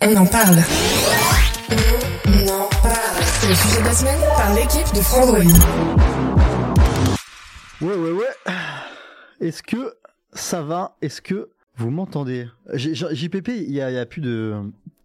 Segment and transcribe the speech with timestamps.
[0.00, 0.58] On en parle.
[2.26, 3.22] On en parle.
[3.40, 5.38] C'est le sujet de la semaine par l'équipe de Frandroid.
[7.80, 8.52] Ouais, ouais, ouais.
[9.40, 9.94] Est-ce que
[10.32, 10.96] ça va?
[11.02, 12.48] Est-ce que vous m'entendez?
[12.74, 14.54] J- J- JPP, il y a, il y a plus de.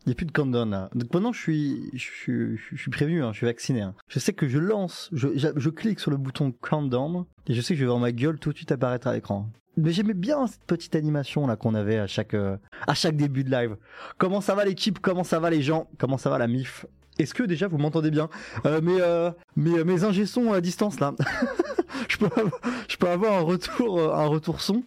[0.05, 0.89] Il y a plus de countdown là.
[0.95, 3.81] Donc maintenant je suis, je suis, je suis prévenu, hein, je suis vacciné.
[3.81, 3.93] hein.
[4.07, 7.61] Je sais que je lance, je, je, je clique sur le bouton countdown et je
[7.61, 9.49] sais que je vais voir ma gueule tout de suite apparaître à l'écran.
[9.77, 12.57] Mais j'aimais bien cette petite animation là qu'on avait à chaque, euh,
[12.87, 13.77] à chaque début de live.
[14.17, 14.99] Comment ça va l'équipe?
[14.99, 15.87] Comment ça va les gens?
[15.99, 16.85] Comment ça va la MIF?
[17.17, 18.29] Est-ce que déjà vous m'entendez bien?
[18.65, 20.23] Euh, Mes, euh, mes, mes ingé
[20.53, 21.13] à distance là.
[22.09, 24.83] je peux, avoir- je peux avoir un retour, euh, un retour son.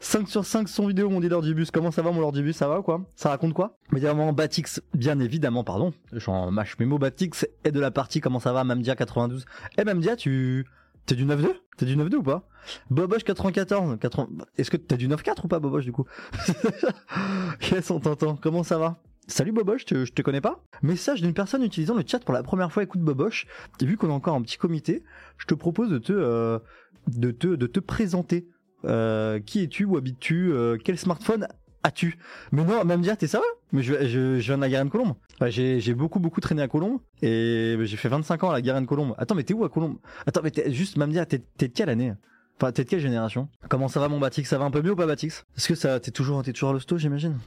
[0.00, 1.70] 5 sur 5 son vidéo mon dit Lordibus.
[1.70, 3.02] Comment ça va mon Lordibus Ça va ou quoi?
[3.16, 3.76] Ça raconte quoi?
[3.92, 5.92] Évidemment Batix, bien évidemment, pardon.
[6.12, 8.20] J'en mâche mes mots Batix est de la partie.
[8.20, 9.44] Comment ça va Mamdia 92
[9.78, 10.66] Eh Mamdia, tu
[11.06, 12.46] t'es du 9-2 T'es du 9-2 ou pas?
[12.90, 14.28] Boboche 94 80...
[14.58, 16.04] Est-ce que t'es du 9-4 ou pas Boboche du coup?
[17.72, 18.36] Yes on t'entend.
[18.36, 19.00] Comment ça va?
[19.26, 20.64] Salut Boboche, je te connais pas?
[20.82, 22.82] Message d'une personne utilisant le chat pour la première fois.
[22.82, 23.46] Écoute Boboche,
[23.80, 25.04] et vu qu'on a encore un petit comité,
[25.38, 26.58] je te propose de te euh,
[27.06, 28.48] de te de te présenter.
[28.84, 31.46] Euh, qui es-tu Où habites-tu Euh, Quel smartphone
[31.82, 32.18] as-tu
[32.52, 33.40] Mais non, même dire, t'es ça
[33.72, 35.14] Mais je, je, je viens de la Garenne Colombe.
[35.40, 38.60] Ouais, j'ai, j'ai beaucoup beaucoup traîné à Colombe et j'ai fait 25 ans à la
[38.62, 39.14] Garenne Colombe.
[39.18, 41.72] Attends, mais t'es où à Colombe Attends, mais t'es, juste même dire, t'es, t'es de
[41.72, 42.12] quelle année?
[42.58, 43.48] Enfin, t'es de quelle génération?
[43.70, 44.46] Comment ça va mon Batix?
[44.46, 45.46] Ça va un peu mieux ou pas Batix?
[45.56, 47.38] Est-ce que ça, t'es toujours, t'es toujours à l'hosto, j'imagine?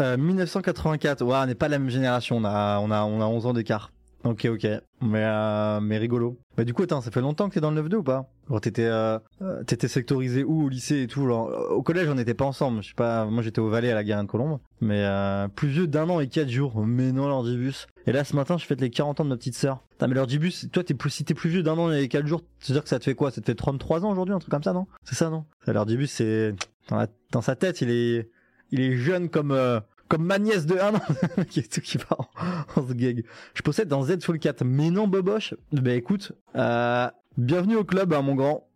[0.00, 1.22] Euh, 1984.
[1.24, 2.36] Ouais, on n'est pas la même génération.
[2.36, 3.90] On a, on a, on a 11 ans d'écart.
[4.22, 4.66] Ok, ok.
[5.00, 6.38] Mais, euh, mais rigolo.
[6.56, 8.28] Bah du coup, attends, ça fait longtemps que t'es dans le 9-2 ou pas?
[8.50, 12.06] Genre t'étais, euh, euh, t'étais sectorisé où au lycée et tout genre, euh, Au collège,
[12.10, 12.82] on n'était pas ensemble.
[12.82, 14.58] Je sais pas, moi j'étais au Valais à la Garenne Colombe.
[14.82, 16.84] Mais euh, plus vieux d'un an et quatre jours.
[16.84, 17.86] Mais non, l'Ordibus.
[18.06, 19.84] Et là, ce matin, je fête les 40 ans de ma petite sœur.
[20.02, 22.82] Mais l'Ordibus, toi, t'es plus, si t'es plus vieux d'un an et quatre jours, c'est-à-dire
[22.82, 23.30] que ça te fait quoi?
[23.30, 24.86] Ça te fait 33 ans aujourd'hui, un truc comme ça, non?
[25.04, 25.44] C'est ça, non?
[25.66, 26.54] L'Ordibus, c'est...
[26.88, 28.28] Dans, la- dans sa tête, il est,
[28.70, 29.52] il est jeune comme...
[29.52, 31.00] euh, comme ma nièce de 1 an
[31.48, 32.28] qui est tout qui part
[32.76, 33.24] en, se gag.
[33.54, 34.64] Je possède dans Z Full 4.
[34.64, 35.54] Mais non, Boboche.
[35.72, 38.66] Bah écoute, euh, bienvenue au club, hein, mon grand.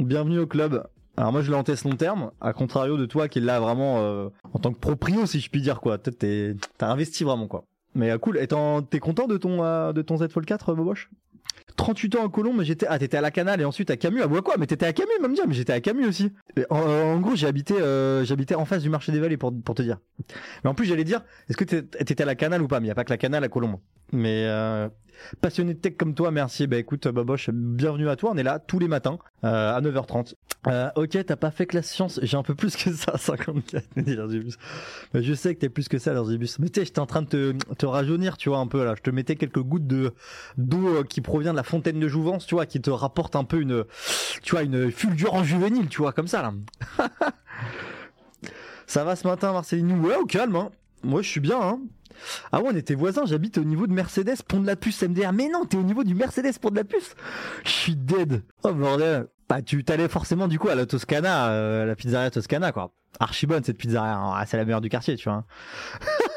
[0.00, 0.84] Bienvenue au club.
[1.16, 3.98] Alors moi je l'ai en test long terme, à contrario de toi qui l'a vraiment
[3.98, 5.98] euh, en tant que proprio si je puis dire quoi.
[5.98, 7.64] T'as investi vraiment quoi.
[7.94, 8.38] Mais euh, cool.
[8.38, 11.10] Et t'es content de ton euh, de ton Z Fold 4 Boboche?
[11.80, 14.20] 38 ans à Colombe, j'étais ah t'étais à la Canale et ensuite à Camus.
[14.22, 15.44] Ah ouais quoi Mais t'étais à Camus, même dire.
[15.48, 16.30] Mais j'étais à Camus aussi.
[16.68, 19.80] En, gros j'ai habité euh, j'habitais en face du marché des Vallées pour pour te
[19.80, 19.96] dire.
[20.62, 22.80] Mais en plus, j'allais dire, est-ce que t'étais à la canal ou pas?
[22.80, 23.78] Mais n'y a pas que la canal à Colombe.
[24.12, 24.88] Mais euh,
[25.40, 26.66] passionné de tech comme toi, merci.
[26.66, 28.30] Bah écoute, Boboche, bienvenue à toi.
[28.32, 30.34] On est là tous les matins euh, à 9h30.
[30.66, 32.20] Euh, ok, t'as pas fait classe science.
[32.22, 33.96] J'ai un peu plus que ça, 54.
[33.96, 34.54] me dit Larzibus.
[35.14, 36.58] Mais je sais que t'es plus que ça, Larzibus.
[36.58, 38.94] Mais tu sais, j'étais en train de te, rajeunir, tu vois, un peu là.
[38.96, 40.12] Je te mettais quelques gouttes de
[40.58, 43.44] d'eau euh, qui provient de la fontaine de Jouvence, tu vois, qui te rapporte un
[43.44, 43.84] peu une,
[44.42, 46.52] tu vois, une fulgurance juvénile, tu vois, comme ça là.
[48.86, 50.04] Ça va ce matin, Marceline?
[50.04, 50.70] Ouais, au calme, hein.
[51.02, 51.80] Moi, je suis bien, hein.
[52.52, 55.32] Ah ouais, on était voisins, j'habite au niveau de Mercedes, pont de la puce, MDR.
[55.32, 57.14] Mais non, t'es au niveau du Mercedes, pont de la puce.
[57.64, 58.42] Je suis dead.
[58.62, 59.28] Oh bordel.
[59.48, 62.92] Bah, tu t'allais forcément du coup à la Toscana, euh, la pizzeria Toscana, quoi.
[63.18, 64.32] Archi bonne cette pizzeria, hein.
[64.36, 65.44] Ah, c'est la meilleure du quartier, tu vois.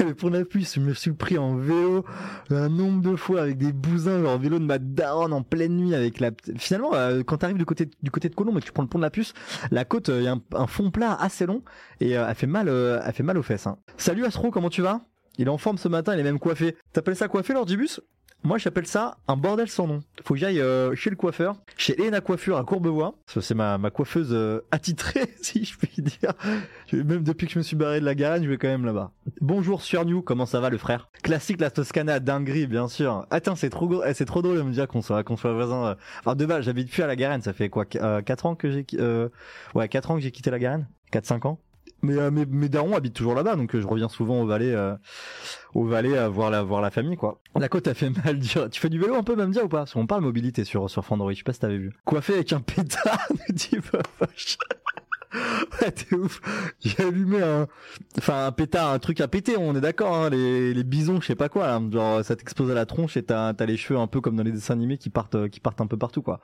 [0.00, 2.04] Mais pour la puce, je me suis pris en vélo
[2.50, 5.94] un nombre de fois avec des bousins, genre vélo de ma daronne en pleine nuit
[5.94, 6.30] avec la.
[6.56, 8.88] Finalement, euh, quand t'arrives du côté du côté de Colombe et que tu prends le
[8.88, 9.34] pont de la puce,
[9.70, 11.62] la côte, il y a un, fond plat assez long
[12.00, 13.66] et euh, elle fait mal, euh, elle fait mal aux fesses.
[13.66, 13.78] hein.
[13.96, 15.02] Salut Astro, comment tu vas?
[15.38, 16.76] Il est en forme ce matin, il est même coiffé.
[16.92, 18.00] T'appelles ça coiffé l'ordibus
[18.46, 20.00] moi, j'appelle ça un bordel sans nom.
[20.22, 23.14] Faut que j'aille euh, chez le coiffeur, chez Elena Coiffure à Courbevoie.
[23.26, 26.32] C'est ma, ma coiffeuse euh, attitrée, si je puis dire.
[26.92, 29.10] Même depuis que je me suis barré de la Garenne, je vais quand même là-bas.
[29.40, 31.08] Bonjour sur New, comment ça va le frère?
[31.24, 33.26] Classique la Toscana, dinguerie, bien sûr.
[33.30, 35.84] Attends, c'est trop, eh, c'est trop drôle de me dire qu'on soit, qu'on soit voisins.
[35.86, 35.94] euh.
[36.20, 38.86] Enfin, de base, j'habite plus à la Garenne, ça fait quoi 4 ans que j'ai,
[39.74, 40.86] ouais, 4 ans que j'ai quitté la Garenne?
[41.12, 41.58] 4-5 ans?
[42.02, 44.74] Mais euh, mes, mes darons habitent toujours là-bas, donc euh, je reviens souvent au Valais,
[44.74, 44.94] euh,
[45.74, 47.40] au Valais à voir la, voir la famille, quoi.
[47.58, 48.68] La côte a fait mal dire.
[48.70, 49.78] Tu fais du vélo un peu, même dire ou pas?
[49.78, 51.92] Parce qu'on parle mobilité sur, sur Fandroid, je sais pas si t'avais vu.
[52.04, 53.78] Coiffé avec un pétard, dit.
[55.82, 56.40] Ouais, t'es ouf.
[56.80, 57.66] J'ai allumé un,
[58.18, 59.56] enfin un pétard, un truc à péter.
[59.58, 61.66] On est d'accord, hein, les, les bisons, je sais pas quoi.
[61.66, 61.80] Là.
[61.90, 64.42] Genre ça t'explose à la tronche et t'as as les cheveux un peu comme dans
[64.42, 66.40] les dessins animés qui partent, euh, qui partent un peu partout quoi.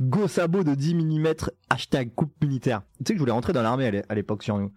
[0.00, 1.26] Go sabot de 10 mm.
[1.68, 2.82] Hashtag coupe militaire.
[2.98, 4.72] Tu sais que je voulais rentrer dans l'armée à l'époque sur nous.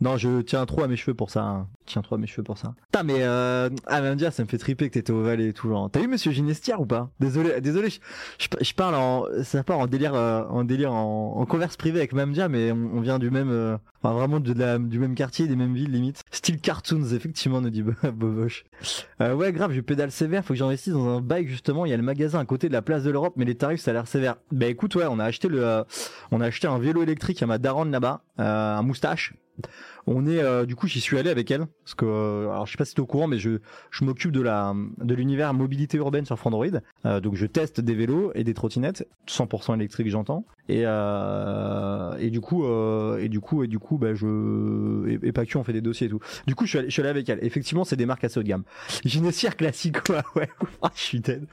[0.00, 1.42] Non, je tiens trop à mes cheveux pour ça.
[1.42, 1.68] hein.
[1.84, 2.74] Tiens trop à mes cheveux pour ça.
[2.92, 3.68] Putain, mais euh,
[4.14, 5.68] dire, ça me fait triper que t'étais au Valais et tout.
[5.68, 5.90] Genre.
[5.90, 7.10] T'as vu Monsieur Ginestière ou pas?
[7.20, 7.90] Désolé, désolé.
[7.90, 7.98] Je,
[8.38, 11.98] je, je parle en, ça part en délire, euh, en délire, en, en converse privée
[11.98, 13.76] avec Mamdia, mais on, on vient du même, euh,
[14.10, 16.22] vraiment de la, du même quartier, des mêmes villes limite.
[16.32, 18.64] Style cartoons, effectivement, nous dit Bo- Boboche.
[19.20, 20.44] Euh, ouais, grave, je pédale sévère.
[20.44, 21.86] Faut que j'investisse dans un bike justement.
[21.86, 23.80] Il y a le magasin à côté de la place de l'Europe, mais les tarifs
[23.80, 24.36] ça a l'air sévère.
[24.50, 25.84] Bah écoute, ouais, on a acheté le, euh,
[26.32, 29.34] on a acheté un vélo électrique à ma daronne là-bas, euh, un moustache.
[30.06, 32.72] On est euh, du coup j'y suis allé avec elle parce que euh, alors je
[32.72, 33.58] sais pas si t'es au courant mais je
[33.90, 36.66] je m'occupe de la de l'univers mobilité urbaine sur Android
[37.04, 42.30] Euh, donc je teste des vélos et des trottinettes 100% électriques j'entends et euh, et
[42.30, 45.58] du coup euh, et du coup et du coup bah je et, et pas que
[45.58, 46.20] on fait des dossiers et tout.
[46.46, 47.38] Du coup je suis allé, je suis allé avec elle.
[47.42, 48.64] Effectivement c'est des marques assez haut de gamme.
[49.04, 50.48] Ginessière classique quoi ouais.
[50.82, 51.46] Ah, je suis dead.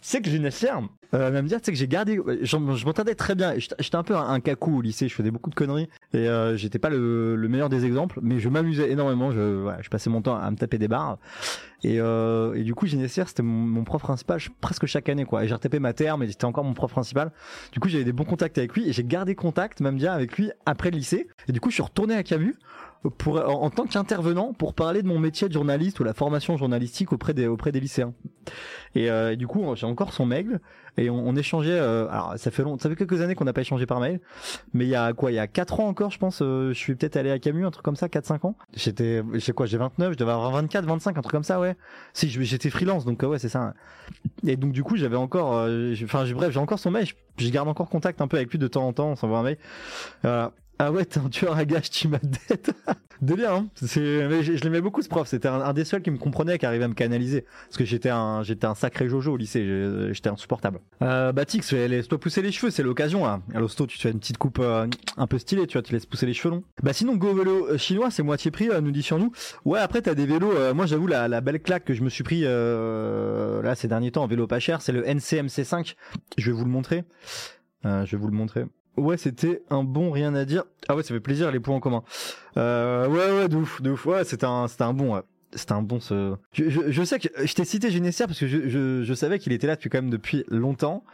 [0.00, 0.82] C'est que Ginessière
[1.14, 3.54] euh, même dire tu sais que j'ai gardé je m'entendais très bien.
[3.56, 5.88] J'étais un peu un, un cacou au lycée je faisais beaucoup de conneries.
[6.12, 9.30] Et euh, j'étais pas le, le meilleur des exemples mais je m'amusais énormément.
[9.30, 11.18] Je voilà, je passais mon temps à me taper des barres
[11.84, 15.44] et, euh, du coup Ginessière c'était mon, prof principal presque chaque année quoi.
[15.44, 17.32] Et j'ai retapé ma terme et c'était encore mon prof principal.
[17.72, 20.36] Du coup j'avais des bons contacts avec lui et j'ai gardé contact même bien avec
[20.36, 21.28] lui après le lycée.
[21.48, 22.56] Et du coup je suis retourné à Camus
[23.18, 27.12] pour en, tant qu'intervenant pour parler de mon métier de journaliste ou la formation journalistique
[27.12, 28.12] auprès des auprès des lycéens.
[28.94, 30.60] Et, euh, du coup j'ai encore son mail
[30.96, 33.52] et on, on échangeait euh, alors ça fait long ça fait quelques années qu'on n'a
[33.52, 34.20] pas échangé par mail
[34.72, 36.78] mais il y a quoi il y a 4 ans encore je pense euh, je
[36.78, 38.56] suis peut-être allé à Camus un truc comme ça 4 5 ans.
[38.74, 41.60] J'étais je sais quoi j'ai 29 je devais avoir 24 25 un truc comme ça
[41.60, 41.76] ouais.
[42.14, 43.74] Si j'étais freelance donc euh, ouais c'est ça
[44.46, 47.06] et donc du coup j'avais encore euh, j'ai- enfin j'ai- bref j'ai encore son mail
[47.06, 49.38] je, je garde encore contact un peu avec lui de temps en temps on s'envoie
[49.38, 49.58] un mail.
[50.22, 52.70] Voilà ah ouais, t'es un tueur à gage, tu m'as dette.
[53.20, 53.66] Délire, hein.
[53.96, 55.26] Mais je, l'aimais beaucoup ce prof.
[55.26, 57.46] C'était un, des seuls qui me comprenait, qui arrivait à me canaliser.
[57.66, 59.64] Parce que j'étais un, j'étais un sacré jojo au lycée.
[59.66, 60.78] j'ai- J'étais insupportable.
[61.02, 63.40] Euh, bah Tix, laisse-toi pousser les cheveux, c'est l'occasion là.
[63.54, 64.86] À l'hosto, tu fais une petite coupe euh,
[65.16, 66.62] un peu stylée, tu vois, tu laisses pousser les cheveux longs.
[66.84, 69.32] Bah sinon, Go vélo euh, chinois, c'est moitié prix, euh, nous dit sur nous.
[69.64, 70.52] Ouais, après t'as des vélos.
[70.52, 73.88] euh, moi, j'avoue la, la belle claque que je me suis pris euh, là ces
[73.88, 75.96] derniers temps en vélo pas cher, c'est le NCMC5.
[76.36, 77.02] Je vais vous le montrer.
[77.84, 78.64] Euh, je vais vous le montrer.
[78.98, 80.64] Ouais, c'était un bon rien à dire.
[80.88, 82.02] Ah ouais, ça fait plaisir les points en commun.
[82.56, 84.06] Euh, ouais, ouais, de ouf, de ouf.
[84.06, 85.14] Ouais, c'était un, c'était un bon.
[85.14, 85.22] ouais.
[85.54, 86.34] C'était un bon ce.
[86.52, 89.38] Je, je, je sais que je t'ai cité Génésière parce que je, je, je savais
[89.38, 91.04] qu'il était là depuis quand même depuis longtemps.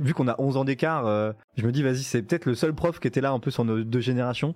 [0.00, 2.74] Vu qu'on a 11 ans d'écart, euh, je me dis vas-y c'est peut-être le seul
[2.74, 4.52] prof qui était là un peu sur nos deux générations.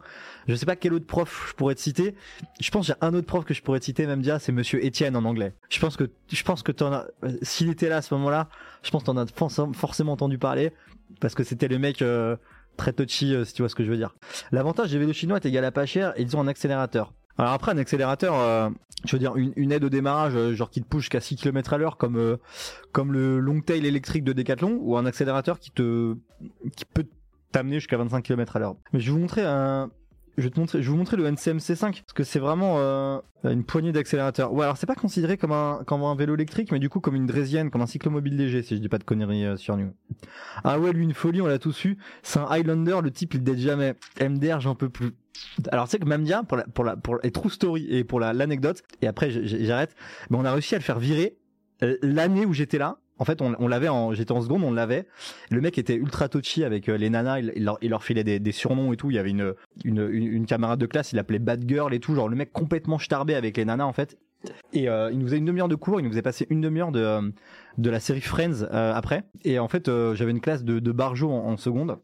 [0.49, 2.17] Je sais pas quel autre prof je pourrais te citer.
[2.61, 4.84] Je pense j'ai un autre prof que je pourrais te citer même dire c'est Monsieur
[4.84, 5.55] Étienne en anglais.
[5.70, 7.06] Je pense que je pense que t'en as.
[7.43, 8.49] S'il était là à ce moment-là,
[8.82, 10.73] je pense que t'en as forc- forcément entendu parler
[11.20, 12.02] parce que c'était le mec.
[12.02, 12.34] euh,
[12.78, 14.14] très touchy euh, si tu vois ce que je veux dire.
[14.50, 17.12] L'avantage des vélos chinois est égal à pas cher et ils ont un accélérateur.
[17.36, 18.70] Alors après un accélérateur, euh,
[19.04, 21.75] je veux dire une, aide au démarrage, euh, genre qui te pousse jusqu'à 6 km
[21.75, 22.38] à l'heure comme
[22.92, 26.16] comme le Longtail électrique de Decathlon ou un accélérateur qui te
[26.75, 27.06] qui peut
[27.52, 28.76] t'amener jusqu'à 25 km à l'heure.
[28.92, 29.90] Mais je vais vous montrer un
[30.38, 32.76] je vais te montrer, je vais vous montrer le NCM C5 parce que c'est vraiment
[32.79, 34.52] euh, une poignée d'accélérateur.
[34.52, 37.17] Ouais, alors c'est pas considéré comme un comme un vélo électrique, mais du coup comme
[37.17, 39.93] une draisienne, comme un cyclomobile léger, si je dis pas de conneries euh, sur nous.
[40.62, 41.99] Ah ouais, lui une folie, on l'a tous eu.
[42.23, 43.96] C'est un Highlander, le type il date jamais.
[44.20, 45.11] MDR, j'en peux plus.
[45.73, 48.20] Alors tu sais que Mamdia pour la pour la pour et true story et pour
[48.20, 49.96] la l'anecdote et après j'arrête.
[50.31, 51.37] Mais on a réussi à le faire virer
[51.82, 52.99] euh, l'année où j'étais là.
[53.19, 55.06] En fait, on, l'avait en, j'étais en seconde, on l'avait.
[55.50, 58.53] Le mec était ultra touchy avec euh, les nanas, il, leur, il leur filait des,
[58.53, 59.11] surnoms et tout.
[59.11, 62.15] Il y avait une, camarade de classe, il l'appelait Bad Girl et tout.
[62.15, 64.17] Genre le mec complètement starbé avec les nanas en fait.
[64.72, 66.93] Et euh, il nous faisait une demi-heure de cours, il nous faisait passer une demi-heure
[66.93, 67.20] de, euh,
[67.79, 69.25] la série Friends après.
[69.44, 71.98] Et en fait, j'avais une classe de, barjo en, seconde.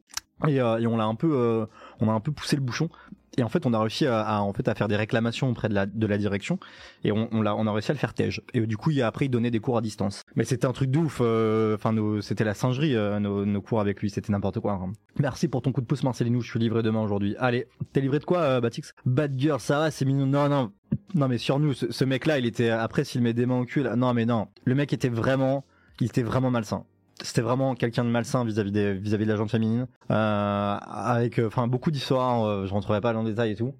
[0.49, 1.66] Et, et on l'a un peu,
[2.00, 2.88] on a un peu poussé le bouchon.
[3.36, 5.74] Et en fait, on a réussi à, en fait à faire des réclamations auprès de
[5.74, 6.58] la, de la direction.
[7.02, 8.42] Et on, on, l'a, on a réussi à le faire tège.
[8.52, 10.22] Et du coup, il a, après, il donnait des cours à distance.
[10.36, 11.18] Mais c'était un truc de ouf.
[11.20, 14.10] euh, Enfin, nos- c'était la singerie, euh, nos, cours avec lui.
[14.10, 14.72] C'était n'importe quoi.
[14.74, 14.92] hein.
[15.18, 16.40] Merci pour ton coup de pouce, Marcelinou.
[16.42, 17.34] Je suis livré demain aujourd'hui.
[17.38, 18.92] Allez, t'es livré de quoi, euh, Batix?
[19.04, 20.26] Bad Girl, ça va, c'est mignon.
[20.26, 20.70] Non, non.
[21.14, 23.64] Non, mais sur nous, ce, ce mec-là, il était, après, s'il met des mains au
[23.64, 24.46] cul, là, non, mais non.
[24.64, 25.64] Le mec était vraiment,
[26.00, 26.84] il était vraiment malsain.
[27.23, 31.47] C'était vraiment quelqu'un de malsain vis-à-vis des, vis-à-vis de la gente féminine, euh, avec, euh,
[31.47, 32.44] enfin, beaucoup d'histoires.
[32.44, 33.73] euh, je rentrerai pas dans le détail et tout.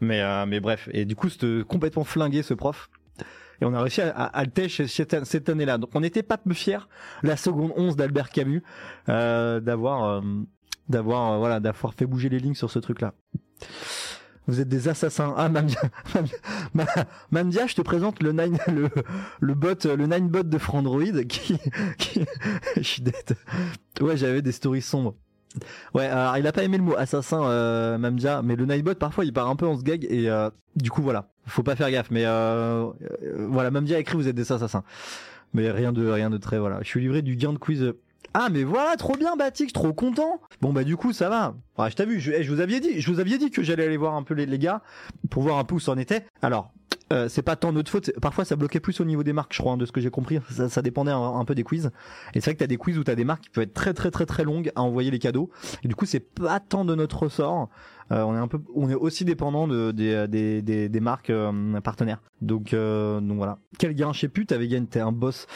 [0.00, 0.88] Mais, euh, mais bref.
[0.92, 2.88] Et du coup, c'était complètement flingué, ce prof.
[3.60, 4.44] Et on a réussi à, à, à
[4.86, 5.78] cette, cette année-là.
[5.78, 6.86] Donc, on n'était pas peu fiers,
[7.22, 8.62] la seconde 11 d'Albert Camus,
[9.08, 10.22] euh, d'avoir,
[10.88, 13.14] d'avoir, voilà, d'avoir fait bouger les lignes sur ce truc-là.
[14.46, 15.34] Vous êtes des assassins.
[15.36, 15.80] Ah, Mamdia,
[16.14, 16.36] Mamdia,
[16.74, 16.86] Ma-
[17.30, 18.88] Mamdia, je te présente le nine, le,
[19.40, 21.58] le bot, le nine bot de Frandroid qui,
[21.98, 22.24] qui,
[22.76, 23.36] je suis dead.
[24.00, 25.14] Ouais, j'avais des stories sombres.
[25.94, 29.24] Ouais, alors il a pas aimé le mot assassin, euh, Mamdia, mais le Nightbot parfois
[29.24, 32.10] il part un peu en gag et euh, du coup voilà, faut pas faire gaffe.
[32.10, 32.84] Mais euh,
[33.22, 34.84] euh, voilà, Mamdia a écrit vous êtes des assassins,
[35.54, 36.80] mais rien de rien de très voilà.
[36.82, 37.94] Je suis livré du gain de quiz.
[38.38, 40.42] Ah mais voilà, trop bien Batix, trop content.
[40.60, 41.54] Bon bah du coup ça va.
[41.78, 43.62] Ouais, je t'ai vu, je, eh, je vous avais dit, je vous avais dit que
[43.62, 44.82] j'allais aller voir un peu les, les gars
[45.30, 46.26] pour voir un peu où ça en était.
[46.42, 46.70] Alors
[47.12, 48.10] euh, c'est pas tant notre faute.
[48.20, 50.10] Parfois, ça bloquait plus au niveau des marques, je crois, hein, de ce que j'ai
[50.10, 50.40] compris.
[50.50, 51.90] Ça, ça dépendait un, peu des quiz.
[52.34, 53.94] Et c'est vrai que t'as des quiz où t'as des marques qui peuvent être très
[53.94, 55.50] très très très longues à envoyer les cadeaux.
[55.84, 57.68] Et du coup, c'est pas tant de notre ressort.
[58.12, 61.30] Euh, on est un peu, on est aussi dépendant de, des, des, des, des marques
[61.30, 62.22] euh, partenaires.
[62.40, 63.58] Donc, euh, donc voilà.
[63.78, 64.46] Quel gain Je sais plus.
[64.46, 64.86] T'avais gagné?
[64.86, 65.46] T'es un boss.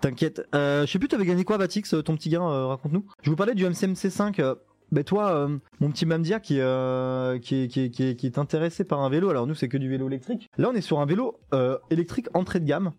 [0.00, 0.46] T'inquiète.
[0.54, 1.08] Euh, je sais plus.
[1.08, 3.04] T'avais gagné quoi, Batix Ton petit gain euh, Raconte-nous.
[3.22, 4.40] Je vous parlais du MCMC5.
[4.40, 4.54] Euh,
[4.92, 9.00] ben toi, euh, mon petit Mamdia qui, euh, qui, est- qui, qui, est- intéressé par
[9.00, 10.50] un vélo, alors nous c'est que du vélo électrique.
[10.58, 12.92] Là on est sur un vélo euh, électrique entrée de gamme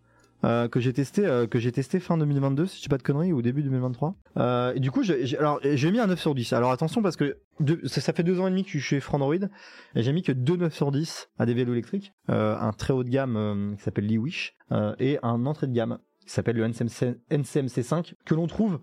[0.72, 3.62] que j'ai testé que testé fin 2022 si je dis pas de conneries ou début
[3.62, 4.16] 2023.
[4.38, 6.52] Euh, et du coup j'ai alors mis un 9 sur 10.
[6.52, 7.38] Alors attention parce que
[7.84, 10.32] ça, fait deux ans et demi que je suis chez Frandroid et j'ai mis que
[10.32, 14.12] deux 9 sur 10 à des vélos électriques, un très haut de gamme qui s'appelle
[14.12, 14.56] Lewish
[14.98, 18.80] et un entrée de gamme qui s'appelle le NCMC, NCMC5 que l'on trouve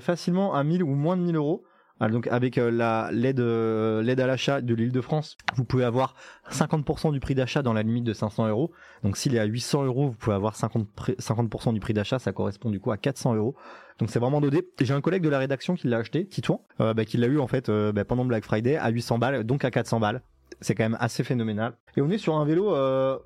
[0.00, 1.64] facilement à 1000 ou moins de 1000 euros.
[2.02, 5.64] Ah, donc avec euh, la l'aide euh, l'aide à l'achat de l'île de France, vous
[5.64, 6.14] pouvez avoir
[6.50, 8.72] 50% du prix d'achat dans la limite de 500 euros.
[9.04, 12.18] Donc s'il est à 800 euros, vous pouvez avoir 50 pré- 50% du prix d'achat,
[12.18, 13.54] ça correspond du coup à 400 euros.
[13.98, 14.66] Donc c'est vraiment dodé.
[14.80, 17.38] J'ai un collègue de la rédaction qui l'a acheté, Titouan, euh, bah, qui l'a eu
[17.38, 20.22] en fait bah, pendant Black Friday à 800 balles, donc à 400 balles.
[20.62, 21.74] C'est quand même assez phénoménal.
[21.96, 23.18] Et on est sur un vélo euh,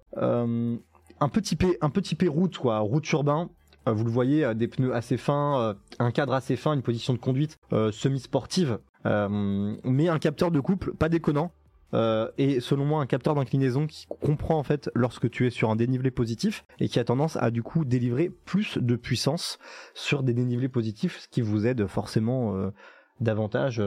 [1.20, 3.50] un peu typé un peu typé route quoi, route urbain.
[3.88, 6.82] Euh, vous le voyez, euh, des pneus assez fins, euh, un cadre assez fin, une
[6.82, 7.58] position de conduite
[7.92, 11.52] semi-sportive, mais un capteur de couple pas déconnant.
[12.38, 15.76] et selon moi un capteur d'inclinaison qui comprend en fait lorsque tu es sur un
[15.76, 19.58] dénivelé positif et qui a tendance à du coup délivrer plus de puissance
[19.94, 22.54] sur des dénivelés positifs, ce qui vous aide forcément
[23.20, 23.82] davantage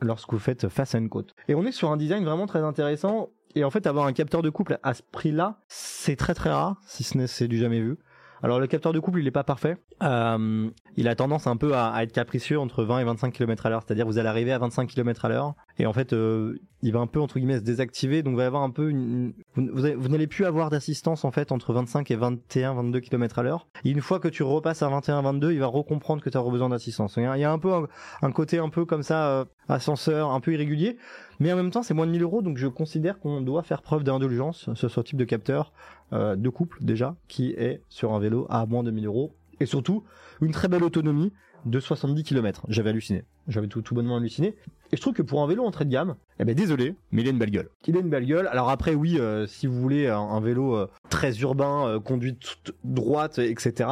[0.00, 1.34] lorsque vous faites face à une côte.
[1.48, 3.30] Et on est sur un design vraiment très intéressant.
[3.56, 6.80] Et en fait, avoir un capteur de couple à ce prix-là, c'est très très rare,
[6.86, 7.98] si ce n'est du jamais vu.
[8.42, 9.76] Alors le capteur de couple, il est pas parfait.
[10.02, 13.66] Euh, il a tendance un peu à, à être capricieux entre 20 et 25 km
[13.66, 13.82] à l'heure.
[13.86, 17.00] C'est-à-dire vous allez arriver à 25 km à l'heure et en fait, euh, il va
[17.00, 18.22] un peu entre guillemets se désactiver.
[18.22, 21.72] Donc va y avoir un peu une, vous, n'allez plus avoir d'assistance en fait entre
[21.72, 23.66] 25 et 21, 22 km à l'heure.
[23.84, 26.42] Et une fois que tu repasses à 21, 22, il va recomprendre que tu as
[26.42, 27.16] besoin d'assistance.
[27.16, 27.86] Il y a, un peu un,
[28.20, 30.98] un côté un peu comme ça euh, ascenseur, un peu irrégulier.
[31.38, 33.80] Mais en même temps, c'est moins de 1000 euros, donc je considère qu'on doit faire
[33.80, 35.72] preuve d'indulgence sur ce type de capteur
[36.12, 39.32] euh, de couple déjà, qui est sur un vélo à moins de 1000 euros.
[39.60, 40.04] Et surtout,
[40.42, 41.32] une très belle autonomie
[41.64, 42.62] de 70 km.
[42.68, 43.24] J'avais halluciné.
[43.48, 44.56] J'avais tout, bonnement halluciné.
[44.92, 47.28] Et je trouve que pour un vélo entrée de gamme, eh ben désolé, mais il
[47.28, 47.68] a une belle gueule.
[47.86, 48.46] Il a une belle gueule.
[48.48, 52.40] Alors après, oui, euh, si vous voulez un, un vélo euh, très urbain, euh, conduite
[52.40, 53.88] toute droite, etc.,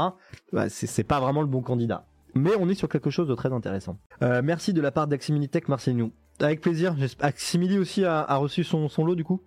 [0.53, 2.05] bah, c'est pas vraiment le bon candidat.
[2.35, 3.99] Mais on est sur quelque chose de très intéressant.
[4.23, 6.13] Euh, merci de la part d'Aximilitech Marcelino.
[6.41, 6.95] Avec plaisir.
[7.21, 9.43] Aximili aussi a, reçu son lot du coup?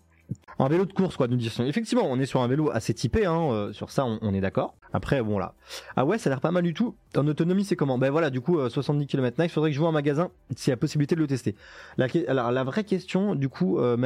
[0.59, 1.63] Un vélo de course, quoi, nous disons.
[1.65, 4.75] Effectivement, on est sur un vélo assez typé, hein, euh, sur ça, on, est d'accord.
[4.93, 5.55] Après, bon là.
[5.95, 6.95] Ah ouais, ça a l'air pas mal du tout.
[7.15, 7.97] En autonomie, c'est comment?
[7.97, 9.37] Ben voilà, du coup, euh, 70 km.
[9.43, 11.55] Il faudrait que je vois un magasin s'il y a possibilité de le tester.
[11.97, 13.97] La, alors, la vraie question, du coup, euh,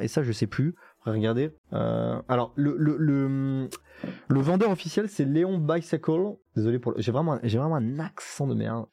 [0.00, 0.74] et ça, je sais plus.
[1.04, 1.50] Regardez.
[1.72, 3.68] Euh, alors, le, le, le,
[4.28, 6.36] le vendeur officiel, c'est Léon Bicycle.
[6.56, 8.86] Désolé pour le, j'ai vraiment, j'ai vraiment un accent de merde.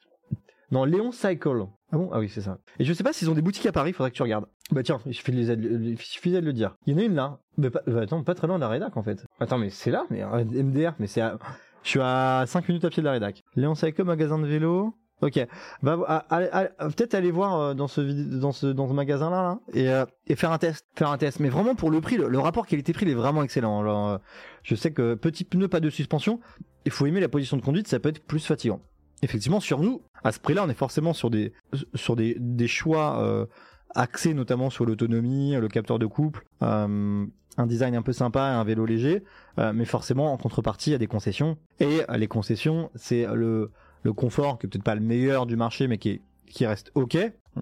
[0.70, 1.66] Non, Léon Cycle.
[1.92, 2.08] Ah bon?
[2.12, 2.58] Ah oui, c'est ça.
[2.78, 4.46] Et je sais pas s'ils ont des boutiques à Paris, faudrait que tu regardes.
[4.70, 6.74] Bah tiens, il suffit de, aider- il suffisait de le dire.
[6.86, 7.38] Il y en a une là.
[7.58, 9.24] Mais pas, bah attends, pas très loin de la rédac en fait.
[9.40, 11.38] Attends, mais c'est là, mais euh, MDR, mais c'est à...
[11.82, 13.42] Je suis à 5 minutes à pied de la rédac.
[13.56, 14.94] Léon Cycle, magasin de vélo.
[15.20, 15.38] Ok,
[15.82, 19.58] va ah, peut-être aller voir euh, dans ce dans ce dans ce magasin là, là
[19.72, 21.38] et, euh, et faire un test, faire un test.
[21.38, 23.78] Mais vraiment pour le prix, le, le rapport qualité-prix il est vraiment excellent.
[23.80, 24.18] Alors, euh,
[24.64, 26.40] je sais que petit pneu, pas de suspension,
[26.86, 28.80] il faut aimer la position de conduite, ça peut être plus fatigant.
[29.22, 31.52] Effectivement, sur nous, à ce prix-là, on est forcément sur des
[31.94, 33.46] sur des, des choix euh,
[33.94, 37.24] axés notamment sur l'autonomie, le capteur de couple, euh,
[37.56, 39.22] un design un peu sympa, un vélo léger,
[39.58, 41.56] euh, mais forcément en contrepartie, il y a des concessions.
[41.80, 43.70] Et les concessions, c'est le
[44.04, 46.20] le confort qui est peut-être pas le meilleur du marché, mais qui est
[46.52, 47.16] qui reste ok.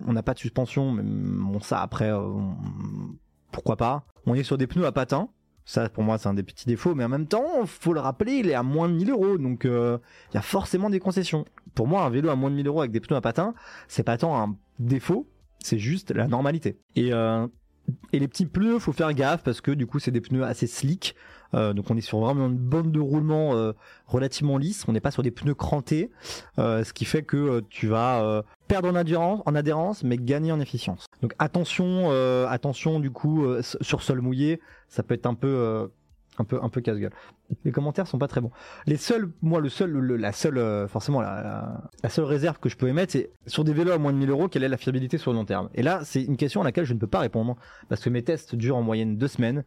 [0.06, 2.28] On n'a pas de suspension, mais bon ça après, euh,
[3.52, 4.04] pourquoi pas.
[4.26, 5.28] On est sur des pneus à patins.
[5.64, 8.32] Ça, pour moi, c'est un des petits défauts, mais en même temps, faut le rappeler,
[8.32, 9.98] il est à moins de 1000 euros, donc euh,
[10.30, 11.44] il y a forcément des concessions.
[11.74, 13.54] Pour moi, un vélo à moins de 1000 euros avec des pneus à patins,
[13.86, 15.28] c'est pas tant un défaut,
[15.60, 16.78] c'est juste la normalité.
[16.96, 17.46] Et, euh,
[18.12, 20.66] et les petits pneus, faut faire gaffe parce que du coup, c'est des pneus assez
[20.66, 21.14] slick.
[21.54, 23.72] Euh, donc on est sur vraiment une bande de roulement euh,
[24.06, 24.84] relativement lisse.
[24.88, 26.10] On n'est pas sur des pneus crantés,
[26.58, 30.60] euh, ce qui fait que tu vas perdre en adhérence, en adhérence, mais gagner en
[30.60, 31.06] efficience.
[31.22, 35.48] Donc attention, euh, attention du coup euh, sur sol mouillé, ça peut être un peu
[35.48, 35.86] euh,
[36.38, 37.12] un peu un peu casse-gueule.
[37.64, 38.52] Les commentaires sont pas très bons.
[38.86, 42.58] Les seuls, moi le seul, le- la seule, euh, forcément la, la, la seule réserve
[42.60, 44.68] que je peux émettre, c'est sur des vélos à moins de 1000 euros, quelle est
[44.68, 45.68] la fiabilité sur le long terme?
[45.74, 47.56] Et là, c'est une question à laquelle je ne peux pas répondre
[47.88, 49.64] parce que mes tests durent en moyenne deux semaines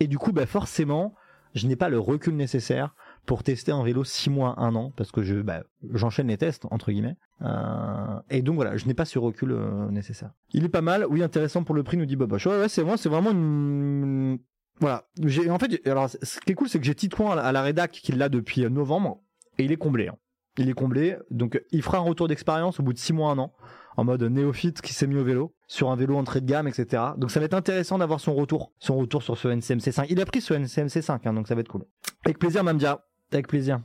[0.00, 1.14] et du coup, bah forcément,
[1.54, 2.94] je n'ai pas le recul nécessaire
[3.26, 5.62] pour tester un vélo six mois, un an, parce que bah,
[5.92, 7.16] j'enchaîne les tests entre guillemets.
[7.42, 10.30] Euh, et donc voilà, je n'ai pas ce recul euh, nécessaire.
[10.52, 12.46] Il est pas mal, oui, intéressant pour le prix, nous dit Boboche.
[12.46, 14.38] Ouais, ouais, c'est moi, c'est vraiment une.
[14.80, 15.04] Voilà.
[15.50, 17.62] En fait, alors, ce qui est cool, c'est que j'ai Titouan à la, à la
[17.62, 19.22] rédac qui l'a depuis euh, novembre,
[19.58, 20.08] et il est comblé.
[20.08, 20.16] hein.
[20.58, 23.38] Il est comblé, donc il fera un retour d'expérience au bout de six mois, un
[23.38, 23.52] an,
[23.96, 27.02] en mode néophyte qui s'est mis au vélo, sur un vélo entrée de gamme, etc.
[27.16, 30.06] Donc ça va être intéressant d'avoir son retour, son retour sur ce NCMC5.
[30.10, 31.84] Il a pris ce NCMC5, hein, donc ça va être cool.
[32.24, 33.06] Avec plaisir, Mamdia.
[33.32, 33.80] Avec plaisir.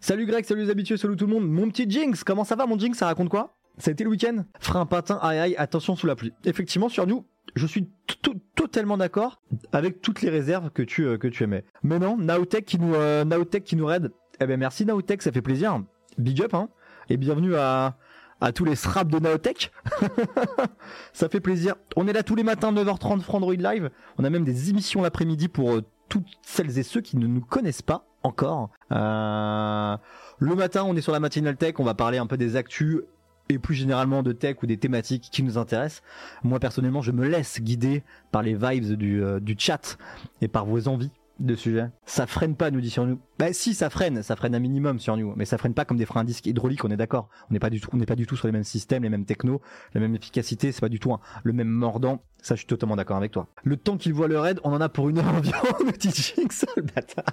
[0.00, 1.48] Salut Greg, salut les habitués, salut tout le monde.
[1.48, 2.98] Mon petit Jinx, comment ça va mon Jinx?
[2.98, 3.54] Ça raconte quoi?
[3.78, 4.44] Ça a été le week-end?
[4.60, 6.32] Frein patin, aïe aïe, attention sous la pluie.
[6.44, 7.24] Effectivement, sur nous,
[7.56, 7.88] je suis
[8.20, 9.40] to- totalement d'accord
[9.72, 11.64] avec toutes les réserves que tu, euh, que tu aimais.
[11.82, 14.12] Mais non, Naotech qui nous, euh, Naotech qui nous raide.
[14.40, 15.82] Eh ben merci Naotech, ça fait plaisir.
[16.18, 16.68] Big up, hein.
[17.08, 17.96] Et bienvenue à,
[18.42, 19.72] à tous les straps de Naotech.
[21.14, 21.76] ça fait plaisir.
[21.96, 23.90] On est là tous les matins, 9h30, Frandroid Live.
[24.18, 27.40] On a même des émissions l'après-midi pour euh, toutes celles et ceux qui ne nous
[27.40, 28.70] connaissent pas encore.
[28.90, 29.96] Euh,
[30.38, 33.00] le matin, on est sur la matinale tech, on va parler un peu des actus
[33.48, 36.02] et plus généralement de tech ou des thématiques qui nous intéressent.
[36.42, 39.98] Moi personnellement, je me laisse guider par les vibes du, euh, du chat
[40.40, 41.10] et par vos envies
[41.42, 41.90] de sujet.
[42.06, 43.18] Ça freine pas, nous dit sur nous.
[43.38, 45.96] Bah si, ça freine, ça freine un minimum sur nous, mais ça freine pas comme
[45.96, 47.28] des freins à disque hydrauliques, on est d'accord.
[47.50, 49.08] On n'est pas du tout, on n'est pas du tout sur les mêmes systèmes, les
[49.08, 49.60] mêmes technos,
[49.94, 52.22] la même efficacité, c'est pas du tout le même mordant.
[52.40, 53.46] Ça, je suis totalement d'accord avec toi.
[53.62, 56.10] Le temps qu'il voit le raid, on en a pour une heure environ, nous dit
[56.10, 57.24] Jinx, le bâtard.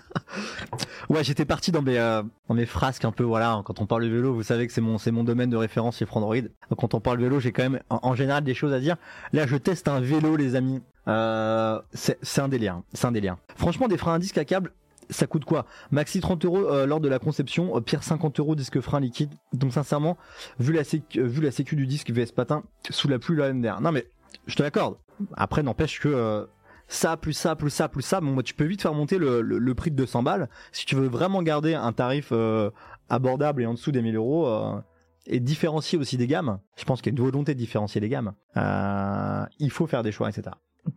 [1.10, 3.54] Ouais, j'étais parti dans mes, euh, dans mes frasques un peu, voilà.
[3.54, 3.64] hein.
[3.64, 5.98] Quand on parle de vélo, vous savez que c'est mon, c'est mon domaine de référence
[5.98, 6.36] chez Frandroid.
[6.70, 8.98] Donc, quand on parle vélo, j'ai quand même, en général, des choses à dire.
[9.34, 10.82] Là, je teste un vélo, les amis.
[11.10, 12.82] Euh, c'est c'est un délire.
[13.56, 14.72] Franchement, des freins à disque à câble,
[15.10, 15.66] ça coûte quoi?
[15.92, 19.34] Maxi 30 euros euh, lors de la conception, euh, pire 50 euros disque frein liquide.
[19.54, 20.18] Donc, sincèrement,
[20.60, 23.82] vu la, sécu, du disque VS Patin, sous la pluie, la MDR.
[23.82, 24.08] Non, mais,
[24.46, 24.98] je te l'accorde.
[25.34, 26.48] Après, n'empêche que,
[26.88, 29.96] ça, plus ça, plus ça, plus ça, tu peux vite faire monter le, prix de
[29.96, 30.48] 200 balles.
[30.72, 32.32] Si tu veux vraiment garder un tarif
[33.10, 34.80] abordable et en dessous des 1000 euros,
[35.26, 38.10] et différencier aussi des gammes, je pense qu'il y a une volonté de différencier les
[38.10, 40.52] gammes, il faut faire des choix, etc.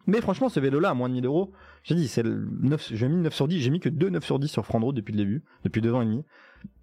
[0.07, 3.09] Mais franchement, ce vélo-là, à moins de 1000 euros, j'ai dit, c'est le 9, j'ai
[3.09, 5.19] mis 9 sur 10, j'ai mis que 2 9 sur 10 sur Frandro depuis le
[5.19, 6.25] début, depuis deux ans et demi.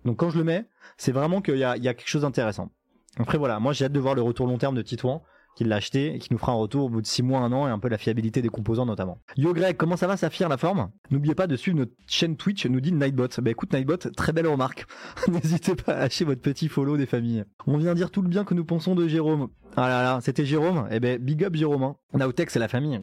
[0.06, 0.66] Donc quand je le mets,
[0.98, 2.72] c'est vraiment qu'il y a, y a quelque chose d'intéressant.
[3.18, 5.24] Après voilà, moi j'ai hâte de voir le retour long terme de Titouan,
[5.60, 7.52] qui l'a acheté et qui nous fera un retour au bout de 6 mois, 1
[7.52, 9.18] an et un peu la fiabilité des composants notamment.
[9.36, 10.90] Yo Greg, comment ça va Saphir la forme?
[11.12, 13.28] N'oubliez pas de suivre notre chaîne Twitch, nous dit Nightbot.
[13.42, 14.86] Bah écoute Nightbot, très belle remarque.
[15.28, 17.44] N'hésitez pas à lâcher votre petit follow des familles.
[17.68, 19.50] On vient dire tout le bien que nous pensons de Jérôme.
[19.76, 20.88] Ah là là, c'était Jérôme?
[20.92, 21.84] Eh ben big up Jérôme.
[21.84, 21.96] Hein.
[22.14, 23.02] Naotech c'est la famille.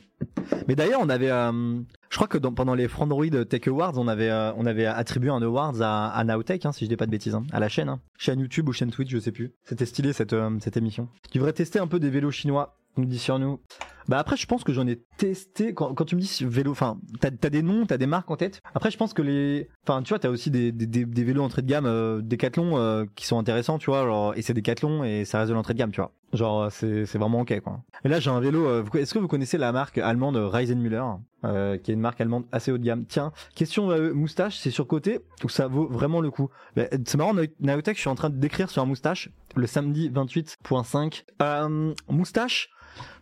[0.66, 1.80] Mais d'ailleurs on avait, euh,
[2.16, 6.08] je crois que pendant les Frandroid Tech Awards, on avait, euh, attribué un awards à,
[6.08, 8.00] à Naotech, hein, si je dis pas de bêtises, hein, à la chaîne, hein.
[8.16, 9.52] chaîne YouTube ou chaîne Twitch, je sais plus.
[9.64, 11.10] C'était stylé cette, euh, émission.
[11.30, 12.78] Tu devrais tester un peu des vélos chinois.
[12.96, 13.60] Nous dit sur nous.
[14.08, 15.74] Bah après, je pense que j'en ai testé.
[15.74, 18.36] Quand, quand tu me dis vélo, enfin, t'as as des noms, t'as des marques en
[18.36, 18.60] tête.
[18.74, 21.62] Après, je pense que les, enfin, tu vois, t'as aussi des, des, des, vélos entrée
[21.62, 24.04] de gamme, euh, Decathlon, euh, qui sont intéressants, tu vois.
[24.04, 26.12] Genre, et c'est Decathlon et ça reste de l'entrée de gamme, tu vois.
[26.32, 27.80] Genre, euh, c'est c'est vraiment ok, quoi.
[28.04, 28.66] Et là, j'ai un vélo.
[28.66, 31.02] euh, Est-ce que vous connaissez la marque allemande Reisenmüller,
[31.44, 33.04] euh, qui est une marque allemande assez haut de gamme?
[33.06, 36.48] Tiens, question euh, moustache, c'est surcoté ou ça vaut vraiment le coup?
[36.76, 39.66] Bah, C'est marrant, Nao- Naotech, je suis en train de décrire sur un moustache le
[39.66, 41.24] samedi 28.5.
[41.42, 42.70] Euh, moustache.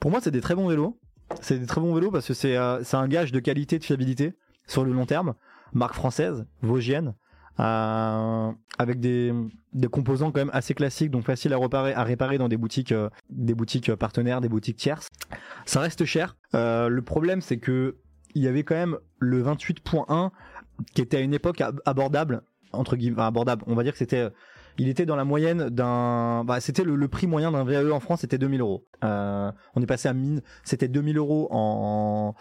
[0.00, 0.98] Pour moi, c'est des très bons vélos.
[1.40, 4.34] C'est des très bons vélos parce que c'est euh, un gage de qualité, de fiabilité
[4.66, 5.34] sur le long terme.
[5.72, 7.14] Marque française, vosgienne,
[7.60, 9.32] euh, avec des,
[9.72, 12.92] des composants quand même assez classiques, donc facile à réparer, à réparer dans des boutiques,
[12.92, 15.08] euh, des boutiques partenaires, des boutiques tierces.
[15.64, 16.37] Ça reste cher.
[16.54, 17.96] Euh, le problème, c'est que
[18.34, 20.30] il y avait quand même le 28.1
[20.94, 23.62] qui était à une époque ab- abordable entre guillemets abordable.
[23.68, 24.28] On va dire que c'était
[24.78, 28.20] il était dans la moyenne d'un bah, c'était le, prix moyen d'un VAE en France
[28.20, 28.87] c'était 2000 euros.
[29.04, 32.34] Euh, on est passé à mine c'était 2000 euros en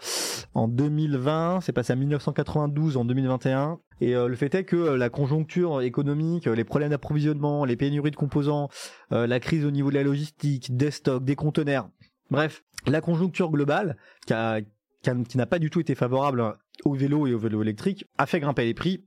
[0.54, 4.96] en 2020 c'est passé à 1992 en 2021 et euh, le fait est que euh,
[4.96, 8.68] la conjoncture économique euh, les problèmes d'approvisionnement les pénuries de composants
[9.10, 11.88] la crise au niveau de la logistique des stocks des conteneurs.
[12.30, 14.60] Bref la conjoncture globale qui a-
[15.02, 18.40] qui n'a pas du tout été favorable au vélo et au vélo électrique a fait
[18.40, 19.04] grimper les prix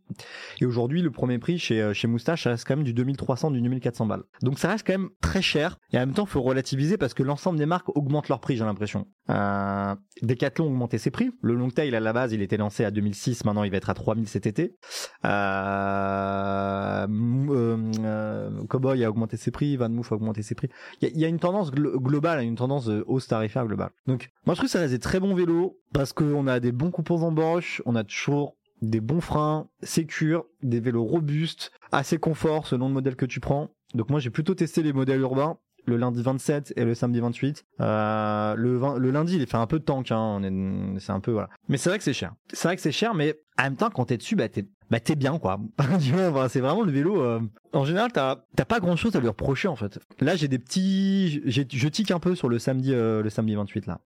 [0.61, 3.51] et aujourd'hui, le premier prix chez, euh, chez Moustache, ça reste quand même du 2300,
[3.51, 4.23] du 2400 balles.
[4.41, 5.77] Donc ça reste quand même très cher.
[5.93, 8.63] Et en même temps, faut relativiser parce que l'ensemble des marques augmentent leur prix, j'ai
[8.65, 9.07] l'impression.
[9.29, 11.31] Euh, Decathlon a augmenté ses prix.
[11.41, 13.45] Le Longtail, à la base, il était lancé à 2006.
[13.45, 14.75] Maintenant, il va être à 3000 cet été.
[15.25, 17.07] Euh,
[17.49, 19.75] euh, euh, Cowboy a augmenté ses prix.
[19.77, 20.69] Van Moof a augmenté ses prix.
[21.01, 23.89] Il y a, il y a une tendance glo- globale, une tendance hausse tarifaire globale.
[24.07, 26.71] Donc, moi, je trouve que ça reste des très bons vélos parce qu'on a des
[26.71, 27.31] bons composants
[27.85, 33.15] On a toujours des bons freins, sécures, des vélos robustes, assez confort selon le modèle
[33.15, 33.71] que tu prends.
[33.95, 37.65] Donc moi j'ai plutôt testé les modèles urbains le lundi 27 et le samedi 28.
[37.79, 40.41] Euh, le, 20 le lundi, il fait un peu de tank, hein,
[40.99, 41.49] c'est un peu voilà.
[41.69, 42.33] Mais c'est vrai que c'est cher.
[42.53, 44.99] C'est vrai que c'est cher, mais en même temps, quand t'es dessus, bah t'es, bah
[44.99, 45.59] t'es bien quoi.
[46.49, 47.21] C'est vraiment le vélo.
[47.21, 47.39] euh,
[47.73, 49.99] En général, t'as, t'as pas grand chose à lui reprocher en fait.
[50.19, 53.87] Là, j'ai des petits, je tique un peu sur le samedi, euh, le samedi 28
[53.87, 54.01] là.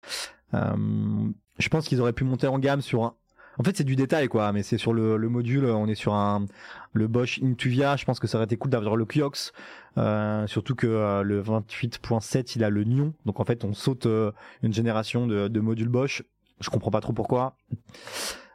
[0.53, 3.15] Je pense qu'ils auraient pu monter en gamme sur un.
[3.61, 5.65] En fait, c'est du détail quoi, mais c'est sur le, le module.
[5.65, 6.47] On est sur un
[6.93, 7.95] le Bosch Intuvia.
[7.95, 9.53] Je pense que ça aurait été cool d'avoir le Kiox.
[9.99, 14.07] Euh, surtout que euh, le 28.7 il a le Nion, donc en fait on saute
[14.07, 14.31] euh,
[14.63, 16.23] une génération de, de modules Bosch.
[16.59, 17.55] Je comprends pas trop pourquoi.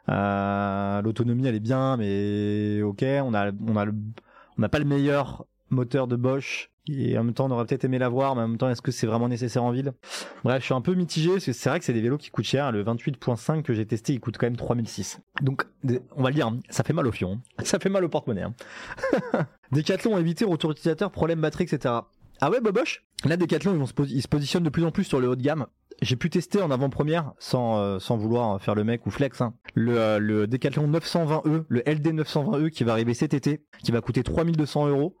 [0.09, 3.93] L'autonomie elle est bien, mais ok, on a on a le,
[4.57, 6.69] on n'a pas le meilleur moteur de Bosch.
[6.89, 8.91] Et en même temps, on aurait peut-être aimé l'avoir, mais en même temps, est-ce que
[8.91, 9.93] c'est vraiment nécessaire en ville?
[10.43, 12.29] Bref, je suis un peu mitigé, parce que c'est vrai que c'est des vélos qui
[12.29, 12.71] coûtent cher.
[12.71, 15.19] Le 28.5 que j'ai testé, il coûte quand même 3006.
[15.41, 15.65] Donc,
[16.15, 17.39] on va le dire, ça fait mal au fion.
[17.63, 18.43] Ça fait mal au porte-monnaie.
[18.43, 18.53] hein.
[19.71, 21.95] Decathlon a évité retour utilisateur, problème batterie, etc.
[22.39, 23.03] Ah ouais, Boboche?
[23.25, 25.41] Là, Decathlon, ils, vont se ils positionnent de plus en plus sur le haut de
[25.41, 25.65] gamme.
[26.01, 29.55] J'ai pu tester en avant-première, sans, euh, sans vouloir faire le mec ou flex, hein,
[29.73, 33.99] le, euh, le Decathlon 920E, le LD 920E qui va arriver cet été, qui va
[34.01, 35.17] coûter 3200 euros.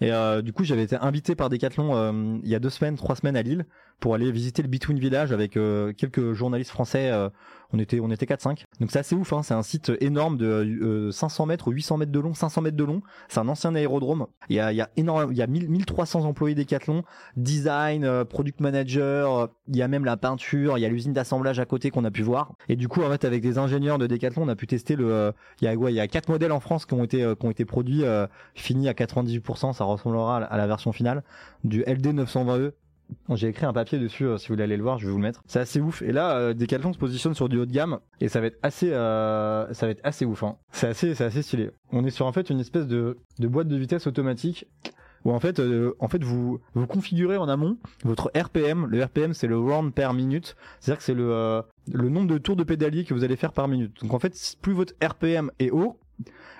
[0.00, 2.96] Et euh, du coup, j'avais été invité par Decathlon euh, il y a deux semaines,
[2.96, 3.64] trois semaines à Lille,
[3.98, 7.10] pour aller visiter le Between Village avec euh, quelques journalistes français.
[7.10, 7.30] euh,
[7.72, 8.62] on était, on était 4-5.
[8.78, 11.96] Donc c'est assez ouf, hein, c'est un site énorme de euh, 500 mètres ou 800
[11.96, 13.00] mètres de long, 500 mètres de long.
[13.28, 14.26] C'est un ancien aérodrome.
[14.48, 17.02] Il y a, il y a énorme, il y a 1000 1300 employés Decathlon,
[17.36, 19.36] design, euh, product manager.
[19.38, 22.04] euh, Il y a même la peinture, il y a l'usine d'assemblage à côté qu'on
[22.04, 22.52] a pu voir.
[22.68, 25.10] Et du coup, en fait, avec des ingénieurs de Decathlon, on a pu tester le.
[25.12, 27.24] euh, il y a, ouais, il y a quatre modèles en France qui ont été,
[27.24, 29.72] euh, qui ont été produits, euh, finis à 98%.
[29.72, 31.22] Ça ressemblera à la- version finale
[31.64, 32.72] du LD 920E.
[33.28, 35.12] Bon, J'ai écrit un papier dessus, euh, si vous voulez aller le voir, je vais
[35.12, 35.42] vous le mettre.
[35.46, 36.02] C'est assez ouf.
[36.02, 38.58] Et là, euh, Decathlon se positionne sur du haut de gamme et ça va être
[38.62, 40.42] assez, euh, ça va être assez ouf.
[40.42, 40.56] Hein.
[40.72, 41.70] C'est assez, assez stylé.
[41.92, 44.66] On est sur en fait une espèce de, boîte de vitesse automatique
[45.24, 48.86] où en fait, euh, en fait vous vous configurez en amont votre RPM.
[48.86, 52.38] Le RPM c'est le round per minute, c'est-à-dire que c'est le euh, le nombre de
[52.38, 54.00] tours de pédalier que vous allez faire par minute.
[54.02, 56.00] Donc en fait, plus votre RPM est haut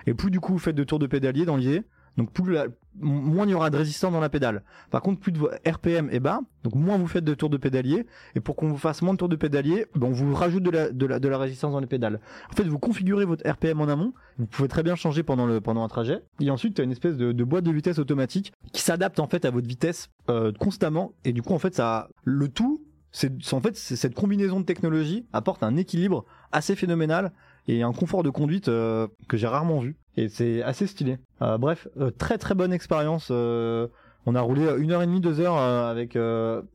[0.05, 1.83] et plus du coup vous faites de tours de pédalier dans l'idée.
[2.17, 2.67] Donc plus la-
[2.99, 4.63] moins il y aura de résistance dans la pédale.
[4.91, 8.05] Par contre, plus de RPM est bas, donc moins vous faites de tours de pédalier.
[8.35, 10.71] Et pour qu'on vous fasse moins de tours de pédalier, ben on vous rajoute de
[10.71, 12.19] la, de, la, de la résistance dans les pédales.
[12.51, 14.13] En fait, vous configurez votre RPM en amont.
[14.37, 16.21] Vous pouvez très bien changer pendant, le, pendant un trajet.
[16.39, 19.45] Et ensuite, tu as une espèce de, boîte de vitesse automatique qui s'adapte en fait
[19.45, 21.13] à votre vitesse euh, constamment.
[21.23, 22.81] Et du coup, en fait, ça, le tout,
[23.11, 27.31] c'est en fait cette combinaison de technologies apporte un équilibre assez phénoménal
[27.67, 29.97] et un confort de conduite euh, que j'ai rarement vu.
[30.15, 31.17] Et c'est assez stylé.
[31.41, 33.29] Euh, bref, euh, très très bonne expérience.
[33.29, 36.17] on a roulé une heure et demie, deux heures avec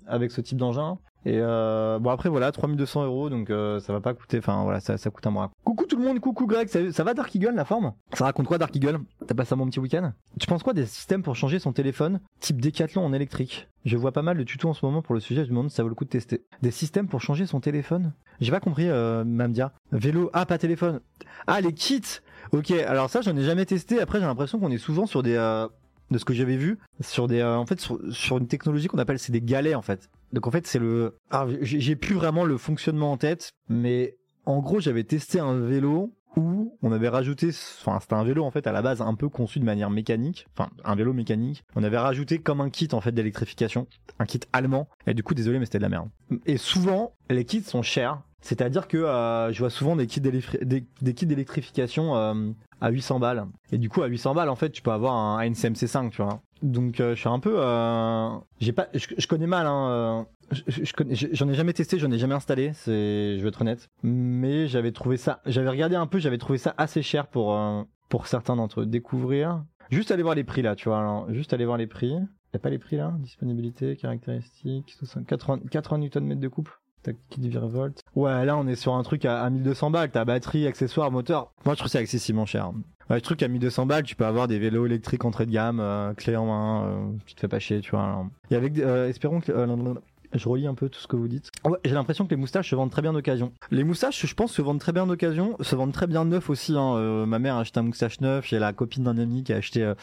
[0.07, 0.99] avec ce type d'engin.
[1.25, 4.81] Et euh, bon après voilà 3200 euros donc euh, ça va pas coûter enfin voilà
[4.81, 5.51] ça, ça coûte un bras.
[5.65, 7.93] Coucou tout le monde coucou Greg ça, va Dark Eagle la forme?
[8.13, 8.99] Ça raconte quoi Dark Eagle?
[9.27, 10.13] T'as passé un bon petit week-end?
[10.41, 12.21] Tu penses quoi des systèmes pour changer son téléphone?
[12.41, 13.69] Type Decathlon en électrique.
[13.85, 15.71] Je vois pas mal de tutos en ce moment pour le sujet je me demande
[15.71, 16.45] si ça vaut le coup de tester.
[16.61, 18.13] Des systèmes pour changer son téléphone?
[18.41, 19.73] J'ai pas compris euh, Mamdia.
[19.93, 21.01] Vélo ah pas téléphone.
[21.47, 22.03] Ah les kits!
[22.51, 24.01] Ok alors ça j'en ai jamais testé.
[24.01, 25.69] Après j'ai l'impression qu'on est souvent sur des euh,
[26.13, 29.19] de ce que j'avais vu sur des euh, en fait sur, une technologie qu'on appelle
[29.19, 30.11] c'est des galets en fait.
[30.33, 31.19] Donc en fait c'est le
[31.61, 36.13] j'ai j'ai plus vraiment le fonctionnement en tête mais en gros j'avais testé un vélo
[36.37, 39.29] où on avait rajouté enfin c'était un vélo en fait à la base un peu
[39.29, 43.01] conçu de manière mécanique enfin un vélo mécanique on avait rajouté comme un kit en
[43.01, 43.87] fait d'électrification
[44.19, 46.09] un kit allemand et du coup désolé mais c'était de la merde
[46.47, 52.17] et souvent les kits sont chers c'est-à-dire que euh, je vois souvent des kits d'électrification
[52.17, 53.47] euh, à 800 balles.
[53.71, 56.41] Et du coup, à 800 balles, en fait, tu peux avoir un NCMC5, tu vois.
[56.61, 60.27] Donc, euh, je suis un peu, euh, j'ai pas, je, je connais mal, hein.
[60.53, 63.61] Euh, je- je j'en ai jamais testé, j'en ai jamais installé, c'est, je vais être
[63.61, 63.89] honnête.
[64.03, 67.83] Mais j'avais trouvé ça, j'avais regardé un peu, j'avais trouvé ça assez cher pour, euh,
[68.09, 68.87] pour certains d'entre eux.
[68.87, 71.27] Découvrir, juste aller voir les prix là, tu vois.
[71.31, 72.13] Juste aller voir les prix.
[72.55, 73.15] Y a pas les prix là?
[73.21, 74.95] Disponibilité, caractéristiques,
[75.27, 76.73] 80, 80 Nm de couple.
[77.03, 78.01] Tac, kit Virvolt.
[78.15, 80.11] Ouais, là on est sur un truc à, à 1200 balles.
[80.11, 81.53] T'as batterie, accessoires, moteur.
[81.65, 82.71] Moi je trouve ça excessivement cher.
[83.11, 85.81] Ouais, le truc à 1200 balles, tu peux avoir des vélos électriques entrée de gamme,
[85.81, 88.05] euh, clé en main, euh, tu te fais pas chier, tu vois.
[88.05, 88.27] alors.
[88.53, 89.95] Et avec, euh, espérons que, euh,
[90.35, 91.51] je relis un peu tout ce que vous dites.
[91.65, 93.53] Ouais, j'ai l'impression que les moustaches se vendent très bien d'occasion.
[93.71, 96.77] Les moustaches, je pense, se vendent très bien d'occasion, se vendent très bien neuf aussi.
[96.77, 96.95] Hein.
[96.97, 99.57] Euh, ma mère a acheté un moustache neuf, j'ai la copine d'un ami qui a
[99.57, 99.95] acheté euh,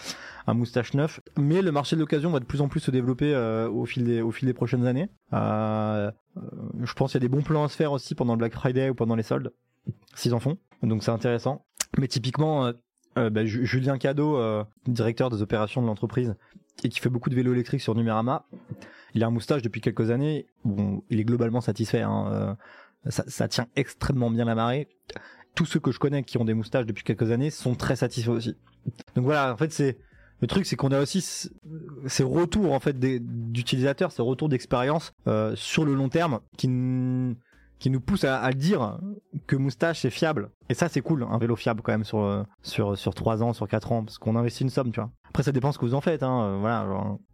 [0.48, 1.20] un moustache neuf.
[1.38, 4.04] Mais le marché de l'occasion va de plus en plus se développer euh, au fil
[4.04, 5.10] des prochaines années.
[5.32, 8.54] Je pense qu'il y a des bons plans à se faire aussi pendant le Black
[8.54, 9.52] Friday ou pendant les soldes,
[10.16, 10.58] s'ils en font.
[10.84, 11.66] Donc c'est intéressant.
[11.98, 12.72] Mais typiquement,
[13.16, 14.40] bah, Ju- Julien Cadeau,
[14.88, 16.36] directeur des opérations de l'entreprise,
[16.84, 18.46] et qui fait beaucoup de vélos électriques sur Numérama,
[19.14, 20.48] il a un moustache depuis quelques années.
[21.10, 22.02] Il est globalement satisfait.
[22.02, 22.58] Hein,
[23.06, 24.88] euh, ça, tient extrêmement bien la marée.
[25.56, 28.30] tous ceux que je connais qui ont des moustaches depuis quelques années sont très satisfaits
[28.30, 28.56] aussi.
[29.16, 29.98] Donc voilà, en fait, c'est
[30.42, 31.22] le truc, c'est qu'on a aussi
[32.08, 36.70] ces retours en fait d'utilisateurs, ces retours d'expérience euh, sur le long terme qui
[37.80, 39.00] qui nous poussent à, à dire
[39.48, 40.50] que moustache c'est fiable.
[40.72, 43.54] Et ça, c'est cool, un vélo fiable quand même sur euh, sur sur trois ans,
[43.54, 45.10] sur quatre ans, parce qu'on investit une somme, tu vois.
[45.30, 46.22] Après, ça dépend ce que vous en faites.
[46.22, 46.42] Hein.
[46.44, 46.86] euh, Voilà,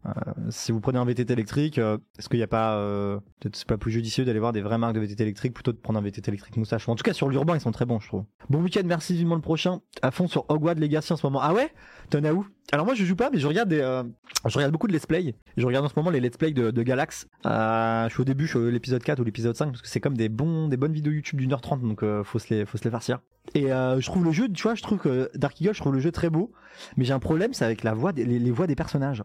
[0.05, 0.11] euh,
[0.49, 2.77] si vous prenez un VTT électrique, est-ce qu'il n'y a pas,
[3.39, 5.77] peut-être c'est pas plus judicieux d'aller voir des vraies marques de VTT électrique plutôt de
[5.77, 6.87] prendre un VTT électrique moustache?
[6.87, 8.23] En tout cas, sur l'urbain, ils sont très bons, je trouve.
[8.49, 9.81] Bon week-end, merci vivement le prochain.
[10.01, 11.39] À fond sur Hogwarts Legacy en ce moment.
[11.41, 11.71] Ah ouais?
[12.09, 12.45] T'en as où?
[12.71, 14.03] Alors moi, je joue pas, mais je regarde des, euh,
[14.45, 15.35] je regarde beaucoup de let's play.
[15.57, 17.27] Je regarde en ce moment les let's play de, de Galax.
[17.45, 19.99] Euh, je suis au début, je suis l'épisode 4 ou l'épisode 5 parce que c'est
[19.99, 22.65] comme des bons, des bonnes vidéos YouTube d'une heure trente, donc euh, faut se les,
[22.65, 23.19] faut se les farcir.
[23.53, 25.99] Et je trouve le jeu, tu vois, je trouve que Dark Eagle, je trouve le
[25.99, 26.51] jeu très beau,
[26.97, 29.23] mais j'ai un problème, c'est avec la voix, les, voix des personnages.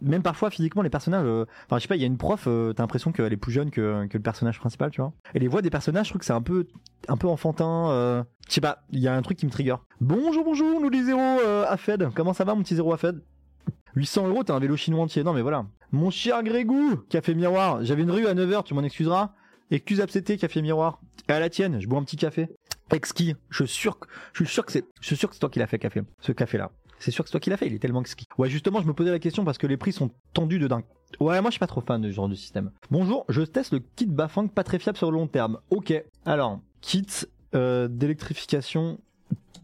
[0.00, 2.44] Même parfois physiquement, les personnages, euh, enfin je sais pas, il y a une prof,
[2.46, 5.12] euh, t'as l'impression qu'elle est plus jeune que, le personnage principal, tu vois.
[5.34, 6.66] Et les voix des personnages, je trouve que c'est un peu,
[7.08, 7.90] un peu enfantin.
[7.90, 9.76] Euh, je sais pas, il y a un truc qui me trigger.
[10.00, 12.08] Bonjour, bonjour, nous les zéros euh, Afed.
[12.14, 13.22] Comment ça va, mon petit zéro Afed
[13.94, 15.22] 800 euros, t'as un vélo chinois entier.
[15.22, 15.66] Non, mais voilà.
[15.92, 17.84] Mon cher Grégou, café miroir.
[17.84, 19.32] J'avais une rue à 9h, tu m'en excuseras?
[19.70, 21.00] Excuse ABCT, café miroir.
[21.28, 22.48] Et à la tienne, je bois un petit café.
[22.92, 23.34] Exquis.
[23.50, 25.48] Je suis sûr, que- je suis sûr que c'est, je suis sûr que c'est toi
[25.50, 26.02] qui l'as fait café.
[26.20, 26.70] Ce café-là.
[26.98, 28.26] C'est sûr que c'est toi qui l'as fait, il est tellement exquis.
[28.38, 30.84] Ouais, justement, je me posais la question parce que les prix sont tendus de dingue.
[31.20, 32.70] Ouais, moi je suis pas trop fan de ce genre de système.
[32.90, 35.58] Bonjour, je teste le kit Bafang pas très fiable sur le long terme.
[35.70, 35.92] Ok.
[36.24, 37.06] Alors, kit
[37.54, 38.98] euh, d'électrification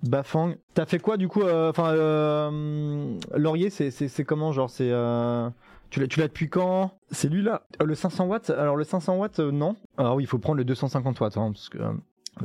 [0.03, 0.55] Bafang.
[0.75, 5.49] T'as fait quoi du coup euh, Enfin, euh, Laurier, c'est comment genre c'est euh,
[5.91, 6.93] tu l'as depuis quand?
[7.11, 7.62] C'est lui là.
[7.81, 8.51] Euh, le 500 watts.
[8.51, 9.77] Alors le 500 watts, non.
[9.97, 11.79] Alors oui, il faut prendre le 250 watts hein, parce que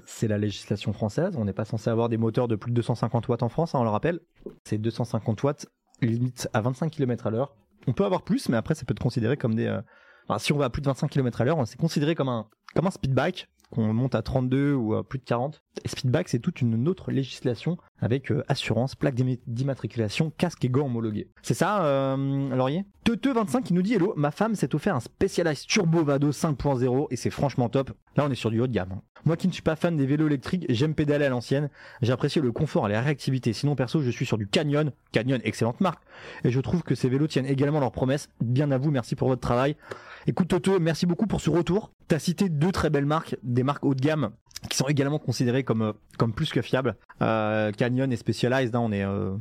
[0.06, 1.36] c'est la législation française.
[1.38, 3.80] On n'est pas censé avoir des moteurs de plus de 250 watts en France, hein,
[3.80, 4.20] on le rappelle.
[4.64, 5.68] C'est 250 watts,
[6.02, 7.56] limite à 25 km à l'heure.
[7.88, 9.66] On peut avoir plus, mais après ça peut être considéré comme des.
[9.68, 9.82] euh,
[10.38, 12.88] si on va à plus de 25 km à l'heure, c'est considéré comme un comme
[12.88, 15.64] un speed bike qu'on monte à 32 ou à plus de 40.
[15.84, 19.16] Et speed bike, c'est toute une autre législation avec euh, assurance, plaque
[19.48, 21.30] d'immatriculation, casque et gants homologués.
[21.42, 22.86] C'est ça, euh, Laurier?
[23.06, 27.16] Teuteux25 qui nous dit Hello, ma femme s'est offert un Specialized Turbo Vado 5.0 et
[27.16, 27.92] c'est franchement top.
[28.16, 28.92] Là, on est sur du haut de gamme.
[28.92, 29.02] hein.
[29.26, 31.70] Moi qui ne suis pas fan des vélos électriques, j'aime pédaler à l'ancienne.
[32.02, 33.54] J'apprécie le confort et la réactivité.
[33.54, 34.92] Sinon, perso, je suis sur du Canyon.
[35.14, 36.04] Canyon, excellente marque.
[36.44, 38.30] Et je trouve que ces vélos tiennent également leurs promesses.
[38.42, 39.76] Bien à vous, merci pour votre travail.
[40.28, 41.93] Écoute, Toto, merci beaucoup pour ce retour.
[42.08, 44.32] T'as cité deux très belles marques, des marques haut de gamme
[44.70, 46.96] qui sont également considérées comme, euh, comme plus que fiables.
[47.22, 49.36] Euh, Canyon et Specialized, hein, on, est, euh,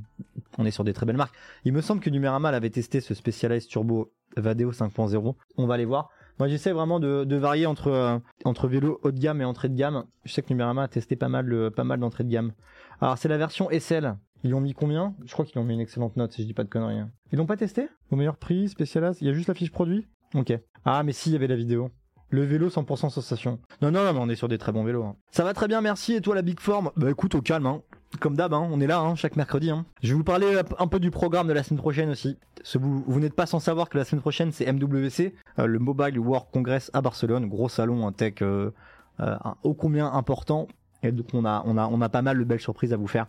[0.59, 1.35] on est sur des très belles marques.
[1.64, 5.35] Il me semble que Numérama avait testé ce Specialized Turbo Vadeo 5.0.
[5.59, 6.11] On va aller voir.
[6.40, 9.68] Moi, j'essaie vraiment de, de varier entre, euh, entre vélo haut de gamme et entrée
[9.68, 10.05] de gamme.
[10.25, 12.53] Je sais que Numérama a testé pas mal, pas mal d'entrées de gamme.
[13.01, 14.16] Alors, c'est la version SL.
[14.42, 15.14] Ils ont mis combien?
[15.25, 16.98] Je crois qu'ils ont mis une excellente note, si je dis pas de conneries.
[16.98, 17.11] hein.
[17.33, 17.88] Ils l'ont pas testé?
[18.11, 19.18] Au meilleur prix, Specialized?
[19.20, 20.09] Il y a juste la fiche produit?
[20.35, 20.53] Ok.
[20.85, 21.90] Ah, mais si, il y avait la vidéo.
[22.33, 23.59] Le vélo 100% sensation.
[23.83, 25.05] Non, non, non, mais on est sur des très bons vélos.
[25.05, 25.16] hein.
[25.31, 26.14] Ça va très bien, merci.
[26.14, 26.90] Et toi, la Big Form?
[26.97, 27.83] Bah écoute, au calme, hein.
[28.21, 29.68] Comme d'hab, hein, on est là, hein, chaque mercredi.
[29.71, 29.85] Hein.
[30.03, 32.38] Je vais vous parler euh, un peu du programme de la semaine prochaine aussi.
[32.75, 36.47] Vous, n'êtes pas sans savoir que la semaine prochaine, c'est MWC, euh, le Mobile World
[36.53, 37.49] Congress à Barcelone.
[37.49, 38.71] Gros salon, un tech euh,
[39.18, 40.68] un ô combien important.
[41.02, 43.06] Et donc on a, on, a, on a pas mal de belles surprises à vous
[43.06, 43.26] faire.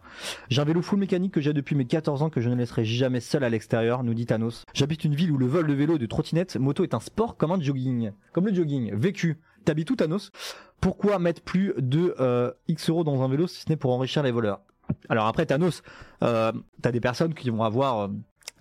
[0.50, 2.86] J'ai un vélo full mécanique que j'ai depuis mes 14 ans que je ne laisserai
[2.86, 4.64] jamais seul à l'extérieur, nous dit Thanos.
[4.74, 7.38] J'habite une ville où le vol de vélo et de trottinette moto est un sport
[7.38, 8.12] comme un jogging.
[8.32, 9.40] Comme le jogging, vécu.
[9.66, 10.32] T'habites où Thanos?
[10.82, 14.22] Pourquoi mettre plus de euh, X euros dans un vélo si ce n'est pour enrichir
[14.22, 14.60] les voleurs?
[15.10, 15.82] Alors après Thanos,
[16.24, 18.08] euh, t'as des personnes qui vont avoir euh,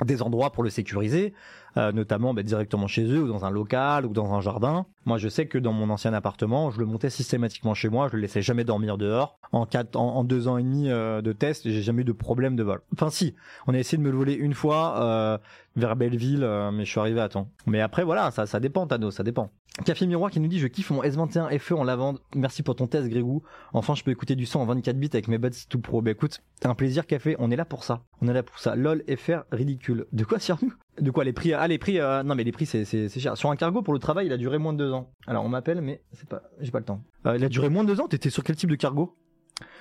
[0.05, 1.35] des endroits pour le sécuriser,
[1.77, 4.87] euh, notamment bah, directement chez eux ou dans un local ou dans un jardin.
[5.05, 8.17] Moi, je sais que dans mon ancien appartement, je le montais systématiquement chez moi, je
[8.17, 9.39] le laissais jamais dormir dehors.
[9.51, 12.13] En quatre, en, en deux ans et demi euh, de test, j'ai jamais eu de
[12.13, 12.81] problème de vol.
[12.93, 13.35] Enfin, si,
[13.67, 15.39] on a essayé de me le voler une fois euh,
[15.77, 17.49] vers Belleville, euh, mais je suis arrivé à temps.
[17.67, 19.51] Mais après, voilà, ça, ça dépend, Thanos, ça dépend.
[19.85, 22.21] Café Miroir qui nous dit je kiffe mon S21 FE en lavande.
[22.35, 23.43] Merci pour ton test Grégou.
[23.73, 26.03] Enfin je peux écouter du son en 24 bits avec mes buds tout pro.
[26.03, 28.03] Bah écoute, un plaisir Café, on est là pour ça.
[28.21, 28.77] On est là pour ça.
[28.77, 30.05] LOL FR ridicule.
[30.13, 32.53] De quoi sur nous De quoi les prix Ah les prix euh, non mais les
[32.53, 33.37] prix c'est cher.
[33.37, 35.11] Sur un cargo pour le travail, il a duré moins de deux ans.
[35.27, 37.03] Alors on m'appelle mais c'est pas j'ai pas le temps.
[37.27, 39.17] Euh, il a duré moins de deux ans, t'étais sur quel type de cargo?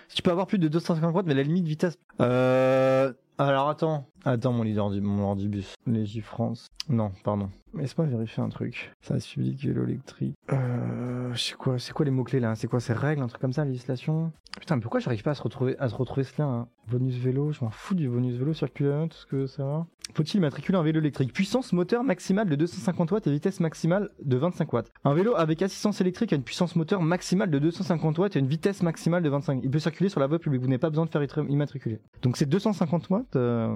[0.07, 4.07] Si tu peux avoir plus de 250 watts mais la limite vitesse euh alors attends,
[4.23, 6.67] attends mon leader du mon ordibus, Légi France.
[6.89, 7.49] Non, pardon.
[7.73, 8.93] Laisse-moi vérifier un truc.
[9.01, 10.35] Service public, vélo électrique.
[10.51, 12.53] Euh, c'est quoi, c'est quoi les mots clés là?
[12.53, 14.31] C'est quoi ces règles, un truc comme ça, législation?
[14.71, 17.51] Putain, pourquoi j'arrive pas à se retrouver, à se retrouver ce lien hein Bonus vélo,
[17.51, 19.85] je m'en fous du bonus vélo circulaire, tout ce que ça va.
[20.13, 21.33] Faut-il matriculer un vélo électrique?
[21.33, 24.89] Puissance moteur maximale de 250 watts et vitesse maximale de 25 watts.
[25.03, 28.47] Un vélo avec assistance électrique a une puissance moteur maximale de 250 watts et une
[28.47, 29.59] vitesse maximale de 25.
[29.61, 30.61] Il peut circuler sur la voie publique.
[30.61, 31.99] Vous n'avez pas besoin de faire être immatriculé.
[32.21, 33.35] Donc c'est 250 watts.
[33.35, 33.75] Euh...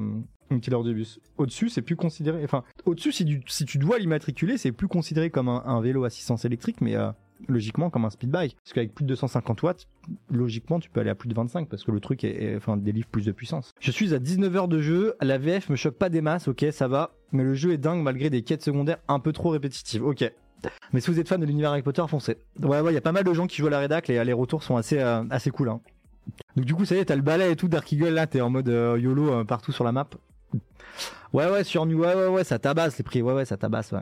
[0.51, 1.19] Une de bus.
[1.37, 2.41] Au-dessus, c'est plus considéré.
[2.43, 6.03] Enfin, au-dessus, si, tu- si tu dois l'immatriculer, c'est plus considéré comme un, un vélo
[6.03, 7.11] assistance électrique, mais euh,
[7.47, 8.55] logiquement comme un speed bike.
[8.63, 9.87] Parce qu'avec plus de 250 watts,
[10.31, 13.07] logiquement tu peux aller à plus de 25 parce que le truc est, enfin délivre
[13.07, 13.73] plus de puissance.
[13.79, 16.65] Je suis à 19 heures de jeu, la VF me choque pas des masses, ok
[16.71, 20.03] ça va, mais le jeu est dingue malgré des quêtes secondaires un peu trop répétitives,
[20.03, 20.31] ok.
[20.93, 22.37] Mais si vous êtes fan de l'univers Harry Potter, foncez.
[22.61, 24.23] Ouais ouais, il y a pas mal de gens qui jouent à la rédac, les,
[24.23, 25.69] les retours sont assez euh, assez cool.
[25.69, 25.81] Hein.
[26.55, 28.41] Donc du coup ça y est, t'as le balai et tout, Dark Eagle là, t'es
[28.41, 30.07] en mode euh, YOLO euh, partout sur la map.
[31.33, 33.91] Ouais ouais, sur New, ouais ouais ouais, ça tabasse les prix, ouais ouais, ça tabasse
[33.91, 33.99] ouais.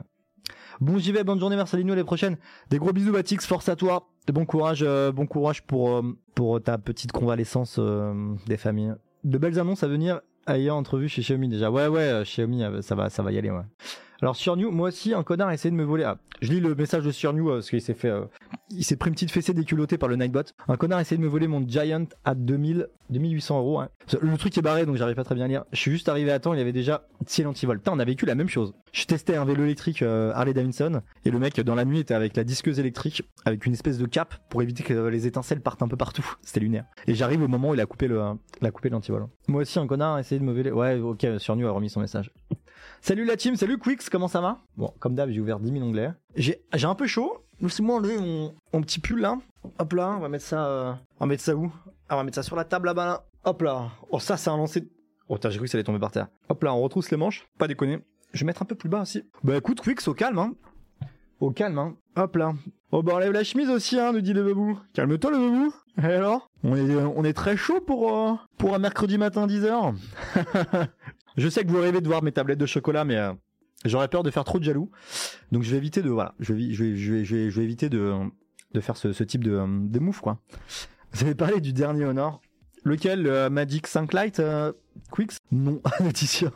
[0.82, 2.38] Bon j'y vais, bonne journée Marcelino, les prochaines.
[2.70, 4.10] Des gros bisous Batix, force à toi.
[4.32, 6.02] Bon courage, euh, bon courage pour euh,
[6.36, 8.94] pour ta petite convalescence euh, des familles.
[9.24, 11.72] De belles annonces à venir ayant entrevu chez Xiaomi déjà.
[11.72, 13.64] Ouais ouais, Xiaomi ça va ça va y aller ouais.
[14.24, 16.06] Alors sur New, moi aussi un connard a essayé de me voler.
[16.06, 18.24] Ah, je lis le message de sur New parce qu'il s'est fait euh,
[18.70, 20.44] il s'est pris une petite fessée déculottée par le Nightbot.
[20.70, 23.80] Un connard a essayé de me voler mon Giant à 2000 2800 euros.
[23.80, 23.90] hein.
[24.22, 25.64] Le truc est barré donc j'arrive pas très bien à lire.
[25.72, 27.78] Je suis juste arrivé à temps, il y avait déjà ciel anti-vol.
[27.78, 28.74] Putain, on a vécu la même chose.
[28.92, 32.14] Je testais un vélo électrique euh, Harley Davidson et le mec dans la nuit était
[32.14, 35.82] avec la disqueuse électrique avec une espèce de cape pour éviter que les étincelles partent
[35.82, 36.26] un peu partout.
[36.42, 36.86] C'était lunaire.
[37.08, 38.22] Et j'arrive au moment où il a coupé le
[38.62, 39.28] il a coupé l'antivol.
[39.48, 40.72] Moi aussi un connard a essayé de me voler.
[40.72, 42.32] Ouais, OK, sur New a remis son message.
[43.02, 44.60] Salut la team, salut Quix, comment ça va?
[44.78, 46.12] Bon, comme d'hab, j'ai ouvert 10 000 onglets.
[46.36, 47.44] J'ai un peu chaud.
[47.62, 49.38] Laissez-moi enlever mon, mon petit pull là.
[49.80, 51.72] Hop là, on va mettre ça euh, on va mettre ça où?
[52.10, 53.26] Ah, on va mettre ça sur la table là-bas là.
[53.46, 53.92] Hop là.
[54.10, 54.88] Oh ça c'est un lancer.
[55.30, 56.28] Oh putain, j'ai cru que ça allait tomber par terre.
[56.50, 58.00] Hop là, on retrousse les manches, pas déconner.
[58.34, 59.24] Je vais mettre un peu plus bas aussi.
[59.44, 60.54] Bah écoute, Quix au calme hein.
[61.40, 61.96] Au calme hein.
[62.16, 62.54] Hop là.
[62.92, 64.80] Oh bah enlève la chemise aussi hein, nous dit le babou.
[64.94, 65.74] Calme-toi le babou.
[66.02, 66.50] Et alors?
[66.64, 69.96] On est, on est très chaud pour, euh, pour un mercredi matin 10h.
[71.38, 73.34] je sais que vous rêvez de voir mes tablettes de chocolat mais euh,
[73.86, 74.90] j'aurais peur de faire trop de jaloux.
[75.52, 77.90] Donc je vais éviter de voilà, je vais je vais je vais, je vais éviter
[77.90, 78.14] de
[78.74, 80.40] de faire ce, type de euh, de move quoi.
[81.14, 82.42] Vous avez parlé du dernier Honor.
[82.86, 84.74] Lequel le Magic 5 Lite euh,
[85.12, 85.38] Quicks?
[85.52, 86.50] Non, Laetitia.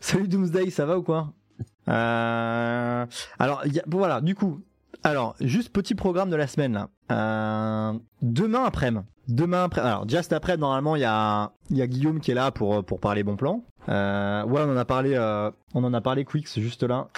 [0.00, 1.32] Salut Doomsday, ça va ou quoi?
[1.88, 3.06] Euh...
[3.38, 4.60] Alors voilà, du coup,
[5.02, 6.88] alors juste petit programme de la semaine là.
[7.10, 7.98] Euh...
[8.22, 9.04] Demain après-midi.
[9.28, 9.80] Demain après.
[9.80, 13.00] Alors juste après, normalement il y a y a Guillaume qui est là pour pour
[13.00, 13.64] parler bon plan.
[13.88, 14.44] Euh...
[14.44, 15.14] Ouais, on en a parlé.
[15.14, 17.08] euh, On en a parlé Quicks juste là.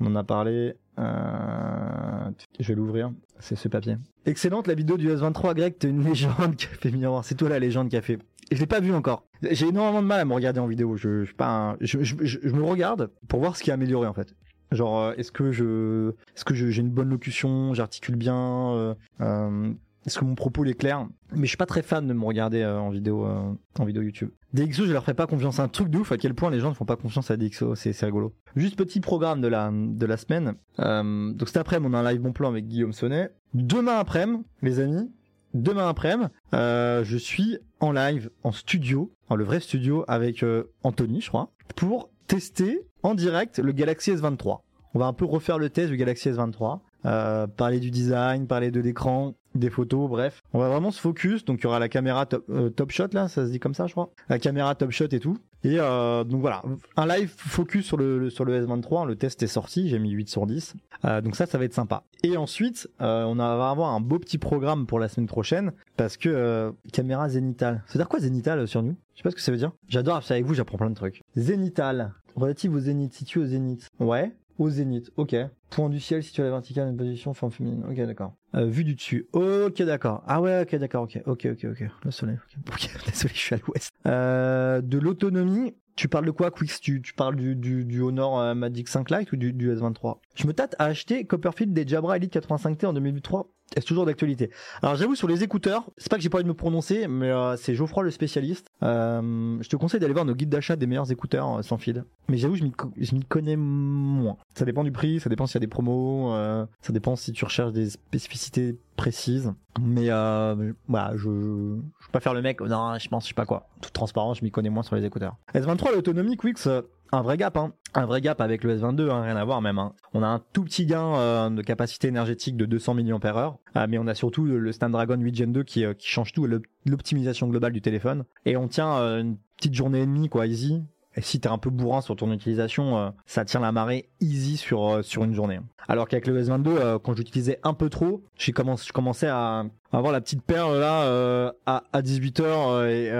[0.00, 0.74] On en a parlé.
[1.00, 2.30] Euh...
[2.58, 3.12] Je vais l'ouvrir.
[3.38, 3.96] C'est ce papier.
[4.26, 7.24] Excellente la vidéo du S23, Greg, t'es une légende qui a fait miroir.
[7.24, 8.18] C'est toi la légende qui a fait.
[8.50, 9.24] Et je l'ai pas vu encore.
[9.50, 10.96] J'ai énormément de mal à me regarder en vidéo.
[10.96, 13.70] Je, je, suis pas un- je, je, je- je me regarde pour voir ce qui
[13.70, 14.34] est amélioré en fait.
[14.72, 19.72] Genre, euh, est-ce que je, est-ce que j'ai une bonne locution, j'articule bien, euh,
[20.06, 21.06] est-ce que mon propos est clair?
[21.32, 24.02] Mais je suis pas très fan de me regarder euh, en vidéo, euh, en vidéo
[24.02, 24.30] YouTube.
[24.54, 25.60] DxO, je leur ferai pas confiance.
[25.60, 27.74] Un truc de ouf à quel point les gens ne font pas confiance à DxO.
[27.74, 28.34] C'est rigolo.
[28.56, 30.54] Juste petit programme de la de la semaine.
[30.78, 33.30] Euh, donc cet après-midi, on a un live bon plan avec Guillaume Sonnet.
[33.52, 35.10] Demain après-midi, les amis,
[35.52, 40.44] demain après-midi, euh, je suis en live, en studio, en le vrai studio avec
[40.82, 44.60] Anthony, je crois, pour tester en direct le Galaxy S23.
[44.94, 48.70] On va un peu refaire le test du Galaxy S23, euh, parler du design, parler
[48.70, 50.42] de l'écran, des photos, bref.
[50.52, 51.44] On va vraiment se focus.
[51.44, 53.74] Donc il y aura la caméra top, euh, top shot là, ça se dit comme
[53.74, 54.10] ça, je crois.
[54.28, 55.38] La caméra top shot et tout.
[55.62, 56.62] Et euh, donc voilà,
[56.96, 59.06] un live focus sur le, sur le S23.
[59.06, 60.74] Le test est sorti, j'ai mis 8 sur 10.
[61.04, 62.04] Euh, donc ça, ça va être sympa.
[62.22, 66.16] Et ensuite, euh, on va avoir un beau petit programme pour la semaine prochaine parce
[66.16, 67.82] que euh, caméra zénitale.
[67.86, 68.96] Ça veut dire quoi zénitale euh, sur nous?
[69.14, 69.72] Je sais pas ce que ça veut dire.
[69.88, 71.22] J'adore, avec vous, j'apprends plein de trucs.
[71.36, 73.90] Zénitale, relative au zénith, situé au zénith.
[73.98, 74.32] Ouais.
[74.60, 75.34] Au zénith, ok.
[75.70, 77.82] Point du ciel situé à la verticale, une position, forme féminine.
[77.88, 78.34] Ok, d'accord.
[78.54, 79.26] Euh, vue du dessus.
[79.32, 80.22] Ok, d'accord.
[80.26, 81.88] Ah ouais, ok, d'accord, ok, ok, ok, ok.
[82.04, 82.36] Le soleil.
[82.68, 83.90] Ok, désolé, je suis à l'ouest.
[84.06, 85.74] Euh, de l'autonomie.
[85.96, 86.78] Tu parles de quoi, Quix?
[86.78, 90.18] Tu, tu parles du, du, du Honor euh, Magic 5 Lite ou du, du S23
[90.34, 93.50] Je me tâte à acheter Copperfield des Jabra Elite 85T en 2003.
[93.76, 94.50] Est-ce toujours d'actualité
[94.82, 97.30] Alors j'avoue sur les écouteurs, c'est pas que j'ai pas envie de me prononcer, mais
[97.30, 98.66] euh, c'est Geoffroy le spécialiste.
[98.82, 102.04] Euh, je te conseille d'aller voir nos guides d'achat des meilleurs écouteurs euh, sans fil.
[102.28, 104.36] Mais j'avoue je m'y connais moins.
[104.54, 107.32] Ça dépend du prix, ça dépend s'il y a des promos, euh, ça dépend si
[107.32, 109.52] tu recherches des spécificités précises.
[109.80, 112.60] Mais euh, voilà, je, je peux pas faire le mec.
[112.60, 113.68] Non, je pense je sais pas quoi.
[113.80, 115.36] Toute transparence, je m'y connais moins sur les écouteurs.
[115.54, 117.72] S23 l'autonomie euh, un vrai gap, hein.
[117.94, 119.78] Un vrai gap avec le S22, hein, rien à voir même.
[119.78, 119.92] Hein.
[120.14, 123.98] On a un tout petit gain euh, de capacité énergétique de 200 mAh, euh, mais
[123.98, 127.48] on a surtout le, Snapdragon 8 Gen 2 qui, euh, qui change tout, l'op- l'optimisation
[127.48, 128.24] globale du téléphone.
[128.46, 130.82] Et on tient euh, une petite journée et demie, quoi, easy.
[131.16, 134.56] Et si t'es un peu bourrin sur ton utilisation, euh, ça tient la marée easy
[134.56, 135.58] sur, sur une journée.
[135.88, 138.52] Alors qu'avec le S22, euh, quand j'utilisais un peu trop, je
[138.92, 143.10] commençais à, avoir la petite perle là à, à 18h et,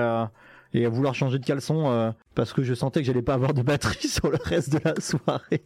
[0.73, 3.55] et à vouloir changer de caleçon euh, parce que je sentais que j'allais pas avoir
[3.55, 5.65] de batterie sur le reste de la soirée.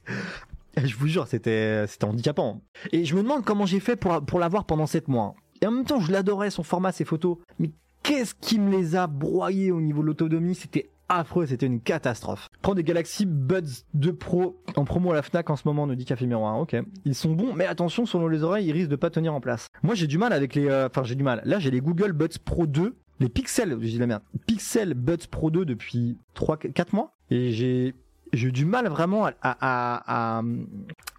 [0.77, 2.63] Et je vous jure, c'était c'était handicapant.
[2.93, 5.35] Et je me demande comment j'ai fait pour, pour l'avoir pendant 7 mois.
[5.61, 7.39] Et en même temps, je l'adorais, son format, ses photos.
[7.59, 7.71] Mais
[8.03, 10.55] qu'est-ce qui me les a broyés au niveau de l'autonomie?
[10.55, 12.49] C'était affreux, c'était une catastrophe.
[12.63, 15.95] Prends des Galaxy Buds 2 Pro en promo à la Fnac en ce moment, nous
[15.95, 16.59] dit Café Miroir.
[16.59, 19.41] Ok, ils sont bons, mais attention, selon les oreilles, ils risquent de pas tenir en
[19.41, 19.69] place.
[19.83, 21.43] Moi, j'ai du mal avec les, euh, enfin, j'ai du mal.
[21.45, 25.51] Là, j'ai les Google Buds Pro 2, les Pixel, dis la merde, Pixel Buds Pro
[25.51, 27.95] 2 depuis 3, 4 mois, et j'ai
[28.35, 30.43] j'ai eu du mal vraiment à, à, à,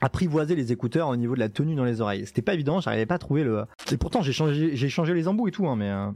[0.02, 2.26] apprivoiser les écouteurs au niveau de la tenue dans les oreilles.
[2.26, 3.66] C'était pas évident, j'arrivais pas à trouver le.
[3.92, 6.08] Et pourtant j'ai changé, j'ai changé les embouts et tout, hein, mais euh,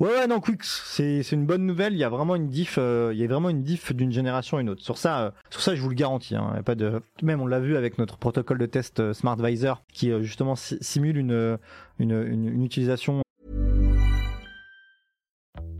[0.00, 1.94] ouais ouais non Quicks, c'est une bonne nouvelle.
[1.94, 4.58] Il y a vraiment une diff, euh, il y a vraiment une diff d'une génération
[4.58, 4.82] à une autre.
[4.82, 6.36] Sur ça, euh, sur ça je vous le garantis.
[6.36, 7.00] Hein, pas de.
[7.22, 11.58] Même on l'a vu avec notre protocole de test SmartVisor qui justement simule une,
[11.98, 13.21] une, une utilisation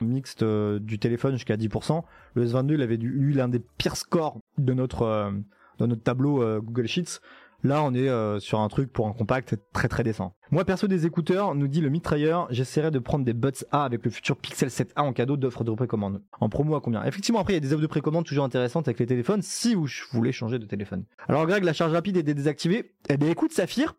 [0.00, 2.02] Mixte euh, du téléphone jusqu'à 10%.
[2.34, 5.30] Le S22, il avait eu l'un des pires scores de notre euh,
[5.78, 7.20] de notre tableau euh, Google Sheets.
[7.62, 8.08] Là, on est
[8.40, 10.34] sur un truc pour un compact très très décent.
[10.50, 14.02] Moi, perso des écouteurs, nous dit le mitrailleur, j'essaierai de prendre des Buds A avec
[14.02, 16.22] le futur Pixel 7A en cadeau d'offre de précommande.
[16.40, 17.04] En promo à combien?
[17.04, 19.74] Effectivement, après, il y a des offres de précommande toujours intéressantes avec les téléphones si
[19.74, 21.04] vous voulez changer de téléphone.
[21.28, 22.94] Alors, Greg, la charge rapide est désactivée.
[23.10, 23.94] Eh bien, écoute, Saphir.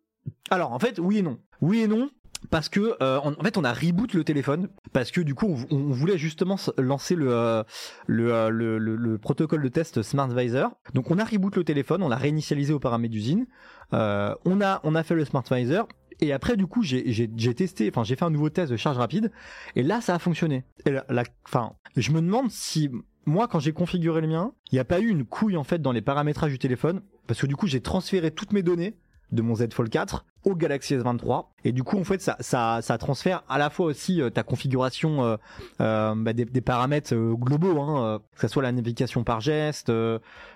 [0.50, 1.38] Alors, en fait, oui et non.
[1.62, 2.10] Oui et non.
[2.50, 5.46] Parce que euh, en, en fait on a reboot le téléphone parce que du coup
[5.72, 7.64] on, on voulait justement lancer le, euh,
[8.08, 10.72] le, euh, le, le- le protocole de test SmartVisor.
[10.94, 13.46] Donc on a reboot le téléphone, on l'a réinitialisé aux paramètres d'usine.
[13.94, 15.88] Euh, on a on a fait le SmartVisor
[16.20, 19.32] et après du coup j'ai testé, enfin j'ai fait un nouveau test de charge rapide
[19.76, 20.66] et là ça a fonctionné.
[20.86, 22.90] Et la- enfin je me demande si
[23.26, 25.80] moi quand j'ai configuré le mien, il n'y a pas eu une couille en fait
[25.82, 28.96] dans les paramétrages du téléphone parce que du coup j'ai transféré toutes mes données
[29.32, 32.80] de mon Z Fold 4 au Galaxy S23 et du coup en fait ça ça,
[32.82, 35.38] ça transfère à la fois aussi euh, ta configuration euh,
[35.82, 39.92] euh, bah, des, paramètres globaux hein, que ça soit la navigation par geste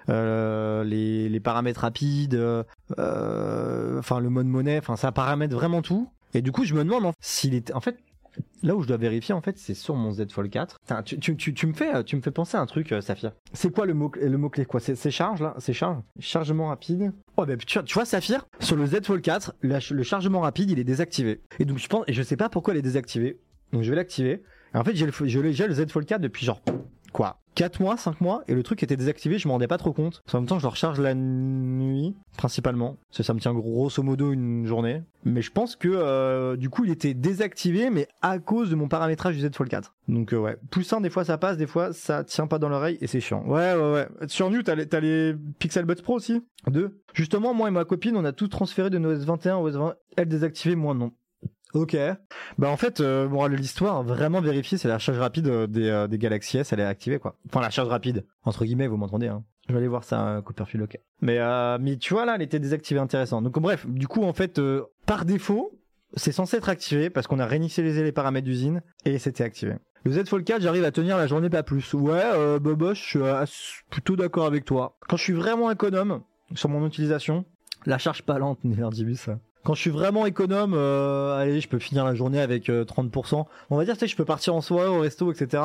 [0.07, 2.65] les, les paramètres rapides
[2.97, 6.09] enfin le mode monnaie enfin ça paramètre vraiment tout.
[6.33, 7.97] Et du coup je me demande en- s'il est en fait
[8.63, 10.79] Là où je dois vérifier en fait, c'est sur mon Z Fold 4.
[10.79, 13.31] Putain, tu, me fais tu me fais penser à un truc, euh, Saphir.
[13.53, 14.79] C'est quoi le mot le mot clé quoi?
[14.79, 17.11] C'est charge là, c'est charge, chargement rapide?
[17.37, 20.79] Oh bah tu, vois- Saphir, sur le Z Fold 4, la- le chargement rapide il
[20.79, 21.41] est désactivé.
[21.59, 23.39] Et donc je pense, et je sais pas pourquoi il est désactivé.
[23.71, 24.41] Donc je vais l'activer.
[24.73, 25.11] En fait j'ai le,
[25.67, 26.61] le Z Fold 4 depuis genre
[27.15, 29.93] quoi 4 mois, 5 mois, et le truc était désactivé, je m'en rendais pas trop
[29.93, 30.21] compte.
[30.33, 32.97] En même temps, je le recharge la nuit, principalement.
[33.11, 35.03] Ça, me tient grosso modo une journée.
[35.23, 38.89] Mais je pense que euh, du coup, il était désactivé, mais à cause de mon
[38.89, 39.93] paramétrage du Z Fold 4.
[40.09, 42.97] Donc euh, ouais, plus des fois ça passe, des fois ça tient pas dans l'oreille
[42.99, 43.43] et c'est chiant.
[43.47, 44.07] Ouais, ouais, ouais.
[44.27, 46.43] Sur New, t'as les, t'as les Pixel Buds Pro aussi?
[46.67, 46.99] Deux.
[47.13, 49.95] Justement, moi et ma copine, on a tout transféré de nos S21 au S20.
[50.17, 51.11] Elle désactivée, moi non.
[51.75, 51.97] Ok.
[52.57, 56.17] Bah en fait, euh, l'histoire vraiment vérifiée, c'est la charge rapide euh, des, euh, des
[56.17, 57.35] Galaxy S, elle est activée quoi.
[57.47, 59.43] Enfin la charge rapide, entre guillemets, vous m'entendez hein.
[59.67, 60.99] Je vais aller voir ça, euh, Copperfield, ok.
[61.21, 61.39] Mais
[61.99, 63.41] tu vois là, elle était désactivée, intéressant.
[63.41, 64.61] Donc bref, du coup en fait,
[65.05, 65.71] par défaut,
[66.15, 69.73] c'est censé être activé parce qu'on a réinitialisé les paramètres d'usine et c'était activé.
[70.05, 71.93] Le Z Fold 4, j'arrive à tenir la journée pas plus.
[71.95, 74.97] Ouais, euh, Bobo, je suis plutôt d'accord avec toi.
[75.09, 76.21] Quand je suis vraiment économe
[76.53, 77.43] sur mon utilisation,
[77.87, 79.29] la charge pas lente, Nergibus.
[79.65, 83.47] Quand je suis vraiment économe, euh, allez, je peux finir la journée avec euh, 30%.
[83.71, 85.63] On va dire, tu sais, je peux partir en soirée, au resto, etc.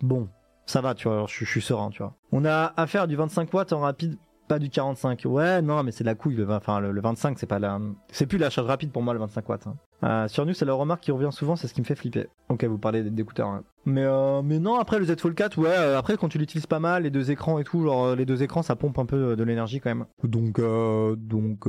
[0.00, 0.30] Bon,
[0.64, 2.14] ça va, tu vois, je, suis serein, tu vois.
[2.32, 4.16] On a affaire du 25 watts en rapide,
[4.48, 5.20] pas du 45.
[5.26, 7.78] Ouais, non, mais c'est de la couille, le, 20 enfin, le 25, c'est pas la,
[8.10, 9.66] c'est plus la charge rapide pour moi, le 25 watts.
[9.66, 9.76] hein.
[10.04, 12.28] Euh, sur nous, c'est la remarque qui revient souvent, c'est ce qui me fait flipper.
[12.48, 13.48] Ok, vous parlez d'écouteurs.
[13.48, 13.62] hein.
[13.86, 16.66] Mais euh, mais non, après le Z Fold 4, ouais, euh, après quand tu l'utilises
[16.66, 19.36] pas mal, les deux écrans et tout, genre les deux écrans, ça pompe un peu
[19.36, 20.06] de l'énergie quand même.
[20.24, 21.66] Donc donc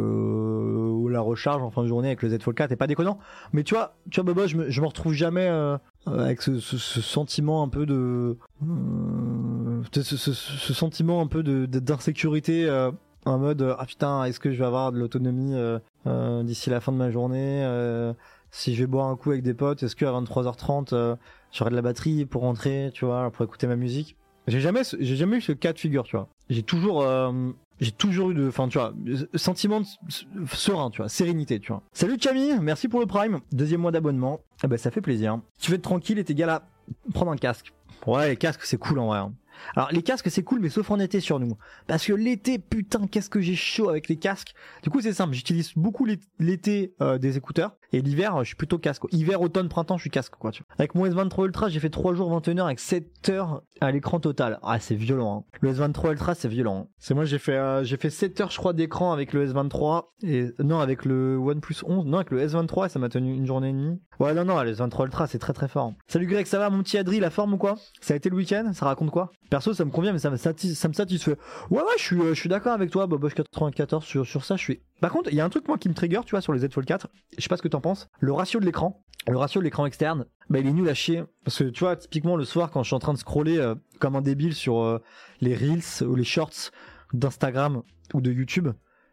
[1.11, 3.19] la recharge en fin de journée avec le Z Fold 4 est pas déconnant.
[3.53, 5.47] Mais tu vois, tu vois, Bobo, je me, je me retrouve jamais
[6.07, 8.37] avec ce, sentiment un peu de
[9.93, 12.67] ce, sentiment un peu d'insécurité.
[13.27, 16.69] En mode euh, ah putain est-ce que je vais avoir de l'autonomie euh, euh, d'ici
[16.69, 17.63] la fin de ma journée
[18.51, 21.15] si je vais boire un coup avec des potes est-ce qu'à 23h30 euh,
[21.51, 24.15] j'aurai de la batterie pour rentrer tu vois pour écouter ma musique?
[24.47, 27.05] J'ai jamais j'ai jamais eu ce cas de figure tu vois j'ai toujours
[27.81, 28.93] j'ai toujours eu de enfin tu vois
[29.35, 29.81] sentiment
[30.53, 34.39] serein tu vois sérénité tu vois salut Camille merci pour le prime deuxième mois d'abonnement
[34.63, 36.63] eh ben ça fait plaisir tu veux être tranquille et t'es gars là
[37.13, 37.73] prendre un casque.
[38.05, 39.17] Ouais, les casques, c'est cool en vrai.
[39.19, 39.33] hein.
[39.75, 41.57] Alors les casques c'est cool mais sauf en été sur nous.
[41.87, 44.53] Parce que l'été putain qu'est-ce que j'ai chaud avec les casques.
[44.83, 48.55] Du coup c'est simple, j'utilise beaucoup l'é- l'été euh, des écouteurs et l'hiver je suis
[48.55, 49.03] plutôt casque.
[49.11, 50.51] Hiver, automne, printemps je suis casque quoi.
[50.51, 50.75] Tu vois.
[50.77, 54.19] Avec mon S23 Ultra j'ai fait 3 jours 21 heures avec 7 heures à l'écran
[54.19, 54.59] total.
[54.63, 55.45] Ah c'est violent.
[55.47, 55.57] hein.
[55.61, 56.87] Le S23 Ultra c'est violent.
[56.87, 56.93] hein.
[56.97, 60.05] C'est moi j'ai fait euh, j'ai fait 7 heures je crois d'écran avec le S23
[60.23, 63.45] et non avec le OnePlus 11 non avec le S23 et ça m'a tenu une
[63.45, 63.99] journée et demie.
[64.19, 65.93] Ouais non non le S23 Ultra c'est très très fort.
[66.07, 67.75] Salut Greg ça va mon petit Adri la forme ou quoi?
[68.01, 68.71] Ça a été le week-end?
[68.73, 69.31] Ça raconte quoi?
[69.49, 71.37] Perso ça me convient mais ça me, satis- ça me satisfait.
[71.69, 74.55] Ouais ouais je suis euh, je suis d'accord avec toi Boboche 94 sur sur ça
[74.55, 74.81] je suis.
[75.01, 76.59] Par contre il y a un truc moi qui me trigger tu vois sur les
[76.59, 78.07] Z Fold 4 je sais pas ce que t'en penses.
[78.19, 81.23] Le ratio de l'écran le ratio de l'écran externe bah il est nul à chier.
[81.43, 83.75] Parce que tu vois typiquement le soir quand je suis en train de scroller euh,
[83.99, 84.99] comme un débile sur euh,
[85.41, 86.71] les reels ou les shorts
[87.13, 87.83] d'Instagram
[88.13, 88.69] ou de YouTube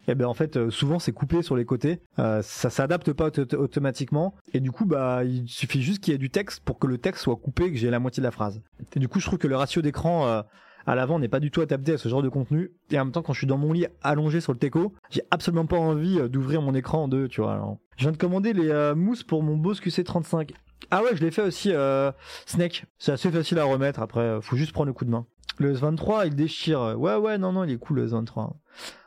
[0.07, 2.03] et ben en fait euh, souvent c'est coupé sur les côtés.
[2.18, 4.35] Euh, ça s'adapte pas auto- automatiquement.
[4.53, 6.99] Et du coup bah il suffit juste qu'il y ait du texte pour que le
[6.99, 8.61] texte soit coupé et que j'ai la moitié de la phrase.
[8.95, 10.43] Et du coup je trouve que le ratio d'écran euh,
[10.87, 12.72] à l'avant n'est pas du tout adapté à ce genre de contenu.
[12.91, 15.22] Et en même temps quand je suis dans mon lit allongé sur le teco j'ai
[15.30, 17.78] absolument pas envie euh, d'ouvrir mon écran en deux tu vois alors.
[17.97, 20.51] je viens de commander les euh, mousses pour mon Bose QC35
[20.91, 22.12] ah ouais je l'ai fait aussi euh,
[22.45, 22.85] Snake.
[22.99, 24.01] C'est assez facile à remettre.
[24.01, 25.26] Après euh, faut juste prendre le coup de main.
[25.59, 26.95] Le S23 il déchire.
[26.99, 28.53] Ouais ouais non non il est cool le S23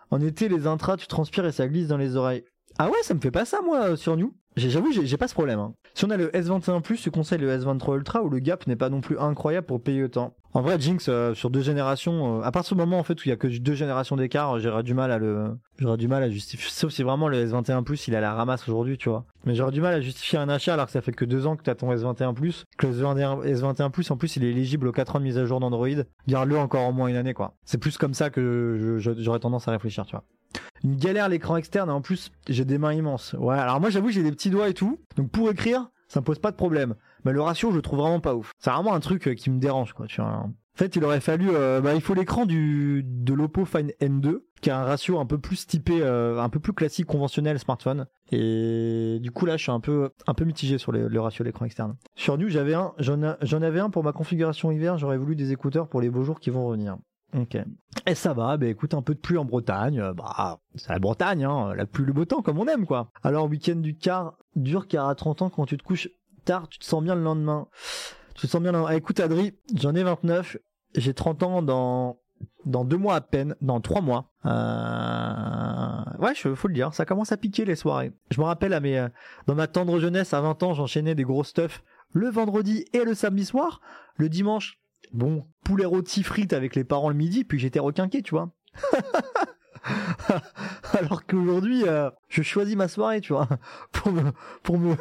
[0.09, 2.43] en été, les intras, tu transpires et ça glisse dans les oreilles.
[2.77, 4.33] Ah ouais, ça me fait pas ça, moi, sur New.
[4.57, 5.59] J'avoue, j'ai pas ce problème.
[5.59, 5.73] hein.
[5.93, 8.89] Si on a le S21+, tu conseilles le S23 Ultra où le gap n'est pas
[8.89, 10.33] non plus incroyable pour payer autant?
[10.53, 13.21] En vrai, Jinx, euh, sur deux générations, euh, à partir du moment en fait où
[13.25, 16.23] il y a que deux générations d'écart, j'aurais du mal à le, j'aurais du mal
[16.23, 16.67] à justifier.
[16.71, 19.25] Sauf si vraiment le S21+, il est la ramasse aujourd'hui, tu vois.
[19.45, 21.55] Mais j'aurais du mal à justifier un achat alors que ça fait que deux ans
[21.55, 25.15] que t'as ton S21+, que le S21+, S21+, en plus, il est éligible aux 4
[25.15, 25.87] ans de mise à jour d'Android.
[26.27, 27.53] Garde-le encore au moins une année, quoi.
[27.63, 30.23] C'est plus comme ça que je- je- j'aurais tendance à réfléchir, tu vois
[30.83, 33.35] une galère l'écran externe et en plus j'ai des mains immenses.
[33.37, 36.25] Ouais, alors moi j'avoue j'ai des petits doigts et tout, donc pour écrire ça me
[36.25, 36.95] pose pas de problème.
[37.25, 38.51] Mais le ratio je le trouve vraiment pas ouf.
[38.59, 40.07] C'est vraiment un truc euh, qui me dérange quoi.
[40.07, 40.31] Tu vois.
[40.31, 44.41] En fait il aurait fallu, euh, bah, il faut l'écran du de l'Oppo Find N2
[44.61, 48.07] qui a un ratio un peu plus typé, euh, un peu plus classique conventionnel smartphone.
[48.31, 51.49] Et du coup là je suis un peu un peu mitigé sur le, ratio de
[51.49, 51.95] l'écran externe.
[52.15, 54.97] Sur New j'avais un, j'en avais un pour ma configuration hiver.
[54.97, 56.97] J'aurais voulu des écouteurs pour les beaux jours qui vont revenir.
[57.35, 57.57] Ok.
[58.05, 60.99] Et ça va, bah écoute, un peu de pluie en Bretagne, euh, bah c'est la
[60.99, 63.11] Bretagne, hein, la pluie, le beau temps comme on aime quoi.
[63.23, 66.09] Alors week-end du quart, dur car à 30 ans quand tu te couches
[66.45, 67.67] tard, tu te sens bien le lendemain.
[68.35, 68.95] Tu te sens bien le lendemain.
[68.95, 70.57] Écoute Adri, j'en ai 29,
[70.95, 72.19] j'ai 30 ans dans
[72.65, 74.31] dans deux mois à peine, dans trois mois.
[74.45, 76.03] Euh...
[76.19, 78.11] Ouais, faut le dire, ça commence à piquer les soirées.
[78.29, 79.09] Je me rappelle à mes, euh,
[79.47, 81.81] dans ma tendre jeunesse à 20 ans, j'enchaînais des gros stuff
[82.13, 83.81] le vendredi et le samedi soir.
[84.15, 84.79] Le dimanche,
[85.13, 88.51] bon, poulet rôti frites avec les parents le midi, puis j'étais requinqué, tu vois.
[90.93, 93.47] Alors qu'aujourd'hui, euh, je choisis ma soirée, tu vois,
[93.91, 94.31] pour me,
[94.63, 94.95] pour me,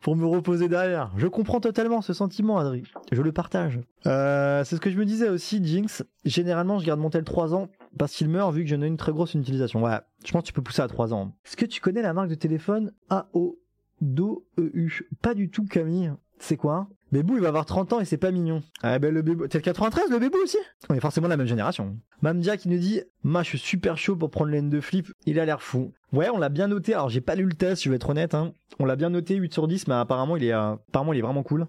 [0.00, 1.12] pour me reposer derrière.
[1.16, 2.84] Je comprends totalement ce sentiment, Adri.
[3.12, 3.80] Je le partage.
[4.06, 6.04] Euh, c'est ce que je me disais aussi, Jinx.
[6.24, 8.96] Généralement, je garde mon tel 3 ans parce qu'il meurt vu que j'en ai une
[8.96, 9.82] très grosse utilisation.
[9.82, 11.32] Ouais, je pense que tu peux pousser à 3 ans.
[11.44, 13.58] Est-ce que tu connais la marque de téléphone AO
[14.02, 16.12] EU Pas du tout, Camille.
[16.40, 18.62] C'est quoi Bébou, il va avoir 30 ans et c'est pas mignon.
[18.82, 20.58] Ah ben le bébou, t'es le 93 le bébou aussi?
[20.90, 21.96] On est forcément de la même génération.
[22.20, 25.40] Mamdia qui nous dit "Ma, je suis super chaud pour prendre l'aine de flip, il
[25.40, 26.92] a l'air fou." Ouais, on l'a bien noté.
[26.92, 28.52] Alors, j'ai pas lu le test, je vais être honnête hein.
[28.78, 31.22] On l'a bien noté 8 sur 10 mais apparemment il est euh, apparemment il est
[31.22, 31.66] vraiment cool.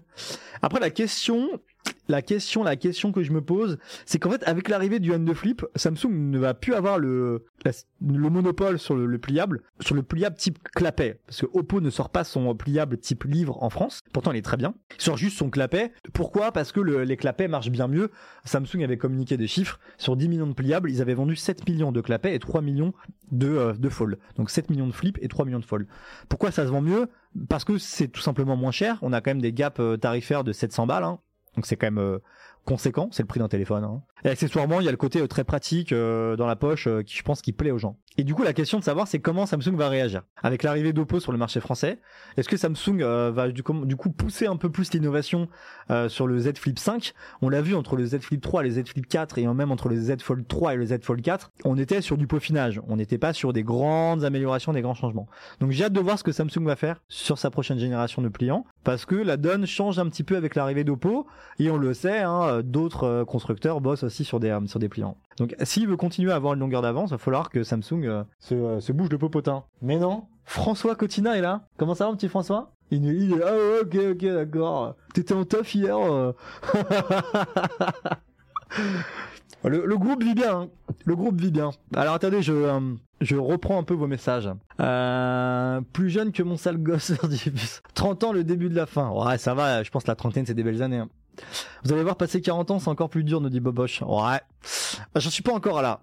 [0.60, 1.48] Après la question
[2.08, 5.34] la question, la question que je me pose, c'est qu'en fait, avec l'arrivée du de
[5.34, 7.44] Flip, Samsung ne va plus avoir le,
[8.00, 11.20] le monopole sur le, le pliable, sur le pliable type clapet.
[11.26, 14.00] Parce que Oppo ne sort pas son pliable type livre en France.
[14.12, 14.74] Pourtant, il est très bien.
[14.98, 15.92] Il sort juste son clapet.
[16.12, 16.52] Pourquoi?
[16.52, 18.10] Parce que le- les clapets marchent bien mieux.
[18.44, 19.78] Samsung avait communiqué des chiffres.
[19.98, 22.92] Sur 10 millions de pliables, ils avaient vendu 7 millions de clapets et 3 millions
[23.32, 24.18] de, euh, de fold.
[24.36, 25.86] Donc 7 millions de flip et 3 millions de fold.
[26.28, 27.08] Pourquoi ça se vend mieux?
[27.48, 28.98] Parce que c'est tout simplement moins cher.
[29.02, 31.04] On a quand même des gaps euh, tarifaires de 700 balles.
[31.04, 31.18] hein.
[31.54, 32.18] Donc c'est quand même euh,
[32.64, 33.84] conséquent, c'est le prix d'un téléphone.
[33.84, 34.02] hein.
[34.24, 37.02] Et accessoirement, il y a le côté euh, très pratique euh, dans la poche euh,
[37.02, 37.96] qui je pense qui plaît aux gens.
[38.18, 40.22] Et du coup, la question de savoir c'est comment Samsung va réagir.
[40.42, 42.00] Avec l'arrivée d'Oppo sur le marché français,
[42.36, 45.48] est-ce que Samsung va du, coup pousser un peu plus l'innovation
[46.08, 48.74] sur le Z Flip 5 On l'a vu entre le Z Flip 3 et le
[48.74, 51.52] Z Flip 4 et même entre le Z Fold 3 et le Z Fold 4,
[51.64, 52.80] on était sur du peaufinage.
[52.88, 55.28] On n'était pas sur des grandes améliorations, des grands changements.
[55.60, 58.28] Donc j'ai hâte de voir ce que Samsung va faire sur sa prochaine génération de
[58.28, 61.26] pliants parce que la donne change un petit peu avec l'arrivée d'Oppo
[61.58, 64.88] et on le sait, hein, d'autres euh, constructeurs bossent aussi sur des, euh, sur des
[64.88, 65.16] pliants.
[65.38, 68.24] Donc s'il veut continuer à avoir une longueur d'avance, il va falloir que Samsung euh,
[68.38, 69.64] se, euh, se bouge de popotin.
[69.82, 71.62] Mais non, François Cotina est là.
[71.78, 72.72] Comment ça va, petit François?
[72.90, 74.94] Il nous dit ah ouais, ok ok d'accord.
[75.14, 75.96] T'étais en taf hier.
[75.96, 76.32] euh.
[79.64, 80.60] le, groupe vit bien.
[80.62, 80.68] hein.
[81.04, 81.70] Le groupe vit bien.
[81.94, 82.80] Alors attendez, je euh,
[83.20, 84.48] je reprends un peu vos messages.
[84.80, 87.12] Euh, plus jeune que mon sale gosse.
[87.28, 87.42] dit,
[87.94, 89.10] 30 ans, le début de la fin.
[89.10, 89.82] Ouais, ça va.
[89.82, 90.98] Je pense que la trentaine, c'est des belles années.
[90.98, 91.08] hein.
[91.84, 94.02] Vous allez voir, passer 40 ans, c'est encore plus dur, nous dit Boboche.
[94.02, 94.40] Ouais.
[95.14, 96.00] Bah, J'en suis pas encore là.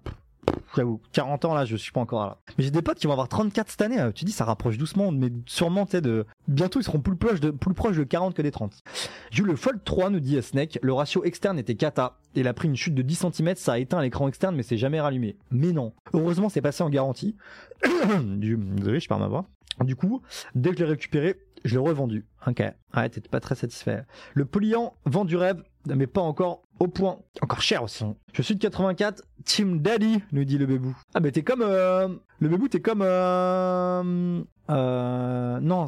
[0.76, 2.38] J'avoue, 40 ans là, je suis pas encore là.
[2.56, 4.00] Mais j'ai des potes qui vont avoir 34 cette année.
[4.00, 6.24] euh, Tu dis, ça rapproche doucement, mais sûrement, tu sais, de.
[6.46, 8.82] Bientôt, ils seront plus proches de, plus proches de 40 que des 30.
[9.30, 10.78] J'ai eu le Fold 3, nous dit Snake.
[10.82, 12.18] Le ratio externe était cata.
[12.34, 14.78] Il a pris une chute de 10 cm, ça a éteint l'écran externe, mais c'est
[14.78, 15.36] jamais rallumé.
[15.50, 15.92] Mais non.
[16.14, 17.36] Heureusement, c'est passé en garantie.
[18.22, 18.56] du...
[18.56, 19.46] Désolé, je perds ma voix.
[19.80, 20.22] Du coup,
[20.54, 22.26] dès que je l'ai récupéré, je l'ai revendu.
[22.46, 22.62] Ok.
[22.96, 24.02] Ouais, t'étais pas très satisfait.
[24.34, 27.18] Le pliant vend du rêve, mais pas encore au point.
[27.42, 28.04] Encore cher aussi.
[28.32, 30.96] Je suis de 84, Team Daddy, nous dit le bébou.
[31.14, 31.62] Ah, mais t'es comme.
[31.62, 32.08] euh,
[32.40, 33.02] Le bébou, t'es comme.
[33.02, 34.42] Euh...
[34.70, 35.86] euh, Non,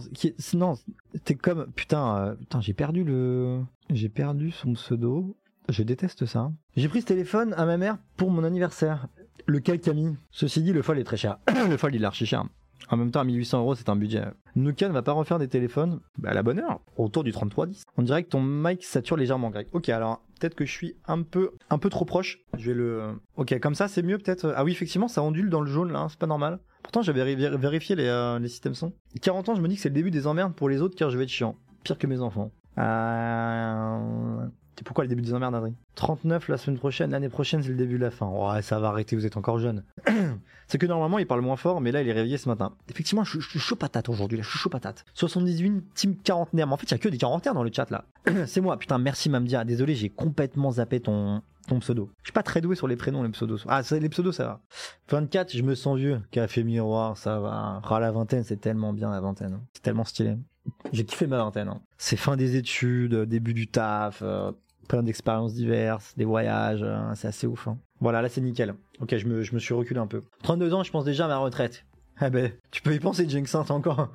[0.55, 0.75] non,
[1.25, 1.67] t'es comme.
[1.73, 3.61] Putain, putain j'ai perdu le.
[3.91, 5.37] J'ai perdu son pseudo.
[5.69, 6.51] Je déteste ça.
[6.77, 9.07] J'ai pris ce téléphone à ma mère pour mon anniversaire.
[9.47, 10.17] Lequel Camille?
[10.31, 11.39] Ceci dit, le fold est très cher.
[11.69, 12.45] le fold, il est archi cher.
[12.89, 14.25] En même temps, à 1800 euros, c'est un budget.
[14.57, 17.85] Nokia ne va pas refaire des téléphones bah, à la bonne heure, autour du 3310.
[17.97, 19.69] On dirait que ton mic sature légèrement, Greg.
[19.73, 22.39] Ok, alors peut-être que je suis un peu, un peu trop proche.
[22.59, 23.13] Je vais le.
[23.37, 24.53] Ok, comme ça, c'est mieux peut-être.
[24.57, 26.59] Ah oui, effectivement, ça ondule dans le jaune là, c'est pas normal.
[26.83, 28.93] Pourtant, j'avais vé- vérifié les, euh, les systèmes son.
[29.21, 31.11] 40 ans, je me dis que c'est le début des emmerdes pour les autres car
[31.11, 31.57] je vais être chiant.
[31.85, 32.51] Pire que mes enfants.
[32.79, 34.47] Euh...
[34.81, 37.75] C'est pourquoi le début des emmerdes, Adrien 39 la semaine prochaine, l'année prochaine, c'est le
[37.75, 38.27] début de la fin.
[38.27, 39.85] Ouais, ça va arrêter, vous êtes encore jeune.
[40.69, 42.73] c'est que normalement, il parle moins fort, mais là, il est réveillé ce matin.
[42.89, 45.05] Effectivement, je, suis chaud patate aujourd'hui, là, je suis chaud patate.
[45.13, 47.91] 78 team quarantenaire, mais en fait, il y a que des quarantaires dans le chat,
[47.91, 48.07] là.
[48.47, 49.65] c'est moi, putain, merci Mamdia.
[49.65, 52.11] Désolé, j'ai complètement zappé ton, ton pseudo.
[52.23, 53.67] Je suis pas très doué sur les prénoms, les pseudos.
[53.69, 54.61] Ah, les pseudos, ça va.
[55.11, 56.23] 24, je me sens vieux.
[56.31, 57.83] Café miroir, ça va.
[57.85, 59.53] Ah, la vingtaine, c'est tellement bien, la vingtaine.
[59.53, 59.63] hein.
[59.75, 60.39] C'est tellement stylé.
[60.93, 61.69] J'ai kiffé ma vingtaine.
[61.69, 61.83] hein.
[61.99, 64.53] C'est fin des études, début du taf, euh,
[64.91, 67.69] plein d'expériences diverses, des voyages, euh, c'est assez ouf.
[67.69, 67.79] hein.
[68.01, 68.75] Voilà, là c'est nickel.
[69.01, 70.21] Ok, je me, suis reculé un peu.
[70.43, 71.85] 32 ans, je pense déjà à ma retraite.
[72.19, 74.09] Ah ben, tu peux y penser, Jinxin, t'as encore,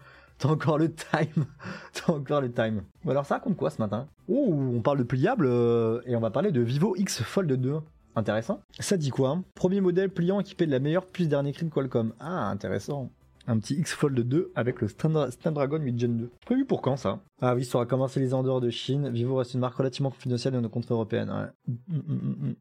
[0.43, 1.45] encore le time.
[1.93, 2.83] t'as encore le time.
[3.05, 4.07] Bon alors ça compte quoi ce matin?
[4.27, 7.77] Ouh, on parle de pliable euh, et on va parler de Vivo X Fold 2.
[8.17, 8.59] Intéressant.
[8.77, 9.39] Ça dit quoi?
[9.55, 12.11] Premier modèle pliant équipé de la meilleure puce dernier cri de Qualcomm.
[12.19, 13.11] Ah, intéressant.
[13.47, 16.31] Un petit X Fold 2 avec le Snapdra- Snapdragon 8 Gen 2.
[16.45, 17.19] Prévu pour quand ça?
[17.41, 19.09] Ah oui, ça aura commencé les en dehors de Chine.
[19.09, 21.29] Vivo reste une marque relativement confidentielle dans nos contrées européennes.
[21.29, 21.73] Ouais.
[21.87, 22.55] Mm, mm, mm.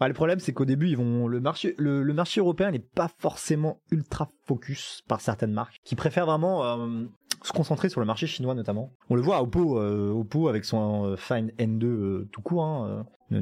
[0.00, 2.78] Ouais, le problème, c'est qu'au début, ils vont le marché, le, le marché européen n'est
[2.78, 7.04] pas forcément ultra focus par certaines marques qui préfèrent vraiment euh,
[7.42, 8.92] se concentrer sur le marché chinois notamment.
[9.10, 12.64] On le voit à Oppo, euh, Oppo avec son euh, Find N2 euh, tout court,
[12.64, 13.40] hein, euh,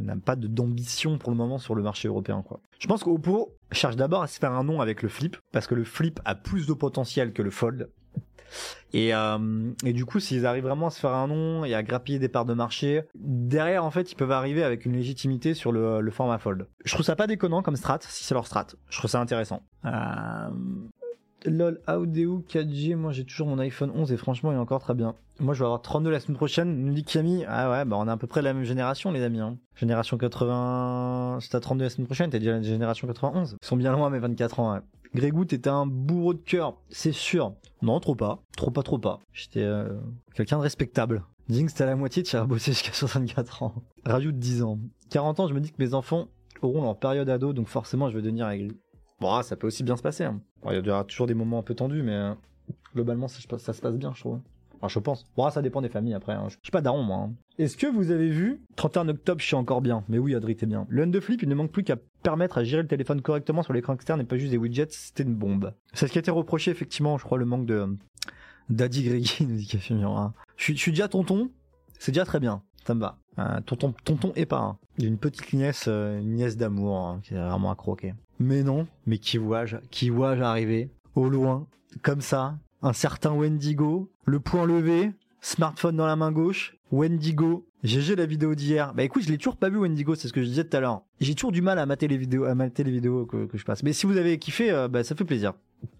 [0.00, 2.42] n'a pas d'ambition pour le moment sur le marché européen.
[2.46, 2.60] Quoi.
[2.78, 5.74] Je pense qu'Oppo cherche d'abord à se faire un nom avec le Flip parce que
[5.74, 7.90] le Flip a plus de potentiel que le Fold.
[8.92, 11.82] Et, euh, et du coup, s'ils arrivent vraiment à se faire un nom et à
[11.84, 15.70] grappiller des parts de marché, derrière, en fait, ils peuvent arriver avec une légitimité sur
[15.70, 16.66] le, le format fold.
[16.84, 18.66] Je trouve ça pas déconnant comme strat, si c'est leur strat.
[18.88, 19.62] Je trouve ça intéressant.
[19.84, 20.48] Euh...
[21.44, 24.94] LOL, Audio 4G, moi j'ai toujours mon iPhone 11 et franchement il est encore très
[24.94, 25.14] bien.
[25.38, 27.46] Moi je vais avoir 32 la semaine prochaine, nous dit Camille.
[27.48, 29.40] Ah ouais, bah on est à peu près la même génération les amis.
[29.40, 29.56] Hein.
[29.74, 31.38] Génération 80...
[31.40, 33.56] Si t'as 32 la semaine prochaine, t'es déjà la génération 91.
[33.60, 34.74] Ils sont bien loin mes 24 ans.
[34.74, 34.80] Ouais.
[35.14, 37.54] Grégou, t'étais un bourreau de cœur, c'est sûr.
[37.82, 38.42] Non, trop pas.
[38.56, 39.18] Trop pas, trop pas.
[39.32, 39.98] J'étais euh,
[40.34, 41.24] quelqu'un de respectable.
[41.48, 43.74] Jinx, t'as la moitié, tu as bossé jusqu'à 64 ans.
[44.04, 44.78] Rajoute 10 ans.
[45.10, 46.28] 40 ans, je me dis que mes enfants
[46.62, 48.72] auront leur période ado, donc forcément je vais devenir aigri.
[49.20, 50.24] Bon, ah, ça peut aussi bien se passer.
[50.24, 50.40] hein.
[50.70, 52.34] Il y aura toujours des moments un peu tendus, mais euh,
[52.94, 53.46] globalement, ça, se
[53.80, 54.40] passe bien, je trouve.
[54.88, 55.26] Je pense.
[55.36, 56.32] Bon, ah, ça dépend des familles après.
[56.32, 56.46] hein.
[56.48, 57.18] Je suis pas daron, moi.
[57.18, 57.34] hein.
[57.58, 60.04] Est-ce que vous avez vu 31 octobre, je suis encore bien.
[60.08, 60.86] Mais oui, Adri, t'es bien.
[60.88, 63.74] Le Hand Flip, il ne manque plus qu'à permettre à gérer le téléphone correctement sur
[63.74, 64.86] l'écran externe et pas juste des widgets.
[64.90, 65.74] C'était une bombe.
[65.92, 67.94] C'est ce qui a été reproché, effectivement, je crois, le manque de.
[68.70, 70.32] Daddy Greggy nous dit Café Miroir.
[70.56, 71.50] Je suis déjà tonton,
[71.98, 72.62] c'est déjà très bien.
[72.86, 73.18] Ça me va.
[73.38, 74.78] Euh, tonton, tonton et parrain.
[74.98, 78.14] J'ai une petite nièce, euh, une nièce d'amour, hein, qui est vraiment à croquer.
[78.38, 81.66] Mais non, mais qui vois-je, qui vois-je arriver au loin,
[82.02, 87.66] comme ça, un certain Wendigo, le poing levé, smartphone dans la main gauche, Wendigo.
[87.82, 88.92] GG la vidéo d'hier.
[88.94, 90.80] Bah écoute, je l'ai toujours pas vu Wendigo, c'est ce que je disais tout à
[90.80, 91.02] l'heure.
[91.20, 93.64] J'ai toujours du mal à mater les vidéos, à mater les vidéos que, que je
[93.64, 93.82] passe.
[93.82, 95.54] Mais si vous avez kiffé, euh, bah ça fait plaisir.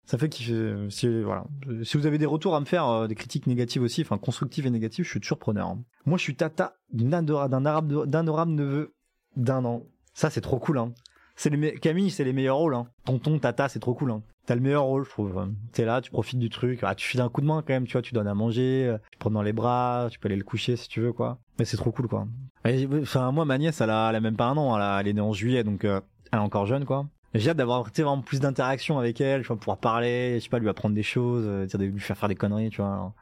[0.04, 0.52] Ça fait kiffer.
[0.52, 1.44] euh, Si, voilà.
[1.82, 4.66] si vous avez des retours à me faire, euh, des critiques négatives aussi, enfin constructives
[4.66, 5.68] et négatives, je suis toujours preneur.
[5.68, 5.82] hein.
[6.06, 8.94] Moi, je suis tata d'un arabe, d'un adorable neveu
[9.36, 9.82] d'un an.
[10.14, 10.78] Ça, c'est trop cool.
[10.78, 10.92] Hein.
[11.36, 12.74] C'est les Camille, c'est les meilleurs rôles.
[12.74, 12.88] Hein.
[13.04, 14.10] Tonton, tata, c'est trop cool.
[14.10, 14.22] Hein.
[14.46, 15.48] T'as le meilleur rôle, je trouve.
[15.72, 16.80] T'es là, tu profites du truc.
[16.82, 18.02] Ah, tu files un coup de main quand même, tu vois.
[18.02, 20.76] Tu donnes à manger, euh, tu prends dans les bras, tu peux aller le coucher
[20.76, 21.38] si tu veux, quoi.
[21.58, 22.26] Mais c'est trop cool, quoi.
[23.00, 24.98] Enfin, moi, ma nièce, elle a, même pas un an.
[24.98, 26.00] Elle, est née en juillet, donc elle
[26.32, 27.06] est encore jeune, quoi.
[27.34, 30.48] J'ai hâte d'avoir tu vraiment plus d'interaction avec elle, je vais pouvoir parler, je sais
[30.48, 33.14] pas, lui apprendre des choses, euh, lui faire faire des conneries, tu vois.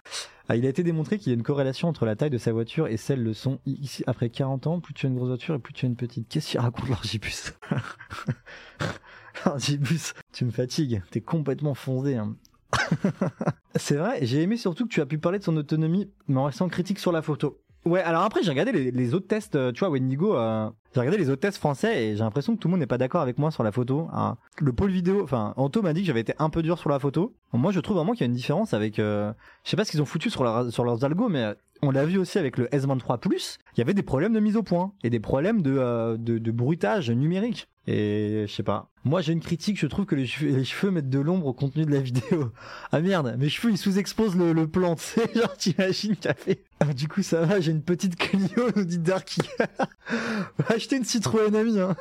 [0.48, 2.52] Ah, il a été démontré qu'il y a une corrélation entre la taille de sa
[2.52, 5.54] voiture et celle de son ici après 40 ans, plus tu as une grosse voiture
[5.54, 6.26] et plus tu as une petite.
[6.28, 7.52] Qu'est-ce qu'il raconte l'orgibus
[9.44, 12.16] L'orgibus, tu me fatigues, t'es complètement foncé.
[12.16, 12.34] Hein.
[13.74, 16.44] C'est vrai, j'ai aimé surtout que tu as pu parler de son autonomie, mais en
[16.44, 17.60] restant critique sur la photo.
[17.84, 21.16] Ouais, alors après, j'ai regardé les, autres tests, euh, tu vois, Wendigo, euh, j'ai regardé
[21.16, 23.38] les autres tests français et j'ai l'impression que tout le monde n'est pas d'accord avec
[23.38, 24.08] moi sur la photo.
[24.12, 24.36] hein.
[24.58, 26.98] Le pôle vidéo, enfin, Anto m'a dit que j'avais été un peu dur sur la
[26.98, 27.34] photo.
[27.52, 29.32] Moi, je trouve vraiment qu'il y a une différence avec, euh,
[29.64, 32.04] je sais pas ce qu'ils ont foutu sur, sur leurs algos, mais euh, on l'a
[32.04, 34.92] vu aussi avec le S23 Plus, il y avait des problèmes de mise au point
[35.02, 37.68] et des problèmes de, euh, de, bruitage numérique.
[37.86, 38.90] Et je sais pas.
[39.04, 41.90] Moi, j'ai une critique, je trouve que les cheveux, mettent de l'ombre au contenu de
[41.90, 42.52] la vidéo.
[42.92, 46.62] Ah merde, mes cheveux ils sous-exposent le, le plan, tu sais, genre t'imagines a fait.
[46.80, 49.42] Ah, du coup, ça va, j'ai une petite Clio, nous dit Darky.
[50.68, 51.96] Acheter une Citroën Ami, hein.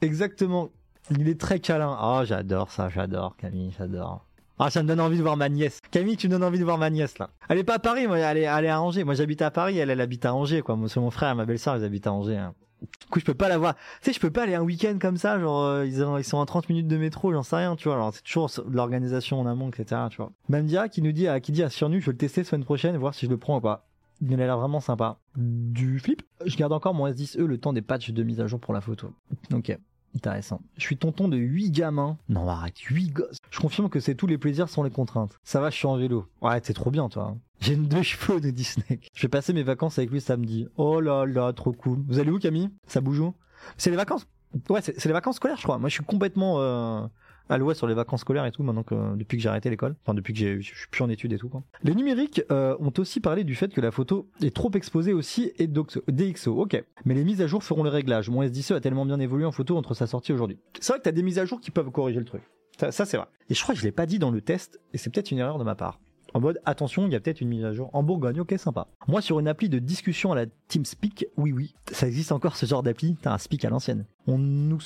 [0.00, 0.70] Exactement.
[1.10, 1.96] Il est très câlin.
[1.98, 4.26] Ah, j'adore ça, j'adore, Camille, j'adore.
[4.58, 5.80] Ah, ça me donne envie de voir ma nièce.
[5.90, 7.30] Camille, tu me donnes envie de voir ma nièce, là.
[7.48, 9.04] Elle est pas à Paris, moi, elle est, elle à Angers.
[9.04, 10.76] Moi, j'habite à Paris, elle, elle habite à Angers, quoi.
[10.76, 12.36] Moi, c'est mon frère ma belle-sœur, ils habitent à Angers.
[12.38, 12.54] hein.
[12.82, 13.74] Du coup, je peux pas la voir.
[13.74, 16.24] Tu sais, je peux pas aller un week-end comme ça, genre, euh, ils, ont- ils
[16.24, 17.94] sont à 30 minutes de métro, j'en sais rien, tu vois.
[17.96, 20.30] Alors, c'est toujours l'organisation en amont, etc., tu vois.
[20.48, 22.96] Mamdia qui nous dit, à, qui dit à Surnu, je vais le tester semaine prochaine,
[22.96, 23.86] voir si je le prends ou pas.
[24.22, 25.18] Il a l'air vraiment sympa.
[25.36, 28.58] Du flip, je garde encore mon S10e le temps des patchs de mise à jour
[28.60, 29.10] pour la photo.
[29.52, 29.76] Ok.
[30.16, 30.60] Intéressant.
[30.78, 32.16] Je suis tonton de 8 gamins.
[32.28, 33.36] Non, arrête, 8 gosses.
[33.50, 35.38] Je confirme que c'est tous les plaisirs sans les contraintes.
[35.44, 36.26] Ça va, je suis en vélo.
[36.40, 37.32] Ouais, c'est trop bien, toi.
[37.34, 37.38] hein.
[37.60, 39.00] J'ai une deux chevaux de Disney.
[39.14, 40.66] Je vais passer mes vacances avec lui samedi.
[40.76, 42.02] Oh là là, trop cool.
[42.08, 42.70] Vous allez où, Camille?
[42.86, 43.34] Ça bouge où?
[43.76, 44.26] C'est les vacances?
[44.70, 45.78] Ouais, c'est c'est les vacances scolaires, je crois.
[45.78, 47.06] Moi, je suis complètement euh,
[47.48, 49.96] à l'ouest sur les vacances scolaires et tout, maintenant que depuis que j'ai arrêté l'école.
[50.02, 51.50] Enfin, depuis que je suis plus en études et tout.
[51.82, 55.52] Les numériques euh, ont aussi parlé du fait que la photo est trop exposée aussi
[55.58, 56.60] et DxO.
[56.60, 56.82] Ok.
[57.04, 58.28] Mais les mises à jour feront les réglages.
[58.30, 60.58] Mon S10e a tellement bien évolué en photo entre sa sortie aujourd'hui.
[60.80, 62.42] C'est vrai que t'as des mises à jour qui peuvent corriger le truc.
[62.78, 63.26] Ça, ça, c'est vrai.
[63.48, 65.38] Et je crois que je l'ai pas dit dans le test, et c'est peut-être une
[65.38, 65.98] erreur de ma part.
[66.34, 68.88] En mode, attention, il y a peut-être une mise à jour en Bourgogne, ok, sympa.
[69.08, 72.66] Moi, sur une appli de discussion à la TeamSpeak, oui, oui, ça existe encore ce
[72.66, 74.04] genre d'appli, t'as un speak à l'ancienne.
[74.26, 74.80] On nous,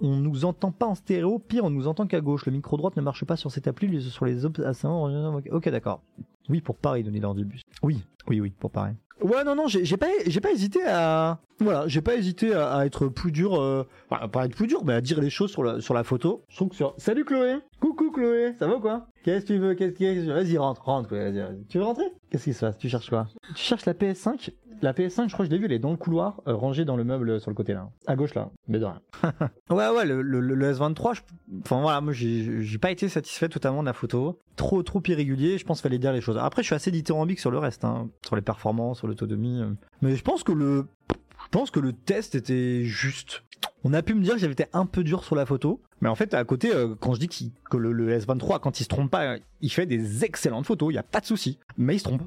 [0.00, 2.46] nous entend pas en stéréo, pire, on nous entend qu'à gauche.
[2.46, 6.02] Le micro droite ne marche pas sur cette appli, sur les vraiment- ok, d'accord.
[6.48, 7.62] Oui, pour Paris, donner l'heure du bus.
[7.82, 8.92] Oui, oui, oui, pour Paris.
[9.24, 13.08] Ouais, non, non, j'ai pas, j'ai pas hésité à, voilà, j'ai pas hésité à, être
[13.08, 15.80] plus dur, euh, enfin, pas être plus dur, mais à dire les choses sur la,
[15.80, 16.44] sur la photo.
[16.50, 19.06] Je trouve que sur, salut Chloé, coucou Chloé, ça va quoi?
[19.22, 19.72] Qu'est-ce que tu veux?
[19.72, 21.64] Qu'est-ce que Vas-y, rentre, rentre, Chloé, vas-y, vas-y.
[21.70, 22.12] Tu veux rentrer?
[22.28, 22.76] Qu'est-ce qui se passe?
[22.76, 23.26] Tu cherches quoi?
[23.54, 24.50] Tu cherches la PS5
[24.84, 26.84] La PS5, je crois que je l'ai vue, elle est dans le couloir, euh, rangée
[26.84, 29.00] dans le meuble euh, sur le côté là, à gauche là, mais de rien.
[29.70, 31.20] ouais, ouais, le, le, le S23, je-
[31.62, 34.38] enfin voilà, moi j'ai pas été satisfait totalement de la photo.
[34.56, 36.36] Trop, trop irrégulier, je pense qu'il fallait dire les choses.
[36.36, 39.60] Après, je suis assez dithyrambique sur le reste, hein, sur les performances, sur l'autonomie.
[39.62, 39.70] euh.
[40.02, 43.42] Mais je pense que le, je pense que le test était juste.
[43.84, 46.10] On a pu me dire que j'avais été un peu dur sur la photo, mais
[46.10, 46.70] en fait, à côté,
[47.00, 47.28] quand je dis
[47.70, 50.96] que le, le S23, quand il se trompe pas, il fait des excellentes photos, il
[50.96, 51.58] y a pas de souci.
[51.78, 52.22] Mais il se trompe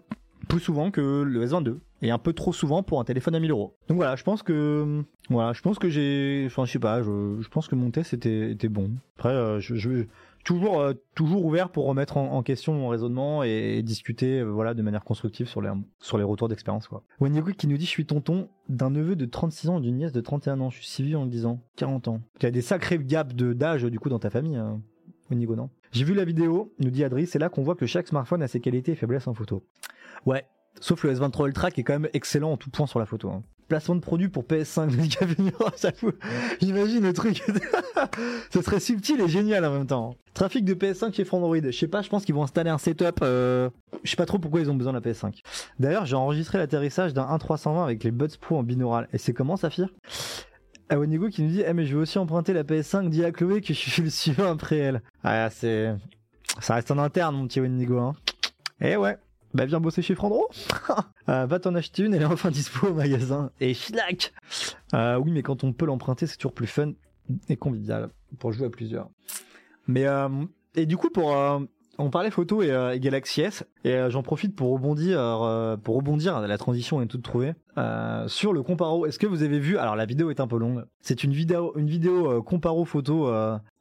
[0.48, 3.52] plus souvent que le S22 et un peu trop souvent pour un téléphone à 1000
[3.52, 3.76] euros.
[3.88, 7.48] Donc voilà, je pense que voilà, je pense que j'ai, enfin je sais pas, je,
[7.50, 8.92] pense que mon test était, bon.
[9.18, 10.06] Après, euh, je, je
[10.44, 14.82] toujours euh, toujours ouvert pour remettre en, question mon raisonnement et, discuter euh, voilà de
[14.82, 15.70] manière constructive sur les
[16.00, 17.04] sur les retours d'expérience quoi.
[17.20, 20.14] Wendigo qui nous dit je suis tonton d'un neveu de 36 ans et d'une nièce
[20.14, 20.70] de 31 ans.
[20.70, 22.22] Je suis si vieux en le disant 40 ans.
[22.40, 24.62] Tu as des sacrés gaps d'âge du coup dans ta famille.
[25.30, 25.70] Wendigo non?
[25.92, 28.48] J'ai vu la vidéo, nous dit Adri, c'est là qu'on voit que chaque smartphone a
[28.48, 29.64] ses qualités et faiblesses en photo.
[30.26, 30.46] Ouais,
[30.80, 33.30] sauf le S23 Ultra qui est quand même excellent en tout point sur la photo.
[33.30, 33.44] hein.
[33.68, 36.18] Placement de produit pour PS5 de ça fout.
[36.62, 37.44] J'imagine le truc.
[38.54, 40.16] Ce serait subtil et génial en même temps.
[40.34, 41.58] Trafic de PS5 chez Frandroid.
[41.62, 43.20] Je sais pas, je pense qu'ils vont installer un setup.
[43.24, 43.70] Euh...
[44.04, 45.42] Je sais pas trop pourquoi ils ont besoin de la PS5.
[45.80, 49.10] D'ailleurs, j'ai enregistré l'atterrissage d'un 1.320 avec les Buds Pro en binaural.
[49.12, 49.90] Et c'est comment, Saphir
[50.90, 53.34] ah, Wenigo qui nous dit, eh, mais je vais aussi emprunter la PS5, dis à
[53.34, 55.02] Chloé que je suis le suivant après elle.
[55.22, 55.94] Ah, c'est,
[56.62, 58.16] ça reste en interne, mon petit Wenigo, hein.
[58.80, 59.18] Eh ouais.
[59.54, 60.50] Bah, viens bosser chez Frandro.
[61.30, 63.52] Euh, va t'en acheter une, elle est enfin dispo au magasin.
[63.60, 64.32] Et schnack
[64.94, 66.94] euh, Oui, mais quand on peut l'emprunter, c'est toujours plus fun
[67.50, 69.10] et convivial pour jouer à plusieurs.
[69.88, 70.30] Mais, euh,
[70.76, 71.36] et du coup, pour,
[71.98, 75.18] on parlait photo et, et Galaxy S, et j'en profite pour rebondir,
[75.84, 77.56] pour rebondir, la transition est toute trouvée,
[78.28, 79.06] sur le comparo.
[79.06, 82.42] Est-ce que vous avez vu, alors la vidéo est un peu longue, c'est une vidéo,
[82.44, 83.30] comparo photo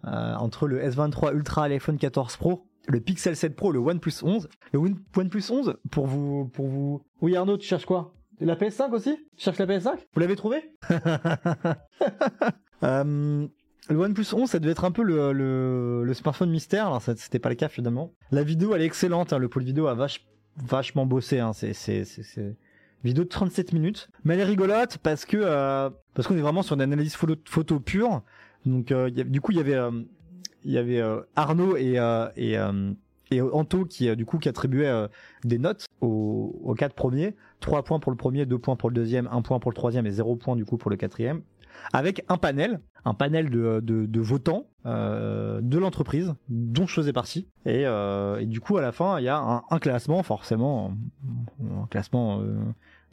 [0.02, 4.49] entre le S23 Ultra et l'iPhone 14 Pro, le Pixel 7 Pro, le OnePlus 11.
[4.72, 7.03] Le One- OnePlus 11, pour vous, pour vous...
[7.20, 8.12] Oui Arnaud, tu cherches quoi?
[8.41, 9.16] La PS5 aussi?
[9.37, 10.59] Tu cherches la PS5 Vous l'avez trouvé?
[12.82, 13.47] Euh,
[13.89, 16.87] le OnePlus 11, ça devait être un peu le, le, le smartphone mystère.
[16.89, 18.12] Alors, c'était pas le cas finalement.
[18.30, 19.32] La vidéo, elle est excellente.
[19.32, 19.39] hein.
[19.39, 20.26] Le pôle vidéo a vache,
[20.57, 21.39] vachement bossé.
[21.41, 21.53] Hein.
[21.55, 22.57] C'est, c'est, c'est, c'est-
[23.03, 24.09] vidéo de 37 minutes.
[24.24, 27.34] Mais elle est rigolote parce que euh, parce qu'on est vraiment sur une analyse photo,
[27.47, 28.22] photo pure.
[28.66, 29.91] Donc, euh, il y a- du coup, il y avait euh,
[30.66, 32.92] il y avait euh, Arnaud et euh, et euh,
[33.30, 35.08] et Anto qui du coup qui attribuait
[35.44, 37.34] des notes aux, quatre premiers.
[37.58, 40.06] 3 points pour le premier, 2 points pour le deuxième, 1 point pour le troisième
[40.06, 41.42] et 0 point du coup pour le quatrième.
[41.92, 47.48] Avec un panel, un panel de, de, votants de l'entreprise dont je faisais partie.
[47.64, 47.84] Et,
[48.46, 50.92] du coup à la fin il y a un, un classement forcément,
[51.60, 52.40] un classement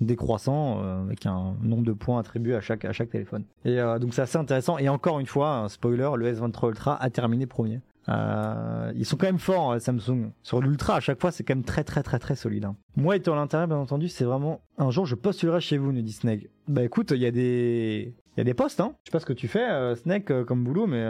[0.05, 3.43] décroissant euh, avec un nombre de points attribués à chaque, à chaque téléphone.
[3.65, 4.77] Et euh, donc c'est assez intéressant.
[4.77, 7.81] Et encore une fois, spoiler, le S23 Ultra a terminé premier.
[8.09, 10.31] Euh, ils sont quand même forts Samsung.
[10.43, 12.65] Sur l'Ultra, à chaque fois, c'est quand même très très très très solide.
[12.65, 12.75] hein.
[12.97, 16.01] Moi, étant à l'intérieur, bien entendu, c'est vraiment un jour je postulerai chez vous, nous
[16.01, 16.49] dit Snake.
[16.67, 18.95] Bah écoute, il y a des il y a des postes, hein.
[19.03, 21.05] Je sais pas ce que tu fais, Snake, comme boulot, mais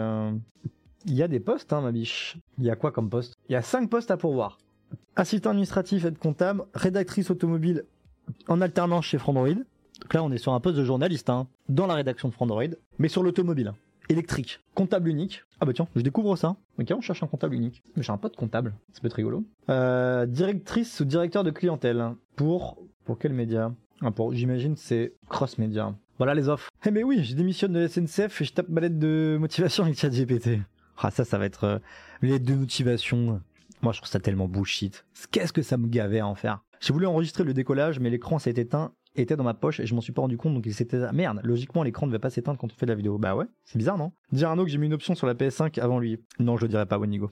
[1.06, 2.38] il y a des postes, hein, ma biche.
[2.58, 3.34] Il y a quoi comme poste?
[3.48, 4.58] Il y a cinq postes à pourvoir.
[5.16, 7.84] Assistant administratif, aide comptable, rédactrice automobile
[8.48, 9.54] en alternance chez Frandroid.
[9.54, 12.64] Donc là, on est sur un poste de journaliste, hein, dans la rédaction de Frandroid,
[12.98, 13.72] mais sur l'automobile.
[14.10, 15.42] Électrique, comptable unique.
[15.60, 16.56] Ah bah tiens, je découvre ça.
[16.78, 17.82] Ok, on cherche un comptable unique.
[17.96, 19.44] Mais j'ai un pote comptable, ça peut être rigolo.
[19.70, 23.72] Euh, directrice ou directeur de clientèle hein, pour pour quel média?
[24.02, 25.94] Ah, Pour j'imagine c'est cross média.
[26.18, 26.68] Voilà les offres.
[26.84, 29.84] Eh mais oui, je démissionne de la SNCF et je tape ma lettre de motivation
[29.84, 30.58] avec ChatGPT.
[30.98, 33.40] Ah ça, ça va être euh, de motivation.
[33.84, 35.04] Moi, je trouve ça tellement bullshit.
[35.30, 36.64] Qu'est-ce que ça me gavait à en faire?
[36.80, 39.94] J'ai voulu enregistrer le décollage, mais l'écran s'est éteint, était dans ma poche et je
[39.94, 41.12] m'en suis pas rendu compte, donc il s'était...
[41.12, 43.18] Merde, logiquement, l'écran ne devait pas s'éteindre quand on fait de la vidéo.
[43.18, 44.12] Bah ouais, c'est bizarre, non?
[44.32, 46.18] Dire à Arnaud que j'ai mis une option sur la PS5 avant lui.
[46.38, 47.30] Non, je le dirais pas, Wenigo.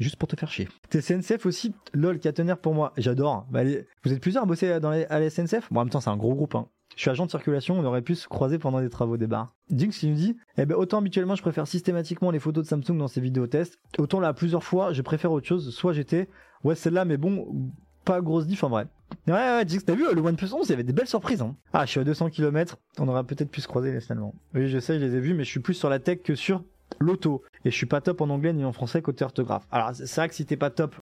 [0.00, 0.68] Juste pour te faire chier.
[0.90, 2.92] T'es SNCF aussi, lol, catenaire pour moi.
[2.96, 3.46] J'adore.
[3.52, 6.10] Bah, vous êtes plusieurs à bosser dans à la SNCF Bon, en même temps, c'est
[6.10, 6.66] un gros groupe, hein.
[6.96, 9.54] Je suis agent de circulation, on aurait pu se croiser pendant des travaux des bars.
[9.70, 12.98] Jinx, il nous dit, eh ben, autant habituellement, je préfère systématiquement les photos de Samsung
[12.98, 15.74] dans ses vidéos tests, autant là, plusieurs fois, je préfère autre chose.
[15.74, 16.28] Soit j'étais,
[16.64, 17.70] ouais, celle-là, mais bon,
[18.04, 18.86] pas grosse diff en vrai.
[19.26, 21.54] Ouais, ouais, Jinx, t'as vu, le OnePlus 11, il y avait des belles surprises, hein.
[21.72, 24.34] Ah, je suis à 200 km, on aurait peut-être pu se croiser finalement.
[24.54, 26.34] Oui, je sais, je les ai vus, mais je suis plus sur la tech que
[26.34, 26.64] sur
[26.98, 27.42] l'auto.
[27.64, 29.66] Et je suis pas top en anglais ni en français côté orthographe.
[29.70, 30.96] Alors, c'est vrai que si t'es pas top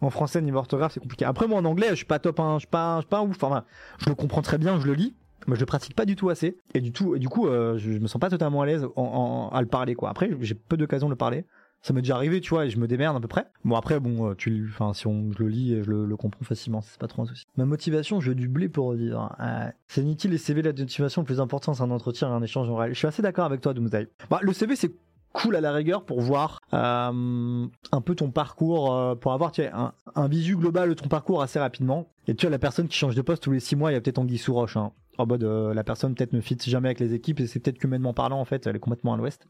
[0.00, 1.24] en français niveau orthographe, c'est compliqué.
[1.24, 3.42] Après, moi, en anglais, je suis pas top, je suis pas, je suis pas ouf.
[3.42, 3.64] Enfin,
[3.98, 5.14] je le comprends très bien, je le lis.
[5.46, 6.58] Mais je le pratique pas du tout assez.
[6.74, 8.84] Et du tout, et du coup, euh, je, je me sens pas totalement à l'aise
[8.84, 10.10] à le parler, quoi.
[10.10, 11.44] Après, j'ai peu d'occasion de le parler.
[11.82, 13.46] Ça m'est déjà arrivé, tu vois, et je me démerde à peu près.
[13.64, 16.98] Bon, après, bon, euh, tu, enfin, si on, le lis, je le, comprends facilement, c'est
[16.98, 17.44] pas trop un souci.
[17.56, 19.36] Ma motivation, je veux du blé pour revivre.
[19.38, 22.42] Euh, c'est inutile les CV, la motivation, le plus important, c'est un entretien et un
[22.42, 22.92] échange en réel.
[22.92, 24.08] Je suis assez d'accord avec toi, Doomsday.
[24.30, 24.92] Bah, le CV, c'est
[25.36, 29.62] cool à la rigueur pour voir euh, un peu ton parcours, euh, pour avoir tu
[29.62, 32.08] sais, un, visu global de ton parcours assez rapidement.
[32.26, 33.96] Et tu vois, la personne qui change de poste tous les six mois, il y
[33.98, 34.78] a peut-être Anguille sous roche.
[34.78, 34.92] Hein.
[35.18, 37.78] En mode, euh, la personne peut-être ne fit jamais avec les équipes et c'est peut-être
[37.78, 39.46] qu'humainement parlant, en fait, elle est complètement à l'ouest.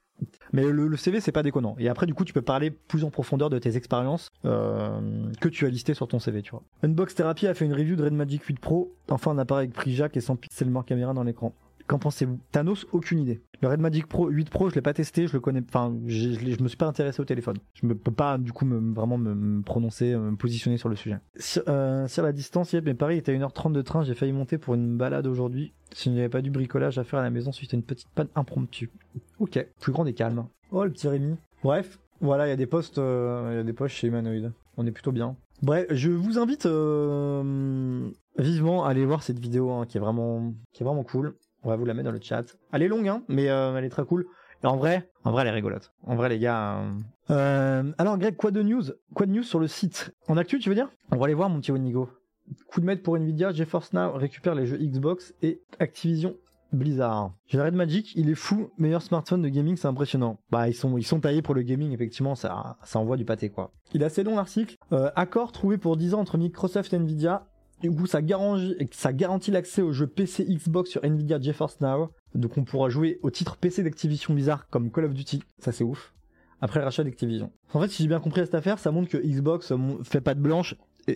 [0.53, 1.77] Mais le, CV, c'est pas déconnant.
[1.79, 5.67] Et après, du coup, tu peux parler plus en profondeur de tes expériences que tu
[5.67, 6.63] as listées sur ton CV, tu vois.
[6.83, 9.75] Unbox Therapy a fait une review de Red Magic 8 Pro, enfin un appareil avec
[9.75, 11.53] prix Jack et sans pixel mort caméra dans l'écran.
[11.87, 12.39] Qu'en pensez-vous?
[12.51, 13.41] Thanos, aucune idée.
[13.63, 16.63] Le Red Magic Pro 8 Pro, je l'ai pas testé, je le connais, enfin, je,
[16.63, 17.57] me suis pas intéressé au téléphone.
[17.75, 20.97] Je me peux pas, du coup, me, vraiment me, prononcer, euh, me positionner sur le
[20.97, 21.19] sujet.
[21.39, 24.59] Sur, euh, la distance, yep, mais Paris était à 1h30 de train, j'ai failli monter
[24.59, 25.73] pour une balade aujourd'hui.
[25.93, 28.09] Si je n'avais pas du bricolage à faire à la maison suite à une petite
[28.15, 28.91] panne impromptue.
[29.39, 30.47] Ok, plus grand et calme.
[30.73, 31.37] Oh, le petit Rémi.
[31.63, 34.53] Bref, voilà, il y a des postes, euh, il y a des postes chez Humanoid.
[34.77, 35.37] On est plutôt bien.
[35.63, 40.53] Bref, je vous invite euh, vivement à aller voir cette vidéo hein, qui est vraiment,
[40.73, 41.35] qui est vraiment cool.
[41.63, 42.45] On va vous la mettre dans le chat.
[42.73, 44.27] Elle est longue, hein, mais euh, elle est très cool.
[44.63, 45.93] Et en vrai, en vrai, elle est rigolote.
[46.05, 46.79] En vrai, les gars.
[46.79, 46.91] euh,
[47.31, 48.83] euh, alors, Greg, quoi de news
[49.15, 50.15] Quoi de news sur le site?
[50.29, 50.89] En actu, tu veux dire?
[51.11, 52.09] On va aller voir, mon petit Wenigo.
[52.69, 56.37] Coup de maître pour Nvidia, GeForce Now récupère les jeux Xbox et Activision
[56.73, 57.33] Blizzard.
[57.47, 60.39] J'ai Red Magic, il est fou, meilleur smartphone de gaming, c'est impressionnant.
[60.51, 63.51] Bah ils sont ils sont taillés pour le gaming, effectivement, ça ça envoie du pâté
[63.51, 63.73] quoi.
[63.95, 64.77] Il est assez long l'article.
[65.17, 67.47] Accord trouvé pour 10 ans entre Microsoft et Nvidia.
[67.83, 72.11] Du coup, ça garantit, l'accès aux jeux PC Xbox sur Nvidia GeForce Now.
[72.35, 75.85] Donc on pourra jouer au titre PC d'Activision Blizzard comme Call of Duty, ça c'est
[75.85, 76.13] ouf.
[76.61, 77.53] Après le rachat d'Activision.
[77.75, 80.35] En fait, si j'ai bien compris cette affaire, ça montre que Xbox euh, fait pas
[80.35, 80.75] de blanche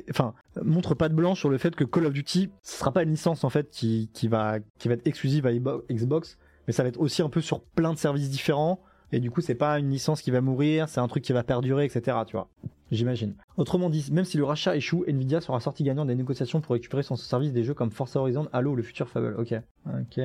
[0.08, 3.02] enfin montre pas de blanche sur le fait que Call of Duty ce sera pas
[3.02, 6.38] une licence en fait qui, va qui va être exclusive à Xbo- Xbox
[6.68, 8.80] mais ça va être aussi un peu sur plein de services différents
[9.12, 11.42] et du coup c'est pas une licence qui va mourir c'est un truc qui va
[11.42, 12.48] perdurer etc tu vois.
[12.90, 13.34] J'imagine.
[13.56, 17.04] Autrement dit même si le rachat échoue Nvidia sera sorti gagnant des négociations pour récupérer
[17.04, 19.36] son service des jeux comme Forza Horizon Halo ou le futur Fable.
[19.38, 19.54] Ok.
[19.86, 20.20] Ok.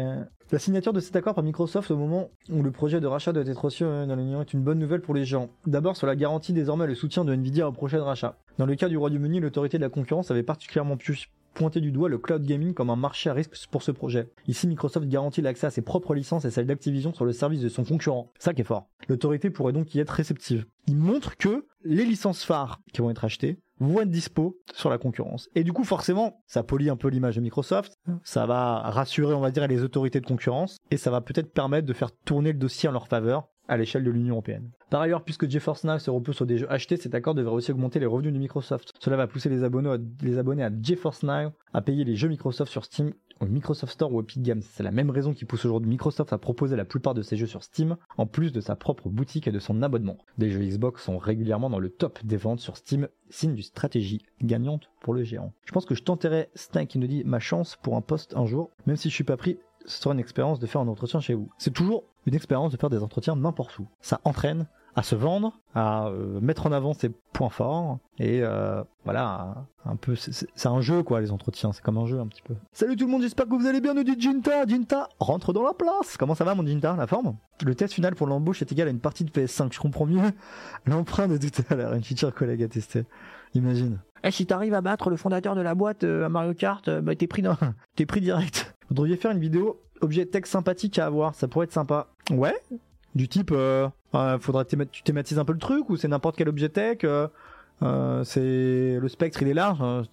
[0.52, 3.46] La signature de cet accord par Microsoft au moment où le projet de rachat doit
[3.46, 5.50] être reçu euh, dans l'Union est une bonne nouvelle pour les géants.
[5.66, 8.38] D'abord, cela garantit désormais le soutien de Nvidia au prochain rachat.
[8.60, 12.10] Dans le cas du Royaume-Uni, l'autorité de la concurrence avait particulièrement pu pointer du doigt
[12.10, 14.30] le cloud gaming comme un marché à risque pour ce projet.
[14.48, 17.70] Ici, Microsoft garantit l'accès à ses propres licences et celle d'Activision sur le service de
[17.70, 18.32] son concurrent.
[18.38, 18.88] Ça qui est fort.
[19.08, 20.66] L'autorité pourrait donc y être réceptive.
[20.88, 24.98] Il montre que les licences phares qui vont être achetées vont être dispo sur la
[24.98, 25.50] concurrence.
[25.56, 29.42] Et du coup, forcément, ça polie un peu l'image de Microsoft, ça va rassurer, on
[29.42, 32.60] va dire, les autorités de concurrence, et ça va peut-être permettre de faire tourner le
[32.60, 34.70] dossier en leur faveur, à l'échelle de l'Union européenne.
[34.90, 38.00] Par ailleurs, puisque GeForce se repose sur des jeux achetés, cet accord devrait aussi augmenter
[38.00, 38.94] les revenus de Microsoft.
[39.00, 40.44] Cela va pousser les abonnés à, les à
[41.24, 43.12] Now à payer les jeux Microsoft sur Steam
[43.42, 44.62] au Microsoft Store ou Epic Games.
[44.62, 47.48] C'est la même raison qui pousse aujourd'hui Microsoft à proposer la plupart de ses jeux
[47.48, 50.18] sur Steam, en plus de sa propre boutique et de son abonnement.
[50.38, 54.22] Des jeux Xbox sont régulièrement dans le top des ventes sur Steam, signe d'une stratégie
[54.42, 55.54] gagnante pour le géant.
[55.66, 58.46] Je pense que je tenterai Snake qui nous dit ma chance pour un poste un
[58.46, 61.20] jour, même si je suis pas pris, ce sera une expérience de faire un entretien
[61.20, 61.50] chez vous.
[61.58, 63.88] C'est toujours une expérience de faire des entretiens n'importe où.
[64.02, 68.82] Ça entraîne à se vendre, à euh, mettre en avant ses points forts et euh,
[69.04, 71.74] voilà un peu c'est un jeu quoi les entretiens.
[71.74, 72.56] C'est comme un jeu un petit peu.
[72.72, 73.94] Salut tout le monde j'espère que vous allez bien.
[73.94, 74.66] Nous dit Jinta.
[74.66, 76.16] Jinta rentre dans la place.
[76.18, 76.96] Comment ça va mon Jinta?
[76.96, 77.36] La forme?
[77.64, 80.32] Le test final pour l'embauche est égal à une partie de PS5 je comprends mieux
[80.86, 81.94] l'emprunt de tout à l'heure.
[81.94, 83.04] Une feature collègue à tester.
[83.54, 84.00] Imagine.
[84.24, 87.16] Eh si t'arrives à battre le fondateur de la boîte euh, à Mario Kart bah
[87.16, 87.58] t'es pris dans
[87.96, 88.76] t'es pris direct.
[88.88, 92.08] Vous devriez faire une vidéo objet texte sympathique à avoir ça pourrait être sympa.
[92.32, 92.56] Ouais
[93.16, 96.50] du type euh, euh, faudrait tu thématises un peu le truc ou c'est n'importe quel
[96.50, 100.04] objet tech euh, c'est le spectre il est large on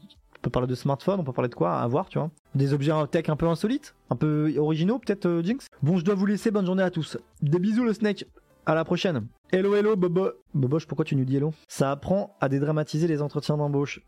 [0.41, 2.30] peut parler de smartphone on peut parler de quoi à voir tu vois.
[2.55, 5.66] Des objets tech un peu insolites un peu originaux peut-être Jinx?
[5.83, 7.18] Bon je dois vous laisser bonne journée à tous.
[7.43, 8.26] Des bisous le snake
[8.67, 11.53] à la prochaine hello hello bobo boboche pourquoi tu nous dis hello?
[11.69, 14.01] Ça apprend à dédramatiser les entretiens d'embauche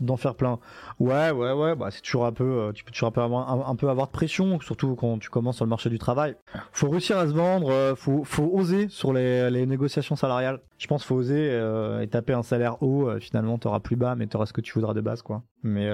[0.00, 0.58] d'en faire plein.
[0.98, 3.68] Ouais, ouais, ouais, bah c'est toujours un peu, euh, tu peux toujours un peu avoir,
[3.68, 6.36] un, peu avoir de pression, surtout quand tu commences sur le marché du travail.
[6.72, 10.60] Faut réussir à se vendre, euh, faut, oser sur les, négociations salariales.
[10.78, 13.08] Je pense faut oser euh, et taper un salaire haut.
[13.20, 15.42] finalement, t'auras plus bas, mais t'auras ce que tu voudras de base, quoi.
[15.62, 15.88] Mais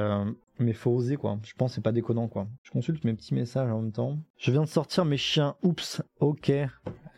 [0.58, 1.38] mais faut oser, quoi.
[1.42, 2.46] Je pense c'est pas déconnant, quoi.
[2.62, 4.18] Je consulte mes petits messages en même temps.
[4.38, 5.56] Je viens de sortir mes chiens.
[5.62, 6.02] Oups.
[6.20, 6.52] Ok.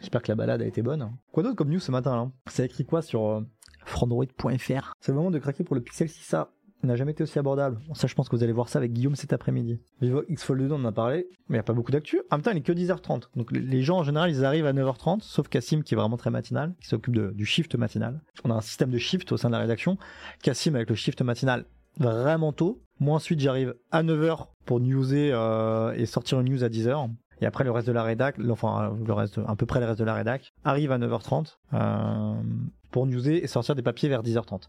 [0.01, 1.11] J'espère que la balade a été bonne.
[1.32, 3.44] Quoi d'autre comme news ce matin là Ça écrit quoi sur
[3.84, 6.49] frandroid.fr C'est le moment de craquer pour le Pixel 6a
[6.86, 7.78] n'a jamais été aussi abordable.
[7.94, 9.80] Ça, je pense que vous allez voir ça avec Guillaume cet après-midi.
[10.01, 12.20] Vivo X Fold 2, on en a parlé, mais il n'y a pas beaucoup d'actu.
[12.30, 13.24] En même temps, il est que 10h30.
[13.34, 16.30] Donc, les gens, en général, ils arrivent à 9h30, sauf Cassim, qui est vraiment très
[16.30, 18.20] matinal, qui s'occupe du shift matinal.
[18.44, 19.99] On a un système de shift au sein de la rédaction.
[20.42, 21.66] Cassim, avec le shift matinal,
[21.99, 22.82] vraiment tôt.
[22.99, 27.11] Moi, ensuite, j'arrive à 9h pour newser euh, et sortir une news à 10h.
[27.41, 29.99] Et après, le reste de la rédac, enfin, le reste, à peu près le reste
[29.99, 32.34] de la rédac, arrive à 9h30 euh,
[32.91, 34.68] pour newser et sortir des papiers vers 10h30.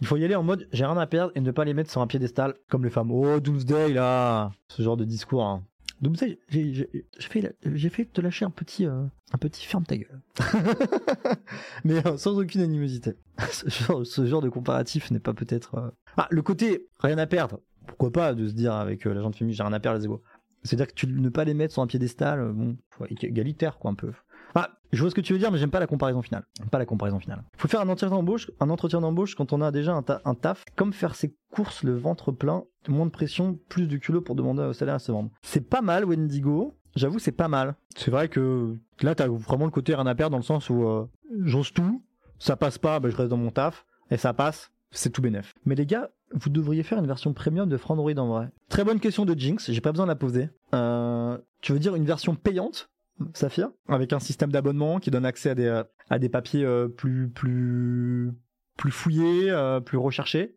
[0.00, 1.90] Il faut y aller en mode j'ai rien à perdre et ne pas les mettre
[1.90, 3.10] sur un piédestal comme les femmes.
[3.10, 5.44] Oh, Doomsday là Ce genre de discours.
[5.44, 5.62] Hein.
[6.02, 6.88] Doomsday, j'ai
[7.18, 7.56] fait,
[7.90, 10.20] fait te lâcher un petit, euh, un petit ferme ta gueule.
[11.84, 13.14] Mais euh, sans aucune animosité.
[13.50, 15.76] ce, genre, de comparatif n'est pas peut-être.
[15.76, 17.60] Euh, ah, le côté rien à perdre.
[17.86, 20.22] Pourquoi pas de se dire avec l'agent de famille j'ai rien à perdre les égaux.
[20.66, 22.76] C'est-à-dire que tu ne pas les mettre sur un piédestal, bon,
[23.08, 24.12] égalitaire quoi un peu.
[24.54, 26.44] Ah, je vois ce que tu veux dire, mais j'aime pas la comparaison finale.
[26.70, 27.44] Pas la comparaison finale.
[27.58, 30.94] Faut faire un entretien d'embauche, un entretien d'embauche quand on a déjà un, taf, comme
[30.94, 34.72] faire ses courses le ventre plein, moins de pression, plus de culot pour demander au
[34.72, 35.30] salaire à se vendre.
[35.42, 36.74] C'est pas mal, Wendigo.
[36.94, 37.74] J'avoue, c'est pas mal.
[37.94, 40.84] C'est vrai que là, t'as vraiment le côté rien à perdre dans le sens où
[40.84, 41.06] euh,
[41.42, 42.02] j'ose tout,
[42.38, 45.54] ça passe pas, bah, je reste dans mon taf, et ça passe, c'est tout bénef.
[45.64, 48.48] Mais les gars, vous devriez faire une version premium de Frandroid en vrai.
[48.68, 50.50] Très bonne question de Jinx, j'ai pas besoin de la poser.
[50.74, 52.90] Euh, tu veux dire une version payante
[53.32, 56.86] Saphir, avec un système d'abonnement qui donne accès à des, euh, à des papiers euh,
[56.88, 58.30] plus, plus,
[58.76, 59.50] plus fouillés,
[59.86, 60.56] plus recherchés?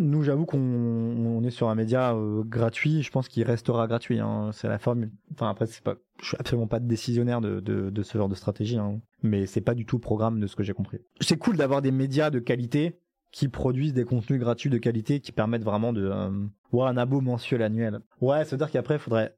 [0.00, 3.02] Nous, j'avoue qu'on est sur un média gratuit.
[3.02, 4.20] Je pense qu'il restera gratuit.
[4.20, 4.50] Hein.
[4.52, 5.10] C'est la formule.
[5.32, 5.96] Enfin, après, c'est pas.
[6.22, 9.00] Je suis absolument pas décisionnaire de, de, de ce genre de stratégie, hein.
[9.22, 10.98] mais c'est pas du tout le programme de ce que j'ai compris.
[11.20, 13.00] C'est cool d'avoir des médias de qualité
[13.30, 16.30] qui produisent des contenus gratuits de qualité qui permettent vraiment de euh,
[16.72, 18.00] un abo mensuel annuel.
[18.20, 19.36] Ouais, ça veut dire qu'après il faudrait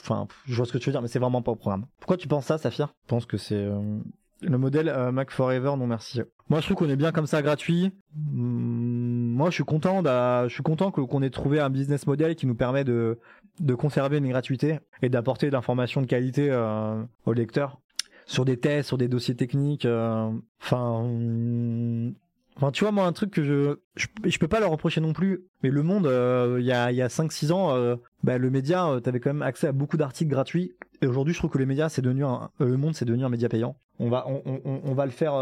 [0.00, 1.86] enfin, je vois ce que tu veux dire mais c'est vraiment pas au programme.
[1.98, 3.98] Pourquoi tu penses ça, Saphir Je pense que c'est euh,
[4.42, 6.22] le modèle euh, Mac Forever non merci.
[6.48, 7.92] Moi je trouve qu'on est bien comme ça gratuit.
[8.14, 12.46] Hmm, moi je suis content je suis content qu'on ait trouvé un business model qui
[12.46, 13.20] nous permet de
[13.60, 16.50] de conserver une gratuité et d'apporter de l'information de qualité
[17.26, 17.80] aux lecteurs
[18.26, 19.86] sur des tests, sur des dossiers techniques.
[20.60, 21.04] Enfin,
[22.60, 25.46] Enfin, tu vois, moi, un truc que je, je, peux pas leur reprocher non plus,
[25.62, 28.86] mais le monde, euh, il y a, y a 5-6 ans, euh, bah, le média,
[28.86, 30.74] euh, t'avais quand même accès à beaucoup d'articles gratuits.
[31.00, 31.58] Et aujourd'hui, je trouve que
[31.88, 33.76] c'est devenu un, le monde, c'est devenu un média payant.
[33.98, 35.32] On va, on, va le faire,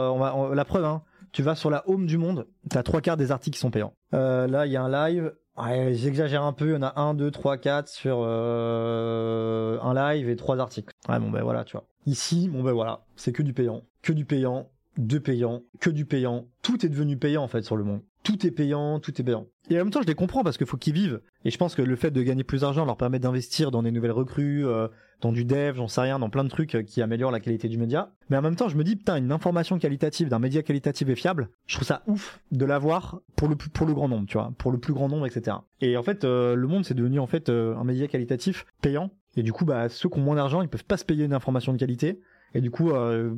[0.54, 1.02] la preuve, hein.
[1.32, 3.94] Tu vas sur la home du monde, t'as trois quarts des articles qui sont payants.
[4.12, 5.34] là, il y a un live.
[5.56, 10.28] Ouais, j'exagère un peu, il y en a un, deux, trois, quatre sur un live
[10.28, 10.94] et trois articles.
[11.08, 11.84] Ouais, bon ben voilà, tu vois.
[12.06, 16.04] Ici, bon ben voilà, c'est que du payant, que du payant, de payant, que du
[16.04, 16.46] payant.
[16.62, 18.02] Tout est devenu payant en fait sur le monde.
[18.24, 19.46] Tout est payant, tout est payant.
[19.70, 21.20] Et en même temps, je les comprends parce qu'il faut qu'ils vivent.
[21.44, 23.92] Et je pense que le fait de gagner plus d'argent leur permet d'investir dans des
[23.92, 24.88] nouvelles recrues, euh,
[25.20, 27.68] dans du dev, j'en sais rien, dans plein de trucs euh, qui améliorent la qualité
[27.68, 28.12] du média.
[28.28, 31.14] Mais en même temps, je me dis, putain, une information qualitative d'un média qualitatif et
[31.14, 34.52] fiable, je trouve ça ouf de l'avoir pour le, pour le grand nombre, tu vois,
[34.58, 35.56] pour le plus grand nombre, etc.
[35.80, 39.10] Et en fait, euh, le monde, c'est devenu en fait un média qualitatif payant.
[39.36, 41.32] Et du coup, bah, ceux qui ont moins d'argent, ils peuvent pas se payer une
[41.32, 42.20] information de qualité
[42.54, 43.34] Et du coup, euh,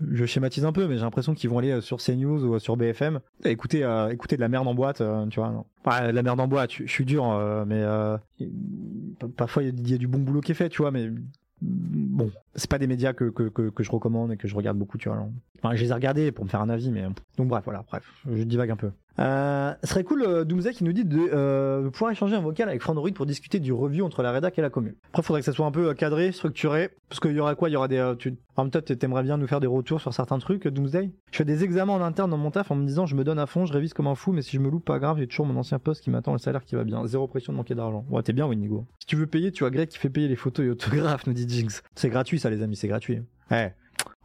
[0.00, 2.58] je schématise un peu, mais j'ai l'impression qu'ils vont aller euh, sur CNews ou euh,
[2.58, 5.64] sur BFM et écouter, euh, de la merde en boîte, euh, tu vois.
[5.86, 7.24] Ouais, la merde en boîte, je suis dur,
[7.66, 7.84] mais
[9.36, 11.10] parfois il y, y a du bon boulot qui est fait, tu vois, mais
[11.60, 14.98] bon, c'est pas des médias que, que, que, je recommande et que je regarde beaucoup,
[14.98, 15.26] tu vois.
[15.62, 17.04] Enfin, je les ai regardés pour me faire un avis, mais
[17.36, 18.90] donc bref, voilà, bref, je divague un peu.
[19.20, 22.68] Euh, ce serait cool, euh, Doomsday qui nous dit de euh, pouvoir échanger un vocal
[22.68, 24.94] avec Frandroid pour discuter du review entre la rédac et la commune.
[25.10, 27.68] Après, faudrait que ça soit un peu euh, cadré, structuré, parce qu'il y aura quoi?
[27.68, 27.98] Il y aura des.
[27.98, 28.34] euh, tu...
[28.56, 31.10] En même temps, t'aimerais bien nous faire des retours sur certains trucs, euh, Doomsday?
[31.30, 33.38] Je fais des examens en interne dans mon taf en me disant je me donne
[33.38, 35.28] à fond, je révise comme un fou, mais si je me loupe, pas grave, j'ai
[35.28, 37.06] toujours mon ancien poste qui m'attend, le salaire qui va bien.
[37.06, 38.04] Zéro pression de manquer d'argent.
[38.10, 38.84] Ouais, t'es bien, Winigo.
[38.98, 41.32] Si tu veux payer, tu as Greg qui fait payer les photos et autographes, nous
[41.34, 41.82] dit Jinx.
[41.94, 43.22] C'est gratuit, ça, les amis, c'est gratuit.
[43.50, 43.74] Ouais,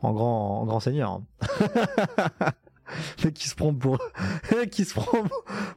[0.02, 1.22] en grand, en grand seigneur.
[3.24, 3.98] mec qui se prend pour,
[4.72, 5.24] qui se prend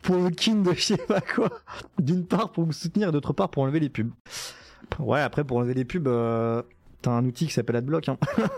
[0.03, 1.51] pour le king de je sais pas quoi.
[2.01, 4.11] D'une part pour vous soutenir et d'autre part pour enlever les pubs.
[4.99, 6.63] Ouais, après pour enlever les pubs, euh,
[7.03, 8.09] t'as un outil qui s'appelle AdBlock.
[8.09, 8.19] Hein.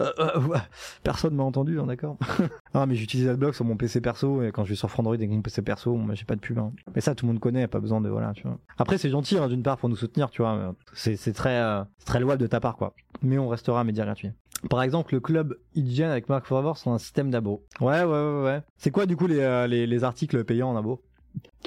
[0.00, 0.58] Euh, euh.
[1.04, 2.16] Personne m'a entendu, hein, d'accord.
[2.74, 5.30] ah mais j'utilise AdBlock sur mon PC perso et quand je vais sur Frandroid avec
[5.30, 6.58] mon PC perso, j'ai pas de pub.
[6.58, 6.72] hein.
[6.94, 8.58] Mais ça tout le monde connaît, pas besoin de voilà, tu vois.
[8.78, 10.74] Après c'est gentil hein, d'une part pour nous soutenir, tu vois.
[10.94, 12.94] C'est très euh, très louable de ta part quoi.
[13.20, 14.30] Mais on restera média gratuit.
[14.68, 17.64] Par exemple, le club Hygiene avec Mark Forever sont un système d'abo.
[17.80, 18.62] Ouais, ouais, ouais, ouais.
[18.78, 21.02] C'est quoi du coup les, euh, les articles payants en abo?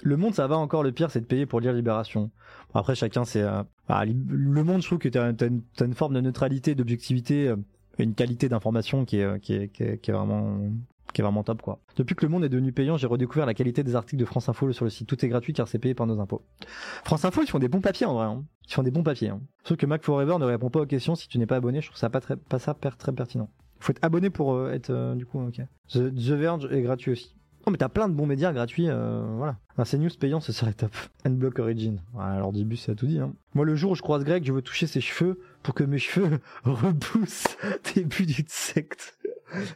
[0.04, 0.84] Le Monde, ça va encore.
[0.84, 2.32] Le pire, c'est de payer pour lire Libération.
[2.74, 3.42] Après, chacun, c'est.
[3.42, 7.56] euh, ah, li- le Monde, je trouve que t'as une, forme de neutralité, d'objectivité, euh,
[7.98, 10.60] une qualité d'information qui est, euh, vraiment
[11.14, 11.80] qui top quoi.
[11.96, 14.50] Depuis que le monde est devenu payant, j'ai redécouvert la qualité des articles de France
[14.50, 15.08] Info sur le site.
[15.08, 16.42] Tout est gratuit car c'est payé par nos impôts.
[17.06, 18.26] France Info, ils font des bons papiers en vrai.
[18.26, 18.44] Hein.
[18.68, 19.30] Ils font des bons papiers.
[19.30, 19.40] Hein.
[19.64, 21.80] Sauf que Mac Forever ne répond pas aux questions si tu n'es pas abonné.
[21.80, 23.50] Je trouve ça pas très, pas ça très pertinent.
[23.80, 25.62] Faut être abonné pour euh, être du coup ok.
[25.90, 27.34] The, The Verge est gratuit aussi.
[27.68, 29.58] Oh mais t'as plein de bons médias gratuits, euh, voilà.
[29.78, 30.92] Un CNews payant, ce serait top.
[31.26, 32.00] Endblock Origin.
[32.14, 33.20] Voilà, alors début, ça a tout dit.
[33.20, 33.34] Hein.
[33.56, 35.98] Moi, le jour où je croise Greg, je veux toucher ses cheveux pour que mes
[35.98, 37.58] cheveux repoussent.
[37.96, 39.18] Début d'une secte.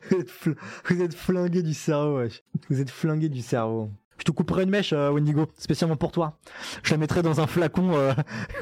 [0.10, 2.44] Vous êtes, vous flingué du cerveau, wesh.
[2.70, 3.90] Vous êtes flingué du cerveau.
[4.20, 6.38] Je te couperai une mèche, euh, Wendigo, spécialement pour toi.
[6.84, 8.14] Je la mettrai dans un flacon, euh,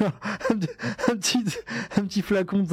[0.50, 1.44] un, petit,
[1.96, 2.66] un petit flacon.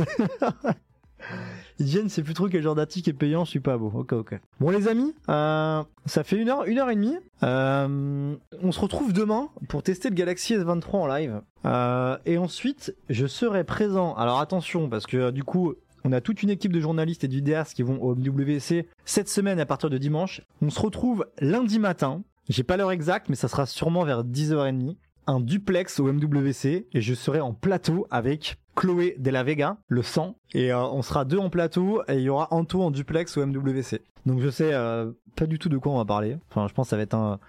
[1.80, 3.92] Hygiène, c'est plus trop quel genre d'article est payant, je suis pas beau.
[3.94, 4.40] Ok, ok.
[4.60, 7.18] Bon, les amis, euh, ça fait une heure, une heure et demie.
[7.44, 11.42] Euh, on se retrouve demain pour tester le Galaxy S23 en live.
[11.66, 14.14] Euh, et ensuite, je serai présent.
[14.16, 15.74] Alors attention, parce que euh, du coup,
[16.06, 19.28] on a toute une équipe de journalistes et de vidéastes qui vont au MWC cette
[19.28, 20.42] semaine à partir de dimanche.
[20.62, 22.24] On se retrouve lundi matin.
[22.48, 24.96] J'ai pas l'heure exacte, mais ça sera sûrement vers 10h30.
[25.28, 30.04] Un duplex au MWC et je serai en plateau avec Chloé de la Vega, le
[30.04, 33.38] sang, et euh, on sera deux en plateau et il y aura Anto en duplex
[33.38, 34.02] au MWC.
[34.26, 36.38] Donc je sais euh, pas du tout de quoi on va parler.
[36.50, 37.40] Enfin, je pense que ça va être un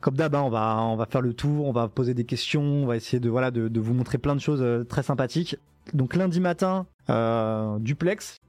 [0.00, 2.62] comme d'hab, hein, on va on va faire le tour, on va poser des questions,
[2.62, 5.56] on va essayer de voilà de, de vous montrer plein de choses euh, très sympathiques.
[5.94, 8.40] Donc lundi matin, euh, duplex.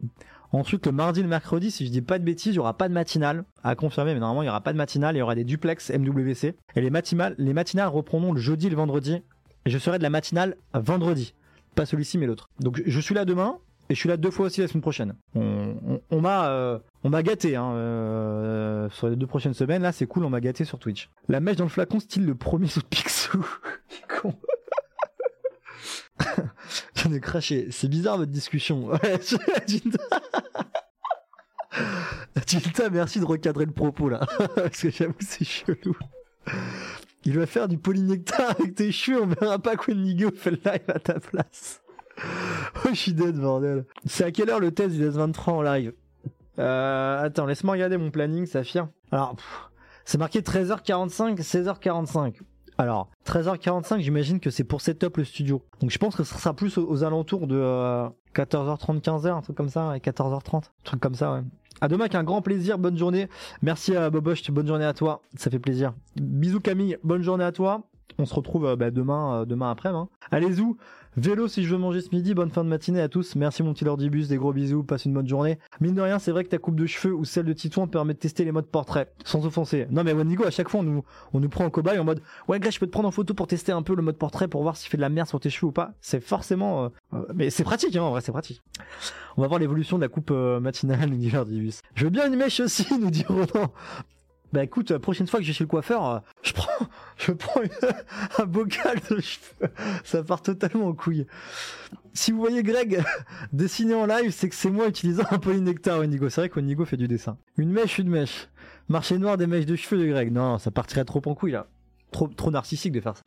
[0.52, 2.90] Ensuite, le mardi le mercredi, si je dis pas de bêtises, il y aura pas
[2.90, 5.36] de matinale à confirmer, mais normalement il y aura pas de matinale, il y aura
[5.36, 6.56] des duplex MWC.
[6.76, 9.22] Et les matinales, les matinales reprendront le jeudi le vendredi.
[9.66, 11.34] Et je serai de la matinale vendredi,
[11.80, 12.50] pas celui-ci mais l'autre.
[12.60, 13.58] Donc je suis là demain
[13.90, 15.16] et je suis là deux fois aussi la semaine prochaine.
[15.34, 19.82] On, m'a euh, on m'a gâté hein, euh, sur les deux prochaines semaines.
[19.82, 21.10] Là c'est cool, on m'a gâté sur Twitch.
[21.30, 23.46] La mèche dans le flacon style le premier sous Picsou.
[24.22, 24.36] Con.
[26.96, 27.70] J'en ai craché.
[27.72, 28.90] C'est bizarre votre discussion.
[32.80, 34.26] Ouais, merci de recadrer le propos là.
[34.56, 35.96] Parce que j'avoue, c'est chelou.
[37.26, 40.58] Il va faire du polynectar avec tes cheveux, on verra pas que Nigo fait le
[40.66, 41.82] live à ta place.
[42.86, 43.86] Oh, je suis dead, bordel.
[44.06, 45.94] C'est à quelle heure le test du DS23 en live?
[46.60, 48.90] Euh, Attends, laisse-moi regarder mon planning, Saphir.
[49.12, 49.38] Alors,
[50.04, 52.34] c'est marqué 13h45, 16h45.
[52.80, 55.62] Alors, 13h45, j'imagine que c'est pour setup le studio.
[55.82, 59.58] Donc je pense que ce sera plus aux, alentours de euh, 14h30, 15h, un truc
[59.58, 61.42] comme ça, et 14h30, un truc comme ça, ouais.
[61.82, 63.28] À demain, avec un grand plaisir, bonne journée.
[63.62, 65.94] Merci à Boboche, bonne journée à toi, ça fait plaisir.
[66.16, 67.84] Bisous Camille, bonne journée à toi.
[68.20, 69.90] On se retrouve euh, bah, demain, euh, demain après.
[69.90, 70.10] Hein.
[70.30, 70.78] Allez zou,
[71.16, 72.34] vélo si je veux manger ce midi.
[72.34, 73.38] Bonne fin de matinée à tous.
[73.38, 75.58] Merci mon petit Lordibus, des gros bisous, passe une bonne journée.
[75.80, 78.14] Mine de rien, c'est vrai que ta coupe de cheveux ou celle de Titouan permet
[78.14, 79.88] de tester les modes portrait, sans offenser.
[79.90, 82.74] Non mais Wendigo, à chaque fois on nous, prend en cobaye en mode ouais Greg,
[82.74, 84.76] je peux te prendre en photo pour tester un peu le mode portrait pour voir
[84.76, 85.94] s'il fait de la merde sur tes cheveux ou pas.
[86.02, 88.62] C'est forcément, euh, mais c'est pratique hein, en vrai, c'est pratique.
[89.38, 91.80] On va voir l'évolution de la coupe matinale, nous Lordibus.
[91.96, 93.72] Je veux bien une mèche aussi, nous dit Ronan.
[94.52, 96.86] Bah écoute, prochaine fois que je chez le coiffeur, euh, je prends,
[97.18, 97.70] je prends une-
[98.40, 99.72] un bocal de cheveux.
[100.04, 101.28] Ça part totalement en couille.
[102.14, 103.04] Si vous voyez Greg
[103.54, 106.30] dessiner en live, c'est que c'est moi utilisant un polynectar Onigo.
[106.30, 107.38] C'est vrai qu'Onigo fait du dessin.
[107.58, 108.48] Une mèche, une mèche.
[108.88, 110.32] Marché noir des mèches de cheveux de Greg.
[110.32, 111.68] Non, ça partirait trop en couille là.
[112.12, 113.24] Trop, trop narcissique de faire ça.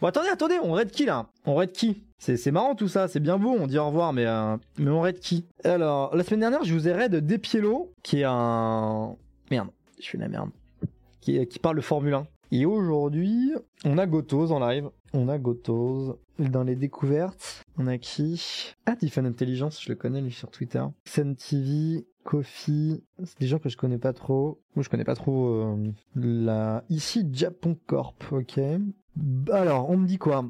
[0.00, 1.26] Bon attendez, attendez, on raid qui là?
[1.44, 2.02] On raid qui?
[2.18, 4.90] C'est c'est marrant tout ça, c'est bien beau, on dit au revoir, mais, euh, mais
[4.90, 5.46] on raid qui?
[5.62, 9.14] Alors, la semaine dernière, je vous ai raid Despiello, qui est un...
[9.50, 9.68] Merde,
[10.04, 10.50] je de la merde.
[11.20, 12.26] Qui, qui parle de Formule 1.
[12.50, 13.52] Et aujourd'hui,
[13.84, 14.90] on a Gotos en live.
[15.12, 16.18] On a Gotos.
[16.38, 18.74] Dans les découvertes, on a qui?
[18.86, 20.82] Ah, Tiffany Intelligence, je le connais lui sur Twitter.
[21.04, 24.60] Sen TV, Kofi, c'est des gens que je connais pas trop.
[24.74, 26.84] Moi, je connais pas trop euh, la...
[26.90, 28.58] Ici, Japon Corp, ok.
[29.52, 30.44] Alors, on me dit quoi?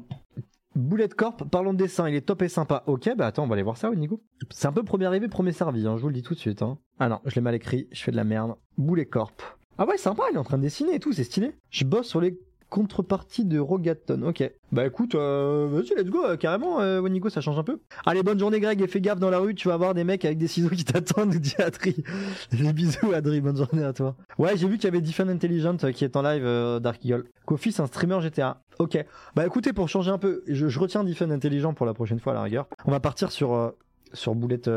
[0.75, 2.83] Bullet Corp, parlons de dessin, il est top et sympa.
[2.85, 4.21] Ok, bah attends, on va aller voir ça, ouais, Nico.
[4.49, 6.61] C'est un peu premier arrivé, premier servi, hein, je vous le dis tout de suite.
[6.61, 6.77] Hein.
[6.99, 8.55] Ah non, je l'ai mal écrit, je fais de la merde.
[8.77, 9.41] Bullet Corp.
[9.77, 11.53] Ah ouais, sympa, il est en train de dessiner et tout, c'est stylé.
[11.69, 12.37] Je bosse sur les
[12.75, 14.51] contreparties de Rogaton, ok.
[14.73, 17.79] Bah écoute, euh, vas-y, let's go, euh, carrément, euh, Nico, ça change un peu.
[18.05, 20.25] Allez, bonne journée Greg, et fais gaffe dans la rue, tu vas voir des mecs
[20.25, 22.03] avec des ciseaux qui t'attendent, nous dit Adri.
[22.51, 24.17] Des bisous Adri, bonne journée à toi.
[24.37, 26.43] Ouais, j'ai vu qu'il y avait Different Intelligent euh, qui est en live,
[26.81, 27.23] Dark Eagle.
[27.45, 28.61] Kofi, c'est un streamer GTA.
[28.79, 28.97] Ok.
[29.37, 32.35] Bah écoutez, pour changer un peu, je, retiens Different Intelligent pour la prochaine fois à
[32.35, 32.67] la rigueur.
[32.83, 33.71] On va partir sur,
[34.11, 34.69] sur Boulette,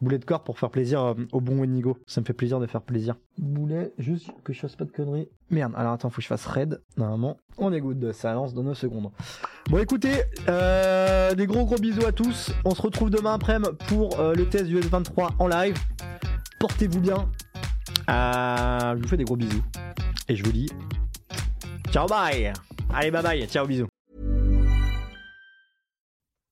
[0.00, 1.96] Boulet de corps pour faire plaisir euh, au bon Wenigo.
[2.06, 3.16] Ça me fait plaisir de faire plaisir.
[3.38, 5.28] Boulet, juste que je fasse pas de conneries.
[5.50, 6.80] Merde, alors attends, faut que je fasse raid.
[6.96, 8.12] Normalement, on est good.
[8.12, 9.10] Ça lance dans 9 secondes.
[9.70, 12.52] Bon, écoutez, euh, des gros gros bisous à tous.
[12.64, 15.78] On se retrouve demain après-midi pour euh, le test du S23 en live.
[16.58, 17.30] Portez-vous bien.
[18.10, 19.62] Euh, je vous fais des gros bisous.
[20.28, 20.68] Et je vous dis
[21.90, 22.52] ciao bye.
[22.92, 23.46] Allez, bye bye.
[23.46, 23.93] Ciao, bisous.